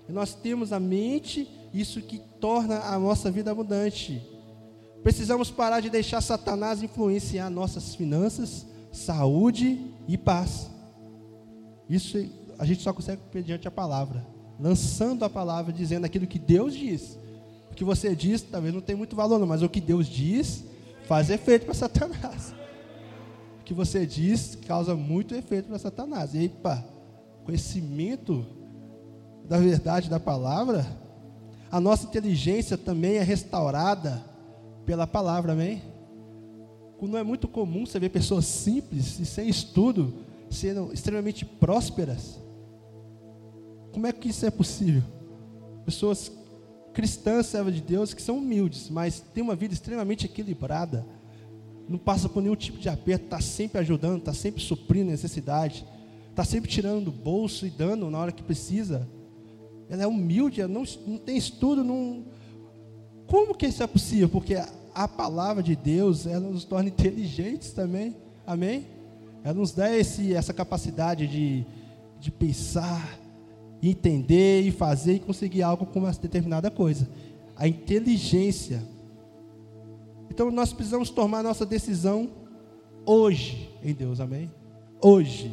Nós 0.08 0.34
temos 0.34 0.72
a 0.72 0.80
mente 0.80 1.46
isso 1.74 2.00
que 2.00 2.22
torna 2.40 2.80
a 2.80 2.98
nossa 2.98 3.30
vida 3.30 3.50
abundante. 3.50 4.22
Precisamos 5.02 5.50
parar 5.50 5.80
de 5.80 5.90
deixar 5.90 6.20
Satanás 6.20 6.82
influenciar 6.82 7.48
nossas 7.50 7.94
finanças, 7.94 8.66
saúde 8.92 9.80
e 10.06 10.16
paz. 10.16 10.70
Isso 11.88 12.18
a 12.58 12.64
gente 12.64 12.82
só 12.82 12.92
consegue 12.92 13.22
mediante 13.32 13.68
a 13.68 13.70
palavra, 13.70 14.26
lançando 14.58 15.24
a 15.24 15.30
palavra, 15.30 15.72
dizendo 15.72 16.04
aquilo 16.04 16.26
que 16.26 16.38
Deus 16.38 16.74
diz. 16.74 17.18
O 17.70 17.74
que 17.74 17.84
você 17.84 18.14
diz 18.14 18.42
talvez 18.42 18.74
não 18.74 18.80
tenha 18.80 18.98
muito 18.98 19.14
valor, 19.14 19.44
mas 19.46 19.62
o 19.62 19.68
que 19.68 19.80
Deus 19.80 20.06
diz 20.06 20.64
faz 21.06 21.30
efeito 21.30 21.64
para 21.64 21.74
Satanás. 21.74 22.54
que 23.64 23.74
você 23.74 24.06
diz 24.06 24.56
causa 24.66 24.94
muito 24.94 25.34
efeito 25.34 25.68
para 25.68 25.78
Satanás. 25.78 26.34
E 26.34 26.38
aí, 26.38 26.48
pá, 26.48 26.82
conhecimento 27.44 28.44
da 29.46 29.58
verdade 29.58 30.10
da 30.10 30.18
palavra, 30.18 30.86
a 31.70 31.80
nossa 31.80 32.06
inteligência 32.06 32.76
também 32.78 33.16
é 33.16 33.22
restaurada 33.22 34.24
pela 34.86 35.06
palavra, 35.06 35.52
amém? 35.52 35.82
Não 37.00 37.18
é 37.18 37.22
muito 37.22 37.46
comum 37.46 37.86
você 37.86 38.00
ver 38.00 38.08
pessoas 38.08 38.44
simples 38.46 39.20
e 39.20 39.26
sem 39.26 39.48
estudo 39.48 40.14
sendo 40.50 40.92
extremamente 40.92 41.44
prósperas. 41.44 42.38
Como 43.92 44.06
é 44.06 44.12
que 44.12 44.30
isso 44.30 44.46
é 44.46 44.50
possível? 44.50 45.02
Pessoas 45.84 46.32
cristãs, 46.92 47.46
servas 47.46 47.74
de 47.74 47.80
Deus, 47.80 48.12
que 48.12 48.22
são 48.22 48.38
humildes, 48.38 48.88
mas 48.90 49.20
têm 49.20 49.42
uma 49.42 49.54
vida 49.54 49.72
extremamente 49.72 50.26
equilibrada, 50.26 51.06
não 51.88 51.98
passa 51.98 52.28
por 52.28 52.42
nenhum 52.42 52.56
tipo 52.56 52.78
de 52.78 52.88
aperto, 52.88 53.26
está 53.26 53.40
sempre 53.40 53.78
ajudando, 53.78 54.18
está 54.18 54.32
sempre 54.32 54.62
suprindo 54.62 55.10
necessidade, 55.10 55.86
está 56.30 56.44
sempre 56.44 56.70
tirando 56.70 57.06
do 57.06 57.12
bolso 57.12 57.66
e 57.66 57.70
dando 57.70 58.10
na 58.10 58.18
hora 58.18 58.32
que 58.32 58.42
precisa. 58.42 59.08
Ela 59.88 60.02
é 60.02 60.06
humilde, 60.06 60.60
ela 60.60 60.72
não, 60.72 60.84
não 61.06 61.18
tem 61.18 61.36
estudo, 61.36 61.82
não. 61.82 62.24
Como 63.26 63.54
que 63.54 63.66
isso 63.66 63.82
é 63.82 63.86
possível? 63.86 64.28
Porque 64.28 64.54
a, 64.54 64.68
a 64.94 65.08
palavra 65.08 65.62
de 65.62 65.74
Deus, 65.74 66.26
ela 66.26 66.48
nos 66.48 66.64
torna 66.64 66.88
inteligentes 66.88 67.72
também. 67.72 68.16
Amém? 68.46 68.86
Ela 69.42 69.54
nos 69.54 69.72
dá 69.72 69.94
esse, 69.96 70.34
essa 70.34 70.52
capacidade 70.52 71.26
de, 71.26 71.64
de 72.20 72.30
pensar, 72.30 73.18
entender 73.82 74.62
e 74.62 74.70
fazer 74.70 75.14
e 75.14 75.20
conseguir 75.20 75.62
algo 75.62 75.86
com 75.86 76.00
uma 76.00 76.12
determinada 76.12 76.70
coisa. 76.70 77.08
A 77.56 77.66
inteligência 77.66 78.82
então 80.38 80.52
nós 80.52 80.72
precisamos 80.72 81.10
tomar 81.10 81.42
nossa 81.42 81.66
decisão 81.66 82.30
hoje 83.04 83.68
em 83.82 83.92
Deus, 83.92 84.20
amém? 84.20 84.48
Hoje. 85.02 85.52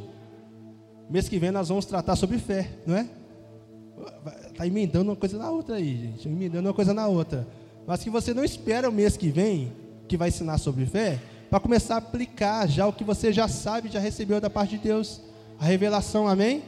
Mês 1.10 1.28
que 1.28 1.40
vem 1.40 1.50
nós 1.50 1.70
vamos 1.70 1.88
tratar 1.88 2.16
sobre 2.16 2.38
fé, 2.38 2.70
não 2.86 2.96
é? 2.96 3.10
Está 4.48 4.66
emendando 4.66 5.12
uma 5.12 5.16
coisa 5.16 5.38
na 5.38 5.50
outra 5.50 5.76
aí, 5.76 5.98
gente. 5.98 6.28
Emendando 6.28 6.68
uma 6.68 6.74
coisa 6.74 6.94
na 6.94 7.08
outra. 7.08 7.48
Mas 7.86 8.04
que 8.04 8.10
você 8.10 8.34
não 8.34 8.44
espera 8.44 8.90
o 8.90 8.92
mês 8.92 9.16
que 9.16 9.30
vem, 9.30 9.72
que 10.08 10.18
vai 10.18 10.30
ensinar 10.30 10.58
sobre 10.58 10.86
fé, 10.86 11.20
para 11.50 11.60
começar 11.60 11.96
a 11.96 11.98
aplicar 12.00 12.68
já 12.68 12.88
o 12.88 12.94
que 12.94 13.04
você 13.04 13.32
já 13.32 13.48
sabe, 13.48 13.90
já 13.90 14.00
recebeu 14.00 14.42
da 14.42 14.50
parte 14.50 14.78
de 14.78 14.84
Deus. 14.84 15.22
A 15.60 15.66
revelação, 15.66 16.28
amém? 16.28 16.64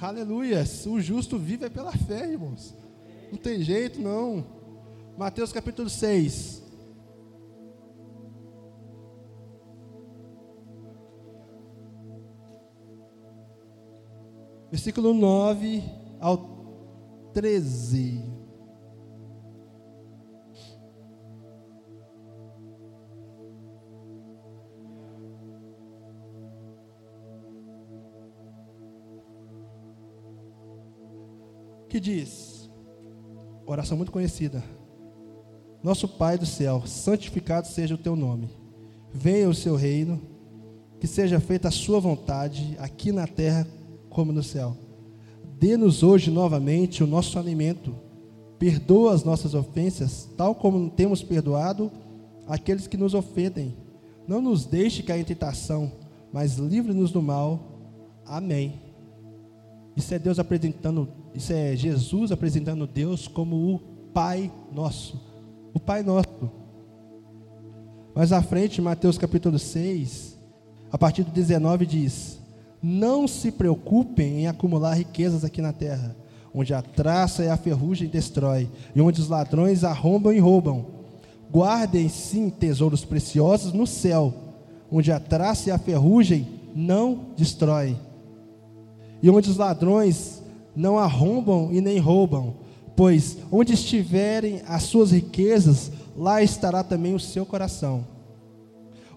Aleluia. 0.00 0.64
O 0.86 1.00
justo 1.00 1.38
vive 1.38 1.66
é 1.66 1.70
pela 1.70 1.92
fé, 1.92 2.30
irmãos. 2.30 2.74
Não 3.30 3.38
tem 3.38 3.62
jeito, 3.62 4.00
não. 4.00 4.44
Mateus 5.16 5.52
capítulo 5.52 5.88
6. 5.88 6.64
versículo 14.74 15.14
9 15.14 15.84
ao 16.24 16.38
13. 17.34 18.24
Que 31.90 32.00
diz, 32.00 32.70
oração 33.66 33.98
muito 33.98 34.10
conhecida. 34.10 34.64
Nosso 35.82 36.08
Pai 36.08 36.38
do 36.38 36.46
céu, 36.46 36.86
santificado 36.86 37.66
seja 37.66 37.94
o 37.94 37.98
teu 37.98 38.16
nome. 38.16 38.48
Venha 39.12 39.46
o 39.46 39.54
seu 39.54 39.76
reino, 39.76 40.18
que 40.98 41.06
seja 41.06 41.38
feita 41.38 41.68
a 41.68 41.70
sua 41.70 42.00
vontade, 42.00 42.74
aqui 42.80 43.12
na 43.12 43.26
terra 43.26 43.66
como 44.08 44.32
no 44.32 44.42
céu. 44.42 44.83
Dê-nos 45.58 46.02
hoje 46.02 46.30
novamente 46.30 47.02
o 47.02 47.06
nosso 47.06 47.38
alimento. 47.38 47.94
Perdoa 48.58 49.12
as 49.12 49.24
nossas 49.24 49.54
ofensas, 49.54 50.28
tal 50.36 50.54
como 50.54 50.90
temos 50.90 51.22
perdoado 51.22 51.90
aqueles 52.46 52.86
que 52.86 52.96
nos 52.96 53.14
ofendem. 53.14 53.76
Não 54.26 54.40
nos 54.40 54.64
deixe 54.64 55.02
cair 55.02 55.20
em 55.20 55.24
tentação, 55.24 55.92
mas 56.32 56.56
livre-nos 56.56 57.10
do 57.10 57.22
mal. 57.22 57.60
Amém. 58.24 58.80
Isso 59.96 60.12
é 60.14 60.18
Deus 60.18 60.38
apresentando, 60.38 61.08
isso 61.34 61.52
é 61.52 61.76
Jesus 61.76 62.32
apresentando 62.32 62.86
Deus 62.86 63.28
como 63.28 63.74
o 63.74 63.78
Pai 64.12 64.50
nosso. 64.72 65.20
O 65.72 65.80
Pai 65.80 66.02
nosso. 66.02 66.50
Mais 68.14 68.32
à 68.32 68.40
frente, 68.42 68.80
Mateus 68.80 69.18
capítulo 69.18 69.58
6, 69.58 70.38
a 70.90 70.96
partir 70.96 71.24
do 71.24 71.30
19 71.30 71.84
diz: 71.84 72.40
não 72.84 73.26
se 73.26 73.50
preocupem 73.50 74.40
em 74.40 74.46
acumular 74.46 74.92
riquezas 74.92 75.42
aqui 75.42 75.62
na 75.62 75.72
terra, 75.72 76.14
onde 76.54 76.74
a 76.74 76.82
traça 76.82 77.42
e 77.42 77.48
a 77.48 77.56
ferrugem 77.56 78.06
destrói, 78.06 78.68
e 78.94 79.00
onde 79.00 79.22
os 79.22 79.28
ladrões 79.28 79.82
arrombam 79.84 80.34
e 80.34 80.38
roubam. 80.38 80.84
Guardem 81.50 82.10
sim 82.10 82.50
tesouros 82.50 83.02
preciosos 83.02 83.72
no 83.72 83.86
céu, 83.86 84.34
onde 84.92 85.10
a 85.10 85.18
traça 85.18 85.70
e 85.70 85.72
a 85.72 85.78
ferrugem 85.78 86.46
não 86.74 87.28
destroem, 87.38 87.98
e 89.22 89.30
onde 89.30 89.48
os 89.48 89.56
ladrões 89.56 90.42
não 90.76 90.98
arrombam 90.98 91.70
e 91.72 91.80
nem 91.80 91.98
roubam, 91.98 92.52
pois 92.94 93.38
onde 93.50 93.72
estiverem 93.72 94.60
as 94.68 94.82
suas 94.82 95.10
riquezas, 95.10 95.90
lá 96.14 96.42
estará 96.42 96.84
também 96.84 97.14
o 97.14 97.20
seu 97.20 97.46
coração. 97.46 98.04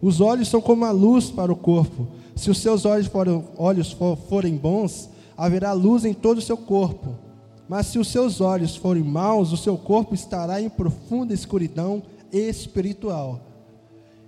Os 0.01 0.21
olhos 0.21 0.47
são 0.47 0.61
como 0.61 0.85
a 0.85 0.91
luz 0.91 1.29
para 1.29 1.51
o 1.51 1.55
corpo. 1.55 2.07
Se 2.37 2.51
os 2.51 2.59
seus 2.59 2.85
olhos, 2.85 3.07
forem, 3.07 3.43
olhos 3.57 3.97
forem 4.29 4.55
bons, 4.55 5.09
haverá 5.35 5.73
luz 5.73 6.05
em 6.05 6.13
todo 6.13 6.37
o 6.37 6.41
seu 6.41 6.55
corpo. 6.55 7.15
Mas 7.67 7.87
se 7.87 7.99
os 7.99 8.07
seus 8.07 8.39
olhos 8.39 8.75
forem 8.75 9.03
maus, 9.03 9.51
o 9.51 9.57
seu 9.57 9.77
corpo 9.77 10.13
estará 10.13 10.61
em 10.61 10.69
profunda 10.69 11.33
escuridão 11.33 12.03
espiritual. 12.31 13.41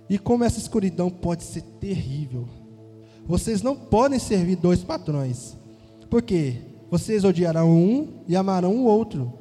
E 0.08 0.18
como 0.18 0.44
essa 0.44 0.58
escuridão 0.58 1.08
pode 1.08 1.44
ser 1.44 1.62
terrível. 1.80 2.48
Vocês 3.24 3.62
não 3.62 3.76
podem 3.76 4.18
servir 4.18 4.56
dois 4.56 4.82
patrões. 4.82 5.56
Porque 6.10 6.56
vocês 6.90 7.24
odiarão 7.24 7.70
um 7.70 8.08
e 8.26 8.34
amarão 8.34 8.74
o 8.74 8.84
outro, 8.84 9.32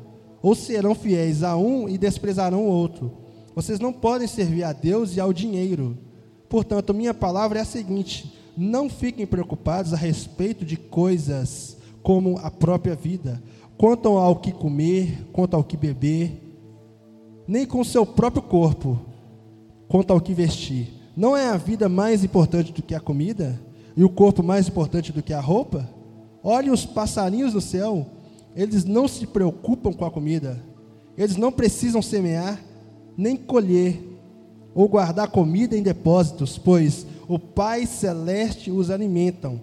ou 0.42 0.54
serão 0.54 0.94
fiéis 0.94 1.42
a 1.42 1.58
um 1.58 1.90
e 1.90 1.98
desprezarão 1.98 2.68
o 2.68 2.72
outro. 2.72 3.12
Vocês 3.56 3.80
não 3.80 3.92
podem 3.92 4.28
servir 4.28 4.64
a 4.64 4.72
Deus 4.72 5.18
e 5.18 5.20
ao 5.20 5.34
dinheiro. 5.34 5.98
Portanto, 6.48 6.94
minha 6.94 7.14
palavra 7.14 7.58
é 7.58 7.62
a 7.64 7.66
seguinte: 7.66 8.39
não 8.60 8.90
fiquem 8.90 9.26
preocupados 9.26 9.94
a 9.94 9.96
respeito 9.96 10.66
de 10.66 10.76
coisas 10.76 11.78
como 12.04 12.38
a 12.40 12.52
própria 12.52 12.94
vida, 12.94 13.42
quanto 13.78 14.10
ao 14.10 14.36
que 14.36 14.52
comer, 14.52 15.26
quanto 15.32 15.56
ao 15.56 15.64
que 15.64 15.78
beber, 15.78 16.44
nem 17.48 17.66
com 17.66 17.80
o 17.80 17.86
seu 17.86 18.06
próprio 18.06 18.44
corpo, 18.44 19.00
quanto 19.88 20.12
ao 20.12 20.20
que 20.20 20.34
vestir. 20.34 20.90
Não 21.16 21.38
é 21.38 21.48
a 21.48 21.56
vida 21.56 21.88
mais 21.88 22.22
importante 22.22 22.74
do 22.74 22.82
que 22.82 22.94
a 22.94 23.00
comida? 23.00 23.58
E 23.96 24.04
o 24.04 24.10
corpo 24.10 24.44
mais 24.44 24.68
importante 24.68 25.14
do 25.14 25.24
que 25.24 25.32
a 25.34 25.40
roupa? 25.40 25.90
Olhem 26.44 26.70
os 26.70 26.86
passarinhos 26.86 27.54
do 27.54 27.62
céu, 27.62 28.08
eles 28.54 28.84
não 28.84 29.08
se 29.08 29.26
preocupam 29.26 29.94
com 29.94 30.04
a 30.04 30.12
comida, 30.12 30.62
eles 31.18 31.38
não 31.38 31.50
precisam 31.50 32.02
semear, 32.02 32.62
nem 33.16 33.38
colher, 33.38 34.04
ou 34.76 34.90
guardar 34.90 35.30
comida 35.30 35.78
em 35.78 35.82
depósitos, 35.82 36.58
pois 36.58 37.06
o 37.30 37.38
Pai 37.38 37.86
Celeste 37.86 38.72
os 38.72 38.90
alimentam. 38.90 39.62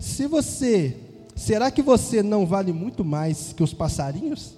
Se 0.00 0.26
você, 0.26 0.96
será 1.36 1.70
que 1.70 1.80
você 1.80 2.24
não 2.24 2.44
vale 2.44 2.72
muito 2.72 3.04
mais 3.04 3.52
que 3.52 3.62
os 3.62 3.72
passarinhos? 3.72 4.56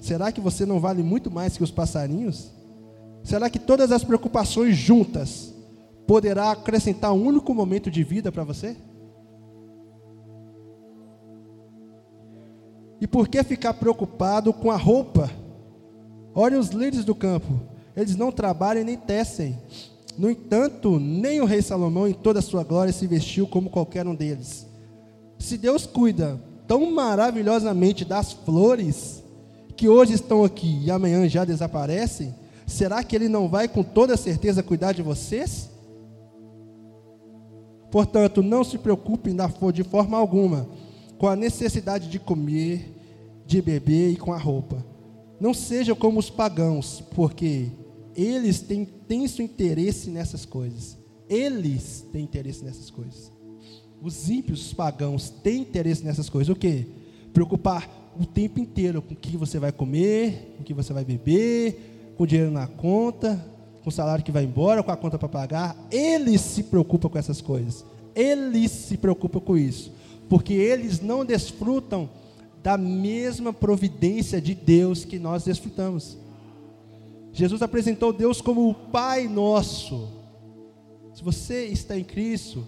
Será 0.00 0.32
que 0.32 0.40
você 0.40 0.64
não 0.64 0.80
vale 0.80 1.02
muito 1.02 1.30
mais 1.30 1.58
que 1.58 1.62
os 1.62 1.70
passarinhos? 1.70 2.50
Será 3.22 3.50
que 3.50 3.58
todas 3.58 3.92
as 3.92 4.02
preocupações 4.02 4.74
juntas 4.78 5.52
poderá 6.06 6.52
acrescentar 6.52 7.12
um 7.12 7.22
único 7.22 7.52
momento 7.52 7.90
de 7.90 8.02
vida 8.02 8.32
para 8.32 8.44
você? 8.44 8.78
E 12.98 13.06
por 13.06 13.28
que 13.28 13.44
ficar 13.44 13.74
preocupado 13.74 14.54
com 14.54 14.70
a 14.70 14.76
roupa? 14.76 15.30
Olha 16.34 16.58
os 16.58 16.68
líderes 16.68 17.04
do 17.04 17.14
campo, 17.14 17.60
eles 17.94 18.16
não 18.16 18.32
trabalham 18.32 18.84
nem 18.84 18.96
tecem. 18.96 19.58
No 20.16 20.30
entanto, 20.30 20.98
nem 20.98 21.40
o 21.40 21.44
rei 21.44 21.60
Salomão, 21.60 22.06
em 22.06 22.12
toda 22.12 22.38
a 22.38 22.42
sua 22.42 22.62
glória, 22.62 22.92
se 22.92 23.06
vestiu 23.06 23.46
como 23.46 23.70
qualquer 23.70 24.06
um 24.06 24.14
deles. 24.14 24.66
Se 25.38 25.58
Deus 25.58 25.86
cuida 25.86 26.40
tão 26.66 26.90
maravilhosamente 26.90 28.04
das 28.04 28.32
flores, 28.32 29.22
que 29.76 29.88
hoje 29.88 30.14
estão 30.14 30.44
aqui 30.44 30.80
e 30.84 30.90
amanhã 30.90 31.28
já 31.28 31.44
desaparecem, 31.44 32.34
será 32.66 33.02
que 33.02 33.16
Ele 33.16 33.28
não 33.28 33.48
vai 33.48 33.68
com 33.68 33.82
toda 33.82 34.16
certeza 34.16 34.62
cuidar 34.62 34.92
de 34.92 35.02
vocês? 35.02 35.68
Portanto, 37.90 38.42
não 38.42 38.64
se 38.64 38.78
preocupem 38.78 39.36
de 39.72 39.84
forma 39.84 40.16
alguma 40.16 40.68
com 41.18 41.28
a 41.28 41.36
necessidade 41.36 42.08
de 42.08 42.18
comer, 42.18 42.92
de 43.46 43.62
beber 43.62 44.10
e 44.10 44.16
com 44.16 44.32
a 44.32 44.38
roupa. 44.38 44.84
Não 45.40 45.54
sejam 45.54 45.94
como 45.94 46.18
os 46.18 46.30
pagãos, 46.30 47.02
porque 47.14 47.68
eles 48.16 48.60
têm 48.60 48.82
intenso 48.82 49.42
interesse 49.42 50.10
nessas 50.10 50.44
coisas. 50.44 50.96
Eles 51.28 52.04
têm 52.12 52.24
interesse 52.24 52.64
nessas 52.64 52.90
coisas. 52.90 53.32
Os 54.02 54.28
ímpios, 54.28 54.66
os 54.66 54.74
pagãos, 54.74 55.30
têm 55.30 55.62
interesse 55.62 56.04
nessas 56.04 56.28
coisas. 56.28 56.54
O 56.54 56.58
quê? 56.58 56.86
Preocupar 57.32 58.12
o 58.18 58.24
tempo 58.24 58.60
inteiro 58.60 59.02
com 59.02 59.14
o 59.14 59.16
que 59.16 59.36
você 59.36 59.58
vai 59.58 59.72
comer, 59.72 60.54
com 60.56 60.62
o 60.62 60.64
que 60.64 60.74
você 60.74 60.92
vai 60.92 61.04
beber, 61.04 62.12
com 62.16 62.24
o 62.24 62.26
dinheiro 62.26 62.50
na 62.50 62.66
conta, 62.66 63.44
com 63.82 63.88
o 63.88 63.92
salário 63.92 64.24
que 64.24 64.32
vai 64.32 64.44
embora, 64.44 64.82
com 64.82 64.90
a 64.90 64.96
conta 64.96 65.18
para 65.18 65.28
pagar. 65.28 65.76
Eles 65.90 66.40
se 66.40 66.62
preocupam 66.62 67.08
com 67.08 67.18
essas 67.18 67.40
coisas. 67.40 67.84
Eles 68.14 68.70
se 68.70 68.96
preocupam 68.96 69.40
com 69.40 69.56
isso. 69.56 69.92
Porque 70.28 70.52
eles 70.52 71.00
não 71.00 71.24
desfrutam 71.24 72.08
da 72.62 72.78
mesma 72.78 73.52
providência 73.52 74.40
de 74.40 74.54
Deus 74.54 75.04
que 75.04 75.18
nós 75.18 75.44
desfrutamos. 75.44 76.16
Jesus 77.34 77.62
apresentou 77.62 78.12
Deus 78.12 78.40
como 78.40 78.70
o 78.70 78.74
Pai 78.74 79.26
nosso. 79.26 80.08
Se 81.12 81.22
você 81.22 81.66
está 81.66 81.98
em 81.98 82.04
Cristo, 82.04 82.64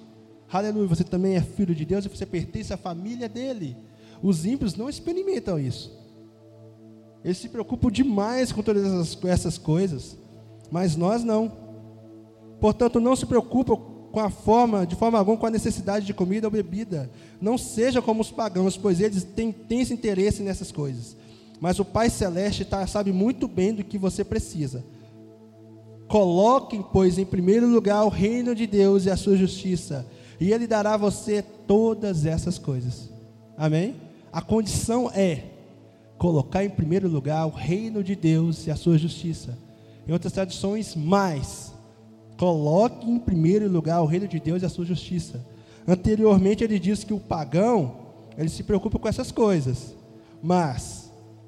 aleluia, 0.53 0.89
você 0.89 1.05
também 1.05 1.37
é 1.37 1.41
filho 1.41 1.73
de 1.73 1.85
Deus 1.85 2.05
e 2.05 2.09
você 2.09 2.27
pertence 2.27 2.75
à 2.75 2.77
família 2.77 3.29
dele. 3.29 3.77
Os 4.21 4.45
ímpios 4.45 4.75
não 4.75 4.89
experimentam 4.89 5.57
isso. 5.57 5.97
Eles 7.25 7.39
se 7.39 7.49
preocupam 7.49 7.91
demais 7.91 8.51
com 8.51 8.61
todas 8.61 8.85
essas, 8.85 9.25
essas 9.25 9.57
coisas, 9.57 10.17
mas 10.69 10.97
nós 10.97 11.23
não. 11.23 11.53
Portanto, 12.61 12.99
não 12.99 13.15
se 13.15 13.25
preocupam 13.25 13.77
com 14.11 14.19
a 14.19 14.31
forma, 14.31 14.85
de 14.85 14.97
forma 14.97 15.17
alguma, 15.17 15.37
com 15.37 15.47
a 15.47 15.51
necessidade 15.51 16.07
de 16.07 16.15
comida 16.15 16.49
ou 16.49 16.51
bebida. 16.51 17.09
Não 17.41 17.57
seja 17.57 18.03
como 18.03 18.21
os 18.21 18.33
pagãos, 18.33 18.77
pois 18.77 19.01
eles 19.01 19.23
têm, 19.23 19.55
esse 19.71 19.95
interesse 19.95 20.43
nessas 20.43 20.73
coisas. 20.73 21.17
Mas 21.61 21.79
o 21.79 21.85
Pai 21.85 22.11
Celeste 22.11 22.65
tá, 22.65 22.87
sabe 22.87 23.13
muito 23.13 23.49
bem 23.49 23.73
do 23.73 23.85
que 23.85 23.99
você 23.99 24.25
precisa. 24.25 24.85
Coloquem, 26.09 26.85
pois, 26.93 27.19
em 27.19 27.25
primeiro 27.25 27.67
lugar 27.67 28.05
o 28.05 28.09
reino 28.09 28.55
de 28.55 28.67
Deus 28.67 29.07
e 29.07 29.11
a 29.11 29.17
sua 29.17 29.37
justiça, 29.37 30.07
e 30.41 30.53
Ele 30.53 30.67
dará 30.67 30.95
a 30.95 30.99
você 30.99 31.43
todas 31.43 32.27
essas 32.27 32.59
coisas. 32.59 33.11
Amém? 33.57 33.97
A 34.33 34.43
condição 34.43 35.11
é 35.15 35.45
colocar 36.19 36.65
em 36.65 36.71
primeiro 36.71 37.09
lugar 37.09 37.47
o 37.47 37.51
reino 37.51 38.03
de 38.05 38.15
Deus 38.15 38.67
e 38.67 38.71
a 38.71 38.77
sua 38.77 38.99
justiça. 38.99 39.59
Em 40.07 40.13
outras 40.13 40.33
tradições, 40.33 40.95
mais. 40.95 41.73
Coloque 42.39 43.11
em 43.11 43.19
primeiro 43.19 43.69
lugar 43.69 44.03
o 44.03 44.07
reino 44.07 44.29
de 44.29 44.39
Deus 44.39 44.63
e 44.63 44.67
a 44.67 44.69
sua 44.69 44.85
justiça. 44.85 45.45
Anteriormente 45.89 46.63
ele 46.63 46.79
disse 46.79 47.07
que 47.07 47.15
o 47.15 47.21
pagão, 47.21 47.97
ele 48.37 48.49
se 48.49 48.63
preocupa 48.63 48.99
com 48.99 49.09
essas 49.09 49.33
coisas. 49.33 49.95
Mas 50.43 51.06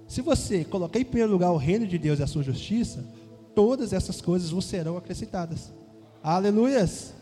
se 0.08 0.22
você 0.22 0.64
colocar 0.64 0.98
em 0.98 1.04
primeiro 1.04 1.30
lugar 1.30 1.52
o 1.52 1.58
reino 1.58 1.86
de 1.86 1.98
Deus 1.98 2.18
e 2.18 2.22
a 2.22 2.26
sua 2.26 2.42
justiça, 2.42 3.04
todas 3.54 3.92
essas 3.92 4.22
coisas 4.22 4.48
vos 4.50 4.64
serão 4.64 4.96
acrescentadas. 4.96 5.70
Aleluias! 6.22 7.12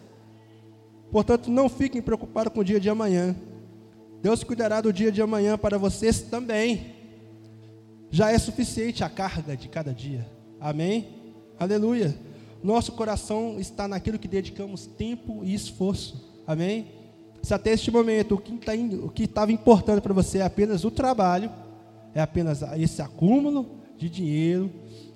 Portanto, 1.11 1.51
não 1.51 1.68
fiquem 1.68 2.01
preocupados 2.01 2.53
com 2.53 2.61
o 2.61 2.64
dia 2.64 2.78
de 2.78 2.89
amanhã. 2.89 3.34
Deus 4.22 4.45
cuidará 4.45 4.80
do 4.80 4.93
dia 4.93 5.11
de 5.11 5.20
amanhã 5.20 5.59
para 5.59 5.78
vocês 5.78 6.22
também. 6.22 6.95
Já 8.09 8.30
é 8.30 8.39
suficiente 8.39 9.03
a 9.03 9.09
carga 9.09 9.57
de 9.57 9.68
cada 9.68 9.93
dia. 9.93 10.24
Amém? 10.61 11.09
Aleluia. 11.59 12.16
Nosso 12.62 12.93
coração 12.93 13.59
está 13.59 13.89
naquilo 13.89 14.18
que 14.18 14.28
dedicamos 14.28 14.87
tempo 14.87 15.43
e 15.45 15.55
esforço. 15.55 16.24
Amém? 16.47 16.87
Se 17.43 17.53
até 17.53 17.72
este 17.72 17.91
momento 17.91 18.37
o 18.37 18.39
que 18.39 18.53
tá 18.59 18.74
estava 19.24 19.53
importando 19.53 20.01
para 20.01 20.14
você 20.14 20.39
é 20.39 20.43
apenas 20.43 20.84
o 20.84 20.91
trabalho, 20.91 21.51
é 22.17 22.23
apenas 22.23 22.62
esse 22.79 23.03
acúmulo 23.03 23.67
de 23.99 24.09
dinheiro 24.09 24.71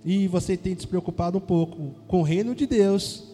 e 0.04 0.28
você 0.28 0.54
tem 0.54 0.78
se 0.78 0.86
preocupado 0.86 1.38
um 1.38 1.40
pouco 1.40 1.94
com 2.06 2.20
o 2.20 2.22
reino 2.22 2.54
de 2.54 2.66
Deus, 2.66 3.24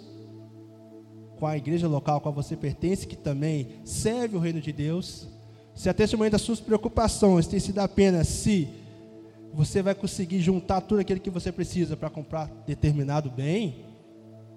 com 1.36 1.48
a 1.48 1.56
igreja 1.56 1.88
local 1.88 2.18
a 2.18 2.20
qual 2.20 2.32
você 2.32 2.54
pertence, 2.54 3.08
que 3.08 3.16
também 3.16 3.80
serve 3.84 4.36
o 4.36 4.38
reino 4.38 4.60
de 4.60 4.72
Deus. 4.72 5.26
Se 5.74 5.88
até 5.88 6.04
esse 6.04 6.16
momento 6.16 6.36
as 6.36 6.42
suas 6.42 6.60
preocupações 6.60 7.48
têm 7.48 7.58
sido 7.58 7.80
apenas 7.80 8.28
se 8.28 8.68
você 9.52 9.82
vai 9.82 9.96
conseguir 9.96 10.40
juntar 10.40 10.80
tudo 10.82 11.00
aquilo 11.00 11.18
que 11.18 11.28
você 11.28 11.50
precisa 11.50 11.96
para 11.96 12.08
comprar 12.08 12.48
determinado 12.68 13.28
bem, 13.28 13.84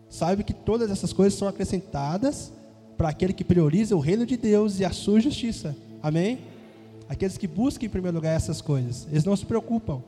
saiba 0.07 0.43
que 0.43 0.53
todas 0.53 0.91
essas 0.91 1.12
coisas 1.12 1.34
são 1.34 1.47
acrescentadas 1.47 2.53
para 2.95 3.10
aquele 3.10 3.34
que 3.34 3.43
prioriza 3.43 3.95
o 3.95 3.99
reino 3.99 4.24
de 4.24 4.38
Deus 4.38 4.80
e 4.80 4.86
a 4.86 4.91
sua 4.91 5.20
justiça. 5.20 5.76
Amém? 5.99 6.38
Aqueles 7.10 7.39
que 7.39 7.47
buscam 7.47 7.88
em 7.88 7.89
primeiro 7.89 8.16
lugar 8.16 8.36
essas 8.36 8.62
coisas, 8.62 9.07
eles 9.10 9.26
não 9.26 9.36
se 9.36 9.43
preocupam. 9.43 10.03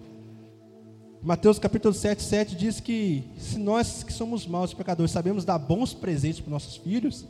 Mateus 1.23 1.57
capítulo 1.57 1.95
7, 1.95 2.21
7 2.21 2.55
diz 2.55 2.79
que 2.79 3.23
se 3.39 3.57
nós 3.57 4.03
que 4.03 4.13
somos 4.13 4.45
maus 4.45 4.71
pecadores 4.73 5.11
sabemos 5.11 5.43
dar 5.43 5.57
bons 5.57 5.95
presentes 5.95 6.39
para 6.39 6.51
nossos 6.51 6.77
filhos, 6.77 7.25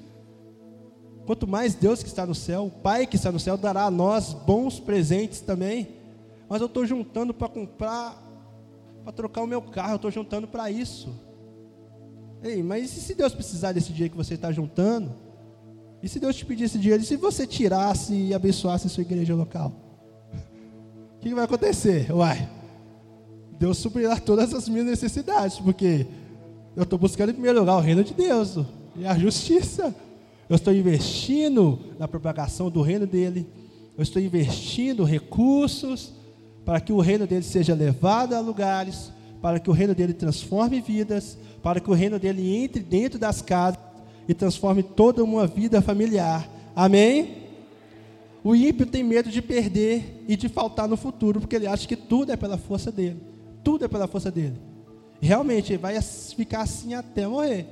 quanto 1.25 1.47
mais 1.47 1.73
Deus 1.73 2.03
que 2.03 2.09
está 2.09 2.25
no 2.25 2.35
céu, 2.35 2.65
o 2.65 2.69
Pai 2.69 3.07
que 3.07 3.15
está 3.15 3.31
no 3.31 3.39
céu, 3.39 3.55
dará 3.55 3.85
a 3.85 3.91
nós 3.91 4.33
bons 4.33 4.77
presentes 4.77 5.39
também. 5.39 5.87
Mas 6.49 6.59
eu 6.59 6.67
estou 6.67 6.85
juntando 6.85 7.33
para 7.33 7.47
comprar, 7.47 8.21
para 9.05 9.13
trocar 9.13 9.41
o 9.41 9.47
meu 9.47 9.61
carro, 9.61 9.93
eu 9.93 9.95
estou 9.95 10.11
juntando 10.11 10.47
para 10.49 10.69
isso. 10.69 11.13
Ei, 12.43 12.61
mas 12.61 12.95
e 12.97 12.99
se 12.99 13.15
Deus 13.15 13.33
precisar 13.33 13.71
desse 13.71 13.93
dia 13.93 14.09
que 14.09 14.17
você 14.17 14.33
está 14.33 14.51
juntando? 14.51 15.30
E 16.03 16.09
se 16.09 16.19
Deus 16.19 16.35
te 16.35 16.45
pedisse 16.45 16.79
dinheiro, 16.79 17.03
e 17.03 17.05
se 17.05 17.15
você 17.15 17.45
tirasse 17.45 18.13
e 18.13 18.33
abençoasse 18.33 18.87
a 18.87 18.89
sua 18.89 19.01
igreja 19.01 19.35
local? 19.35 19.71
O 21.17 21.19
que 21.21 21.35
vai 21.35 21.45
acontecer? 21.45 22.11
Uai, 22.11 22.49
Deus 23.59 23.77
suprirá 23.77 24.19
todas 24.19 24.53
as 24.53 24.67
minhas 24.67 24.87
necessidades, 24.87 25.59
porque 25.59 26.07
eu 26.75 26.83
estou 26.83 26.97
buscando 26.97 27.29
em 27.29 27.33
primeiro 27.33 27.59
lugar 27.59 27.77
o 27.77 27.81
reino 27.81 28.03
de 28.03 28.13
Deus 28.13 28.57
e 28.95 29.05
a 29.05 29.17
justiça. 29.17 29.93
Eu 30.49 30.55
estou 30.55 30.73
investindo 30.73 31.77
na 31.99 32.07
propagação 32.07 32.71
do 32.71 32.81
reino 32.81 33.05
dele. 33.05 33.47
Eu 33.95 34.01
estou 34.01 34.21
investindo 34.21 35.03
recursos 35.03 36.13
para 36.65 36.79
que 36.81 36.91
o 36.91 36.99
reino 36.99 37.27
dele 37.27 37.43
seja 37.43 37.75
levado 37.75 38.33
a 38.33 38.39
lugares, 38.39 39.11
para 39.41 39.59
que 39.59 39.69
o 39.69 39.73
reino 39.73 39.93
dele 39.93 40.13
transforme 40.13 40.81
vidas, 40.81 41.37
para 41.61 41.79
que 41.79 41.89
o 41.89 41.93
reino 41.93 42.17
dele 42.17 42.55
entre 42.55 42.81
dentro 42.81 43.19
das 43.19 43.41
casas 43.41 43.90
e 44.27 44.33
transforme 44.33 44.83
toda 44.83 45.23
uma 45.23 45.47
vida 45.47 45.81
familiar. 45.81 46.49
Amém? 46.75 47.41
O 48.43 48.55
ímpio 48.55 48.85
tem 48.85 49.03
medo 49.03 49.29
de 49.29 49.41
perder 49.41 50.23
e 50.27 50.35
de 50.35 50.49
faltar 50.49 50.87
no 50.87 50.97
futuro, 50.97 51.39
porque 51.39 51.55
ele 51.55 51.67
acha 51.67 51.87
que 51.87 51.95
tudo 51.95 52.31
é 52.31 52.37
pela 52.37 52.57
força 52.57 52.91
dele. 52.91 53.21
Tudo 53.63 53.85
é 53.85 53.87
pela 53.87 54.07
força 54.07 54.31
dele. 54.31 54.55
Realmente, 55.21 55.73
ele 55.73 55.81
vai 55.81 56.01
ficar 56.01 56.61
assim 56.61 56.95
até 56.95 57.27
morrer. 57.27 57.67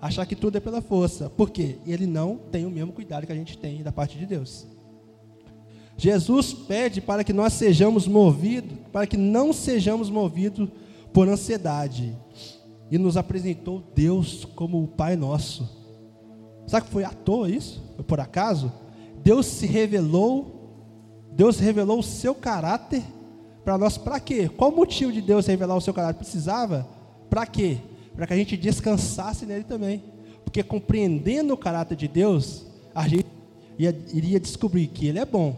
Achar 0.00 0.24
que 0.24 0.34
tudo 0.34 0.56
é 0.56 0.60
pela 0.60 0.80
força. 0.80 1.28
Por 1.28 1.50
quê? 1.50 1.76
Ele 1.86 2.06
não 2.06 2.36
tem 2.50 2.64
o 2.64 2.70
mesmo 2.70 2.92
cuidado 2.92 3.26
que 3.26 3.32
a 3.32 3.36
gente 3.36 3.58
tem 3.58 3.82
da 3.82 3.92
parte 3.92 4.18
de 4.18 4.24
Deus. 4.24 4.66
Jesus 5.96 6.52
pede 6.52 7.00
para 7.00 7.22
que 7.22 7.32
nós 7.32 7.52
sejamos 7.52 8.08
movidos, 8.08 8.76
para 8.90 9.06
que 9.06 9.16
não 9.16 9.52
sejamos 9.52 10.10
movidos 10.10 10.68
por 11.12 11.28
ansiedade. 11.28 12.16
E 12.90 12.98
nos 12.98 13.16
apresentou 13.16 13.82
Deus 13.94 14.44
como 14.44 14.82
o 14.82 14.88
Pai 14.88 15.16
nosso. 15.16 15.83
Sabe 16.66 16.86
que 16.86 16.92
foi 16.92 17.04
à 17.04 17.10
toa 17.10 17.50
isso? 17.50 17.82
Foi 17.96 18.04
por 18.04 18.20
acaso? 18.20 18.72
Deus 19.22 19.46
se 19.46 19.66
revelou, 19.66 20.72
Deus 21.32 21.58
revelou 21.58 21.98
o 21.98 22.02
seu 22.02 22.34
caráter 22.34 23.02
para 23.64 23.78
nós, 23.78 23.96
para 23.96 24.20
quê? 24.20 24.48
Qual 24.48 24.70
o 24.70 24.76
motivo 24.76 25.10
de 25.10 25.22
Deus 25.22 25.46
revelar 25.46 25.74
o 25.74 25.80
seu 25.80 25.94
caráter? 25.94 26.18
Precisava? 26.18 26.86
Para 27.30 27.46
quê? 27.46 27.78
Para 28.14 28.26
que 28.26 28.34
a 28.34 28.36
gente 28.36 28.56
descansasse 28.56 29.46
nele 29.46 29.64
também. 29.64 30.02
Porque 30.44 30.62
compreendendo 30.62 31.54
o 31.54 31.56
caráter 31.56 31.96
de 31.96 32.06
Deus, 32.06 32.66
a 32.94 33.08
gente 33.08 33.26
ia, 33.78 33.96
iria 34.12 34.38
descobrir 34.38 34.86
que 34.88 35.06
Ele 35.06 35.18
é 35.18 35.24
bom, 35.24 35.56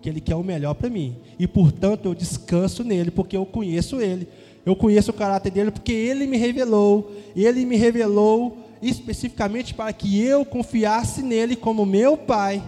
que 0.00 0.08
Ele 0.08 0.20
quer 0.20 0.36
o 0.36 0.44
melhor 0.44 0.74
para 0.74 0.88
mim. 0.88 1.16
E 1.38 1.46
portanto 1.48 2.06
eu 2.06 2.14
descanso 2.14 2.84
nele, 2.84 3.10
porque 3.10 3.36
eu 3.36 3.44
conheço 3.44 4.00
Ele. 4.00 4.28
Eu 4.64 4.76
conheço 4.76 5.10
o 5.10 5.14
caráter 5.14 5.50
dele, 5.50 5.72
porque 5.72 5.92
Ele 5.92 6.28
me 6.28 6.36
revelou. 6.36 7.10
Ele 7.34 7.64
me 7.66 7.76
revelou 7.76 8.58
especificamente 8.82 9.74
para 9.74 9.92
que 9.92 10.22
eu 10.22 10.44
confiasse 10.44 11.22
nele 11.22 11.56
como 11.56 11.84
meu 11.84 12.16
pai, 12.16 12.62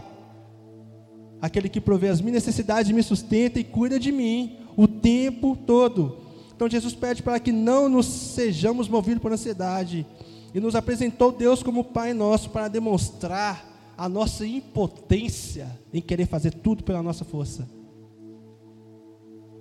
aquele 1.41 1.69
que 1.69 1.81
provê 1.81 2.09
as 2.09 2.21
minhas 2.21 2.45
necessidades, 2.45 2.91
me 2.91 3.03
sustenta 3.03 3.59
e 3.59 3.65
cuida 3.65 3.99
de 3.99 4.13
mim 4.13 4.59
o 4.77 4.87
tempo 4.87 5.57
todo. 5.57 6.19
Então 6.55 6.69
Jesus 6.69 6.95
pede 6.95 7.23
para 7.23 7.41
que 7.41 7.51
não 7.51 7.89
nos 7.89 8.07
sejamos 8.07 8.89
movidos 8.89 9.23
por 9.23 9.33
ansiedade 9.33 10.07
e 10.55 10.61
nos 10.61 10.77
apresentou 10.77 11.33
Deus 11.33 11.63
como 11.63 11.83
Pai 11.83 12.13
nosso 12.13 12.51
para 12.51 12.69
demonstrar 12.69 13.95
a 13.97 14.09
nossa 14.09 14.47
impotência 14.47 15.79
em 15.93 16.01
querer 16.01 16.27
fazer 16.27 16.53
tudo 16.55 16.85
pela 16.85 17.03
nossa 17.03 17.25
força. 17.25 17.69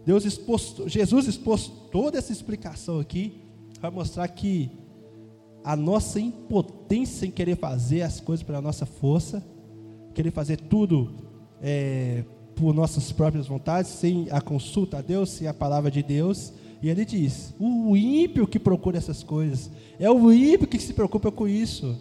Deus 0.06 0.26
expôs, 0.26 0.76
Jesus 0.88 1.28
expôs 1.28 1.72
toda 1.92 2.18
essa 2.18 2.32
explicação 2.32 3.00
aqui 3.00 3.42
para 3.80 3.92
mostrar 3.92 4.28
que 4.28 4.70
a 5.64 5.76
nossa 5.76 6.20
impotência 6.20 7.26
em 7.26 7.32
querer 7.32 7.58
fazer 7.58 8.02
as 8.02 8.20
coisas 8.20 8.44
pela 8.44 8.62
nossa 8.62 8.86
força, 8.86 9.44
querer 10.14 10.32
fazer 10.32 10.58
tudo 10.58 11.12
é, 11.62 12.24
por 12.56 12.74
nossas 12.74 13.12
próprias 13.12 13.48
vontades, 13.48 13.92
sem 13.92 14.28
a 14.32 14.42
consulta 14.42 14.98
a 14.98 15.02
Deus, 15.02 15.30
sem 15.30 15.48
a 15.48 15.54
palavra 15.54 15.90
de 15.92 16.02
Deus, 16.02 16.54
E 16.82 16.90
ele 16.90 17.06
diz: 17.06 17.54
o 17.60 17.96
ímpio 17.96 18.48
que 18.48 18.60
procura 18.60 18.98
essas 18.98 19.22
coisas, 19.24 19.70
é 20.00 20.10
o 20.10 20.32
ímpio 20.32 20.68
que 20.68 20.80
se 20.80 20.94
preocupa 20.94 21.32
com 21.32 21.48
isso. 21.48 21.96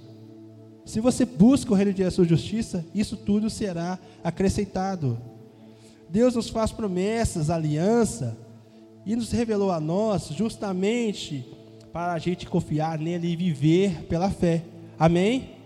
Se 0.86 1.00
você 1.00 1.24
busca 1.24 1.72
o 1.72 1.76
reino 1.76 1.92
de 1.92 2.10
sua 2.10 2.24
justiça, 2.24 2.84
isso 2.94 3.16
tudo 3.16 3.50
será 3.50 3.98
acrescentado. 4.24 5.18
Deus 6.08 6.34
nos 6.34 6.48
faz 6.48 6.72
promessas, 6.72 7.50
aliança, 7.50 8.36
e 9.04 9.14
nos 9.14 9.30
revelou 9.30 9.70
a 9.70 9.78
nós 9.78 10.28
justamente 10.28 11.46
para 11.92 12.12
a 12.12 12.18
gente 12.18 12.46
confiar 12.46 12.98
nele 12.98 13.28
e 13.28 13.36
viver 13.36 14.04
pela 14.04 14.30
fé. 14.30 14.62
Amém? 14.98 15.56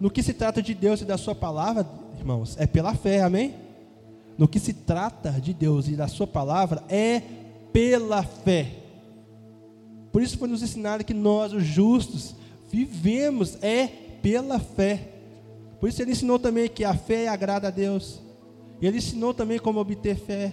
No 0.00 0.10
que 0.10 0.22
se 0.22 0.34
trata 0.34 0.62
de 0.62 0.74
Deus 0.74 1.00
e 1.00 1.04
da 1.04 1.16
sua 1.16 1.34
palavra, 1.34 1.86
irmãos, 2.18 2.56
é 2.58 2.66
pela 2.66 2.94
fé, 2.94 3.22
amém? 3.22 3.54
No 4.36 4.46
que 4.46 4.60
se 4.60 4.72
trata 4.72 5.32
de 5.32 5.54
Deus 5.54 5.88
e 5.88 5.96
da 5.96 6.08
sua 6.08 6.26
palavra 6.26 6.84
é 6.88 7.22
pela 7.72 8.22
fé. 8.22 8.68
Por 10.12 10.22
isso 10.22 10.38
foi 10.38 10.48
nos 10.48 10.62
ensinado 10.62 11.04
que 11.04 11.14
nós, 11.14 11.52
os 11.52 11.64
justos, 11.64 12.34
vivemos 12.70 13.58
é 13.62 13.86
pela 14.22 14.58
fé. 14.58 15.12
Por 15.80 15.88
isso 15.88 16.00
ele 16.02 16.12
ensinou 16.12 16.38
também 16.38 16.68
que 16.68 16.84
a 16.84 16.94
fé 16.94 17.28
agrada 17.28 17.68
a 17.68 17.70
Deus. 17.70 18.20
Ele 18.80 18.98
ensinou 18.98 19.32
também 19.32 19.58
como 19.58 19.80
obter 19.80 20.16
fé, 20.16 20.52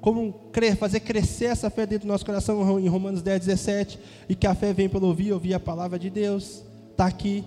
como 0.00 0.34
fazer 0.78 1.00
crescer 1.00 1.46
essa 1.46 1.68
fé 1.70 1.86
dentro 1.86 2.06
do 2.06 2.12
nosso 2.12 2.24
coração 2.24 2.78
em 2.78 2.88
Romanos 2.88 3.22
10, 3.22 3.46
17, 3.46 3.98
e 4.28 4.34
que 4.34 4.46
a 4.46 4.54
fé 4.54 4.72
vem 4.72 4.88
pelo 4.88 5.06
ouvir, 5.06 5.32
ouvir 5.32 5.54
a 5.54 5.60
palavra 5.60 5.98
de 5.98 6.08
Deus. 6.08 6.62
Está 6.90 7.06
aqui. 7.06 7.44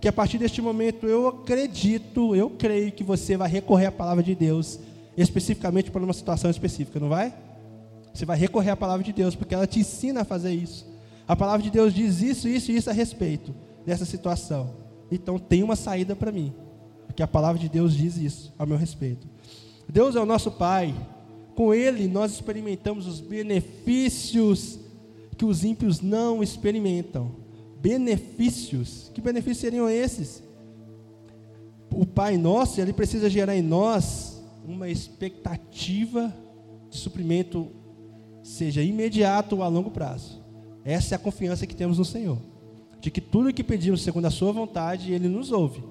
Que 0.00 0.08
a 0.08 0.12
partir 0.12 0.38
deste 0.38 0.60
momento 0.60 1.06
eu 1.06 1.26
acredito, 1.28 2.36
eu 2.36 2.50
creio 2.50 2.92
que 2.92 3.02
você 3.02 3.36
vai 3.36 3.48
recorrer 3.48 3.86
à 3.86 3.92
palavra 3.92 4.22
de 4.22 4.34
Deus, 4.34 4.78
especificamente 5.16 5.90
para 5.90 6.02
uma 6.02 6.12
situação 6.12 6.50
específica, 6.50 7.00
não 7.00 7.08
vai? 7.08 7.34
Você 8.12 8.24
vai 8.24 8.36
recorrer 8.36 8.70
à 8.70 8.76
palavra 8.76 9.04
de 9.04 9.12
Deus, 9.12 9.34
porque 9.34 9.54
ela 9.54 9.66
te 9.66 9.80
ensina 9.80 10.20
a 10.20 10.24
fazer 10.24 10.52
isso. 10.52 10.86
A 11.26 11.34
palavra 11.34 11.62
de 11.62 11.70
Deus 11.70 11.94
diz 11.94 12.20
isso, 12.20 12.46
isso 12.46 12.70
e 12.70 12.76
isso 12.76 12.90
a 12.90 12.92
respeito 12.92 13.54
dessa 13.84 14.04
situação. 14.04 14.74
Então 15.10 15.38
tem 15.38 15.62
uma 15.62 15.76
saída 15.76 16.14
para 16.14 16.30
mim, 16.30 16.52
porque 17.06 17.22
a 17.22 17.26
palavra 17.26 17.58
de 17.58 17.68
Deus 17.68 17.94
diz 17.94 18.16
isso 18.16 18.52
a 18.58 18.66
meu 18.66 18.76
respeito. 18.76 19.26
Deus 19.88 20.14
é 20.14 20.20
o 20.20 20.26
nosso 20.26 20.50
Pai, 20.50 20.94
com 21.56 21.72
Ele 21.74 22.06
nós 22.06 22.32
experimentamos 22.32 23.06
os 23.06 23.18
benefícios 23.18 24.78
que 25.36 25.44
os 25.44 25.64
ímpios 25.64 26.00
não 26.00 26.42
experimentam. 26.42 27.34
Benefícios, 27.80 29.10
que 29.12 29.20
benefícios 29.20 29.58
seriam 29.58 29.88
esses? 29.88 30.42
O 31.90 32.06
Pai 32.06 32.36
nosso, 32.36 32.80
ele 32.80 32.92
precisa 32.92 33.28
gerar 33.30 33.56
em 33.56 33.62
nós 33.62 34.42
uma 34.66 34.88
expectativa 34.88 36.34
de 36.90 36.98
suprimento 36.98 37.68
seja 38.42 38.82
imediato 38.82 39.56
ou 39.56 39.62
a 39.62 39.68
longo 39.68 39.90
prazo. 39.90 40.40
Essa 40.84 41.14
é 41.14 41.16
a 41.16 41.18
confiança 41.18 41.66
que 41.66 41.74
temos 41.74 41.98
no 41.98 42.04
Senhor. 42.04 42.38
De 43.00 43.10
que 43.10 43.20
tudo 43.20 43.48
o 43.48 43.52
que 43.52 43.64
pedimos 43.64 44.02
segundo 44.02 44.26
a 44.26 44.30
Sua 44.30 44.52
vontade, 44.52 45.12
Ele 45.12 45.28
nos 45.28 45.52
ouve. 45.52 45.82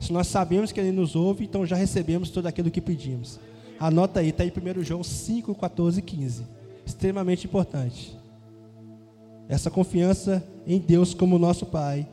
Se 0.00 0.12
nós 0.12 0.26
sabemos 0.26 0.72
que 0.72 0.80
Ele 0.80 0.92
nos 0.92 1.14
ouve, 1.14 1.44
então 1.44 1.64
já 1.64 1.76
recebemos 1.76 2.30
tudo 2.30 2.46
aquilo 2.48 2.70
que 2.70 2.80
pedimos. 2.80 3.38
Anota 3.78 4.20
aí, 4.20 4.28
está 4.28 4.44
em 4.44 4.50
1 4.50 4.82
João 4.84 5.02
5, 5.02 5.54
14 5.54 5.98
e 5.98 6.02
15. 6.02 6.46
Extremamente 6.84 7.46
importante. 7.46 8.16
Essa 9.48 9.70
confiança 9.70 10.42
em 10.66 10.78
Deus 10.78 11.14
como 11.14 11.38
nosso 11.38 11.66
Pai 11.66 12.06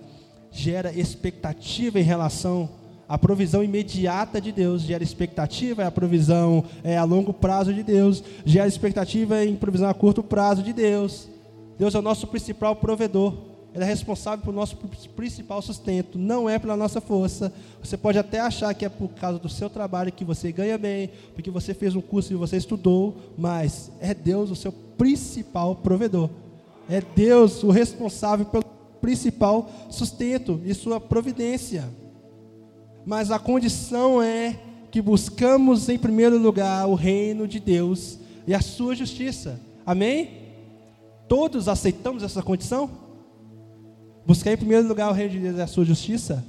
gera 0.52 0.92
expectativa 0.92 2.00
em 2.00 2.04
relação 2.04 2.70
a 3.10 3.18
provisão 3.18 3.64
imediata 3.64 4.40
de 4.40 4.52
Deus 4.52 4.84
gera 4.84 5.04
expectativa, 5.04 5.82
é 5.82 5.86
a 5.88 5.92
provisão 5.92 6.64
é, 6.84 6.96
a 6.96 7.04
longo 7.04 7.34
prazo 7.34 7.74
de 7.74 7.82
Deus, 7.82 8.24
gera 8.46 8.68
expectativa 8.68 9.44
em 9.44 9.56
provisão 9.56 9.90
a 9.90 9.94
curto 9.96 10.22
prazo 10.22 10.62
de 10.62 10.72
Deus. 10.72 11.28
Deus 11.76 11.96
é 11.96 11.98
o 11.98 12.04
nosso 12.04 12.28
principal 12.28 12.76
provedor, 12.76 13.34
Ele 13.74 13.84
é 13.84 13.88
responsável 13.88 14.44
pelo 14.44 14.56
nosso 14.56 14.78
principal 15.16 15.62
sustento, 15.62 16.18
não 16.18 16.50
é 16.50 16.58
pela 16.58 16.76
nossa 16.76 17.00
força. 17.00 17.54
Você 17.84 17.96
pode 17.96 18.18
até 18.18 18.40
achar 18.40 18.74
que 18.74 18.84
é 18.86 18.90
por 18.90 19.10
causa 19.10 19.38
do 19.38 19.50
seu 19.50 19.70
trabalho 19.70 20.12
que 20.12 20.26
você 20.26 20.52
ganha 20.52 20.78
bem, 20.78 21.12
porque 21.34 21.52
você 21.52 21.74
fez 21.74 21.96
um 21.96 22.02
curso 22.02 22.34
e 22.34 22.36
você 22.36 22.58
estudou, 22.58 23.16
mas 23.38 23.92
é 24.00 24.14
Deus 24.14 24.50
o 24.50 24.56
seu 24.56 24.72
principal 24.72 25.76
provedor. 25.76 26.30
É 26.90 27.02
Deus 27.02 27.64
o 27.64 27.70
responsável 27.70 28.46
pelo 28.46 28.66
principal 29.00 29.70
sustento 29.90 30.60
e 30.66 30.74
sua 30.74 31.00
providência 31.00 31.88
mas 33.10 33.32
a 33.32 33.40
condição 33.40 34.22
é 34.22 34.60
que 34.92 35.02
buscamos 35.02 35.90
em 35.90 35.98
primeiro 35.98 36.38
lugar 36.38 36.88
o 36.88 36.94
reino 36.94 37.48
de 37.48 37.60
Deus 37.60 38.20
e 38.46 38.54
a 38.54 38.62
sua 38.62 38.96
justiça. 38.96 39.60
Amém? 39.84 40.30
Todos 41.28 41.68
aceitamos 41.68 42.22
essa 42.22 42.44
condição? 42.44 42.88
Buscar 44.30 44.54
em 44.54 44.58
primeiro 44.58 44.88
lugar 44.88 45.10
o 45.10 45.12
reino 45.12 45.32
de 45.32 45.40
Deus 45.40 45.58
e 45.58 45.62
a 45.62 45.66
sua 45.66 45.84
justiça? 45.84 46.46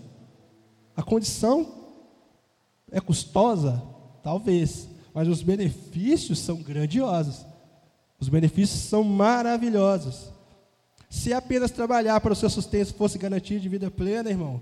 A 0.94 1.02
condição 1.02 1.66
é 2.92 3.00
custosa? 3.00 3.82
Talvez, 4.22 4.86
mas 5.14 5.26
os 5.26 5.40
benefícios 5.40 6.40
são 6.40 6.56
grandiosos. 6.56 7.46
Os 8.20 8.28
benefícios 8.28 8.80
são 8.80 9.02
maravilhosos. 9.02 10.30
Se 11.08 11.32
apenas 11.32 11.70
trabalhar 11.70 12.20
para 12.20 12.34
o 12.34 12.36
seu 12.36 12.50
sustento 12.50 12.92
fosse 12.92 13.16
garantia 13.16 13.58
de 13.58 13.66
vida 13.66 13.90
plena, 13.90 14.28
irmão, 14.28 14.60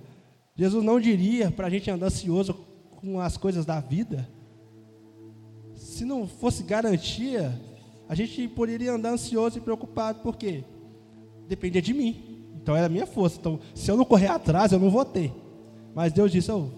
Jesus 0.55 0.85
não 0.85 1.01
diria 1.01 1.51
para 1.51 1.67
a 1.67 1.71
gente 1.71 1.91
andar 1.91 2.07
ansioso 2.07 2.55
com 3.01 3.21
as 3.21 3.37
coisas 3.37 3.67
da 3.67 3.81
vida. 3.81 4.29
Se 5.75 6.05
não 6.05 6.29
fosse 6.29 6.63
garantia, 6.63 7.53
a 8.09 8.15
gente 8.15 8.47
poderia 8.47 8.93
andar 8.93 9.11
ansioso 9.11 9.59
e 9.59 9.61
preocupado, 9.61 10.21
por 10.21 10.37
quê? 10.37 10.63
Dependia 11.49 11.83
de 11.83 11.93
mim. 11.93 12.28
Então 12.69 12.77
era 12.77 12.85
a 12.85 12.91
minha 12.91 13.07
força. 13.07 13.39
Então, 13.41 13.59
se 13.75 13.91
eu 13.91 13.97
não 13.97 14.05
correr 14.05 14.27
atrás, 14.27 14.73
eu 14.73 14.79
não 14.79 14.91
vou 14.91 15.03
ter. 15.03 15.33
Mas 15.95 16.13
Deus 16.13 16.31
disse: 16.31 16.53
oh, 16.53 16.69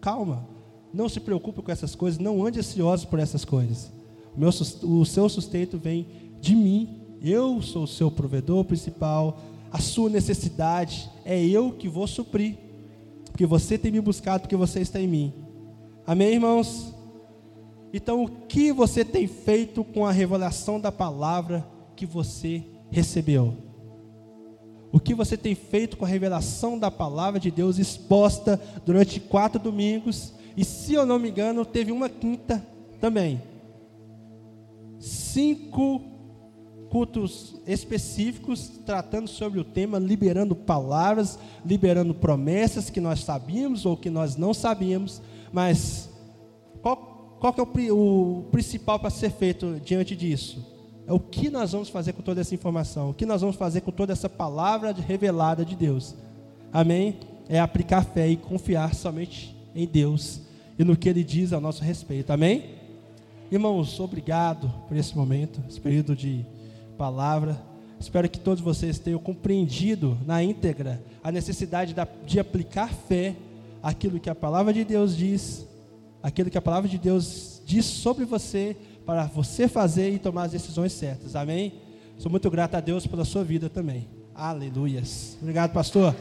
calma, 0.00 0.46
não 0.92 1.08
se 1.08 1.18
preocupe 1.18 1.60
com 1.60 1.72
essas 1.72 1.96
coisas, 1.96 2.20
não 2.20 2.46
ande 2.46 2.60
ansioso 2.60 3.08
por 3.08 3.18
essas 3.18 3.44
coisas. 3.44 3.90
O, 4.36 4.38
meu, 4.38 4.50
o 4.50 5.04
seu 5.04 5.28
sustento 5.28 5.76
vem 5.76 6.06
de 6.40 6.54
mim. 6.54 7.00
Eu 7.20 7.60
sou 7.62 7.82
o 7.82 7.88
seu 7.88 8.12
provedor 8.12 8.64
principal. 8.64 9.40
A 9.72 9.80
sua 9.80 10.08
necessidade 10.08 11.10
é 11.24 11.44
eu 11.44 11.72
que 11.72 11.88
vou 11.88 12.06
suprir 12.06 12.56
porque 13.24 13.44
você 13.44 13.76
tem 13.76 13.90
me 13.90 14.00
buscado, 14.00 14.42
porque 14.42 14.54
você 14.54 14.82
está 14.82 15.00
em 15.00 15.08
mim. 15.08 15.32
Amém, 16.06 16.34
irmãos? 16.34 16.94
Então, 17.92 18.22
o 18.22 18.28
que 18.28 18.70
você 18.70 19.04
tem 19.04 19.26
feito 19.26 19.82
com 19.82 20.06
a 20.06 20.12
revelação 20.12 20.78
da 20.78 20.92
palavra 20.92 21.66
que 21.96 22.06
você 22.06 22.62
recebeu? 22.88 23.63
O 24.94 25.00
que 25.00 25.12
você 25.12 25.36
tem 25.36 25.56
feito 25.56 25.96
com 25.96 26.04
a 26.04 26.08
revelação 26.08 26.78
da 26.78 26.88
palavra 26.88 27.40
de 27.40 27.50
Deus 27.50 27.78
exposta 27.78 28.60
durante 28.86 29.18
quatro 29.18 29.60
domingos? 29.60 30.32
E 30.56 30.64
se 30.64 30.94
eu 30.94 31.04
não 31.04 31.18
me 31.18 31.30
engano, 31.30 31.66
teve 31.66 31.90
uma 31.90 32.08
quinta 32.08 32.64
também. 33.00 33.42
Cinco 35.00 36.00
cultos 36.90 37.60
específicos 37.66 38.68
tratando 38.86 39.26
sobre 39.26 39.58
o 39.58 39.64
tema, 39.64 39.98
liberando 39.98 40.54
palavras, 40.54 41.40
liberando 41.66 42.14
promessas 42.14 42.88
que 42.88 43.00
nós 43.00 43.24
sabíamos 43.24 43.84
ou 43.84 43.96
que 43.96 44.08
nós 44.08 44.36
não 44.36 44.54
sabíamos, 44.54 45.20
mas 45.52 46.08
qual, 46.80 47.36
qual 47.40 47.52
que 47.52 47.60
é 47.60 47.64
o, 47.64 48.38
o 48.38 48.42
principal 48.52 49.00
para 49.00 49.10
ser 49.10 49.32
feito 49.32 49.80
diante 49.84 50.14
disso? 50.14 50.73
É 51.06 51.12
o 51.12 51.20
que 51.20 51.50
nós 51.50 51.72
vamos 51.72 51.88
fazer 51.88 52.12
com 52.12 52.22
toda 52.22 52.40
essa 52.40 52.54
informação, 52.54 53.10
o 53.10 53.14
que 53.14 53.26
nós 53.26 53.40
vamos 53.40 53.56
fazer 53.56 53.82
com 53.82 53.90
toda 53.90 54.12
essa 54.12 54.28
palavra 54.28 54.92
revelada 54.92 55.64
de 55.64 55.76
Deus. 55.76 56.14
Amém? 56.72 57.18
É 57.48 57.60
aplicar 57.60 58.04
fé 58.04 58.28
e 58.28 58.36
confiar 58.36 58.94
somente 58.94 59.54
em 59.74 59.86
Deus 59.86 60.40
e 60.78 60.84
no 60.84 60.96
que 60.96 61.08
Ele 61.08 61.22
diz 61.22 61.52
a 61.52 61.60
nosso 61.60 61.82
respeito. 61.84 62.32
Amém? 62.32 62.74
Irmãos, 63.50 64.00
obrigado 64.00 64.72
por 64.88 64.96
esse 64.96 65.16
momento, 65.16 65.62
esse 65.68 65.80
período 65.80 66.16
de 66.16 66.44
palavra. 66.96 67.60
Espero 68.00 68.28
que 68.28 68.40
todos 68.40 68.62
vocês 68.62 68.98
tenham 68.98 69.18
compreendido 69.18 70.18
na 70.26 70.42
íntegra 70.42 71.02
a 71.22 71.30
necessidade 71.30 71.94
de 72.26 72.40
aplicar 72.40 72.92
fé 72.92 73.36
aquilo 73.82 74.18
que 74.18 74.30
a 74.30 74.34
palavra 74.34 74.72
de 74.72 74.84
Deus 74.84 75.16
diz, 75.16 75.66
aquilo 76.22 76.50
que 76.50 76.58
a 76.58 76.62
palavra 76.62 76.88
de 76.88 76.98
Deus 76.98 77.62
diz 77.66 77.84
sobre 77.84 78.24
você, 78.24 78.76
para 79.04 79.24
você 79.26 79.68
fazer 79.68 80.10
e 80.10 80.18
tomar 80.18 80.44
as 80.44 80.52
decisões 80.52 80.92
certas. 80.92 81.36
Amém? 81.36 81.74
Sou 82.18 82.30
muito 82.30 82.50
grato 82.50 82.74
a 82.74 82.80
Deus 82.80 83.06
pela 83.06 83.24
sua 83.24 83.44
vida 83.44 83.68
também. 83.68 84.08
Aleluias. 84.34 85.36
Obrigado, 85.40 85.72
pastor. 85.72 86.14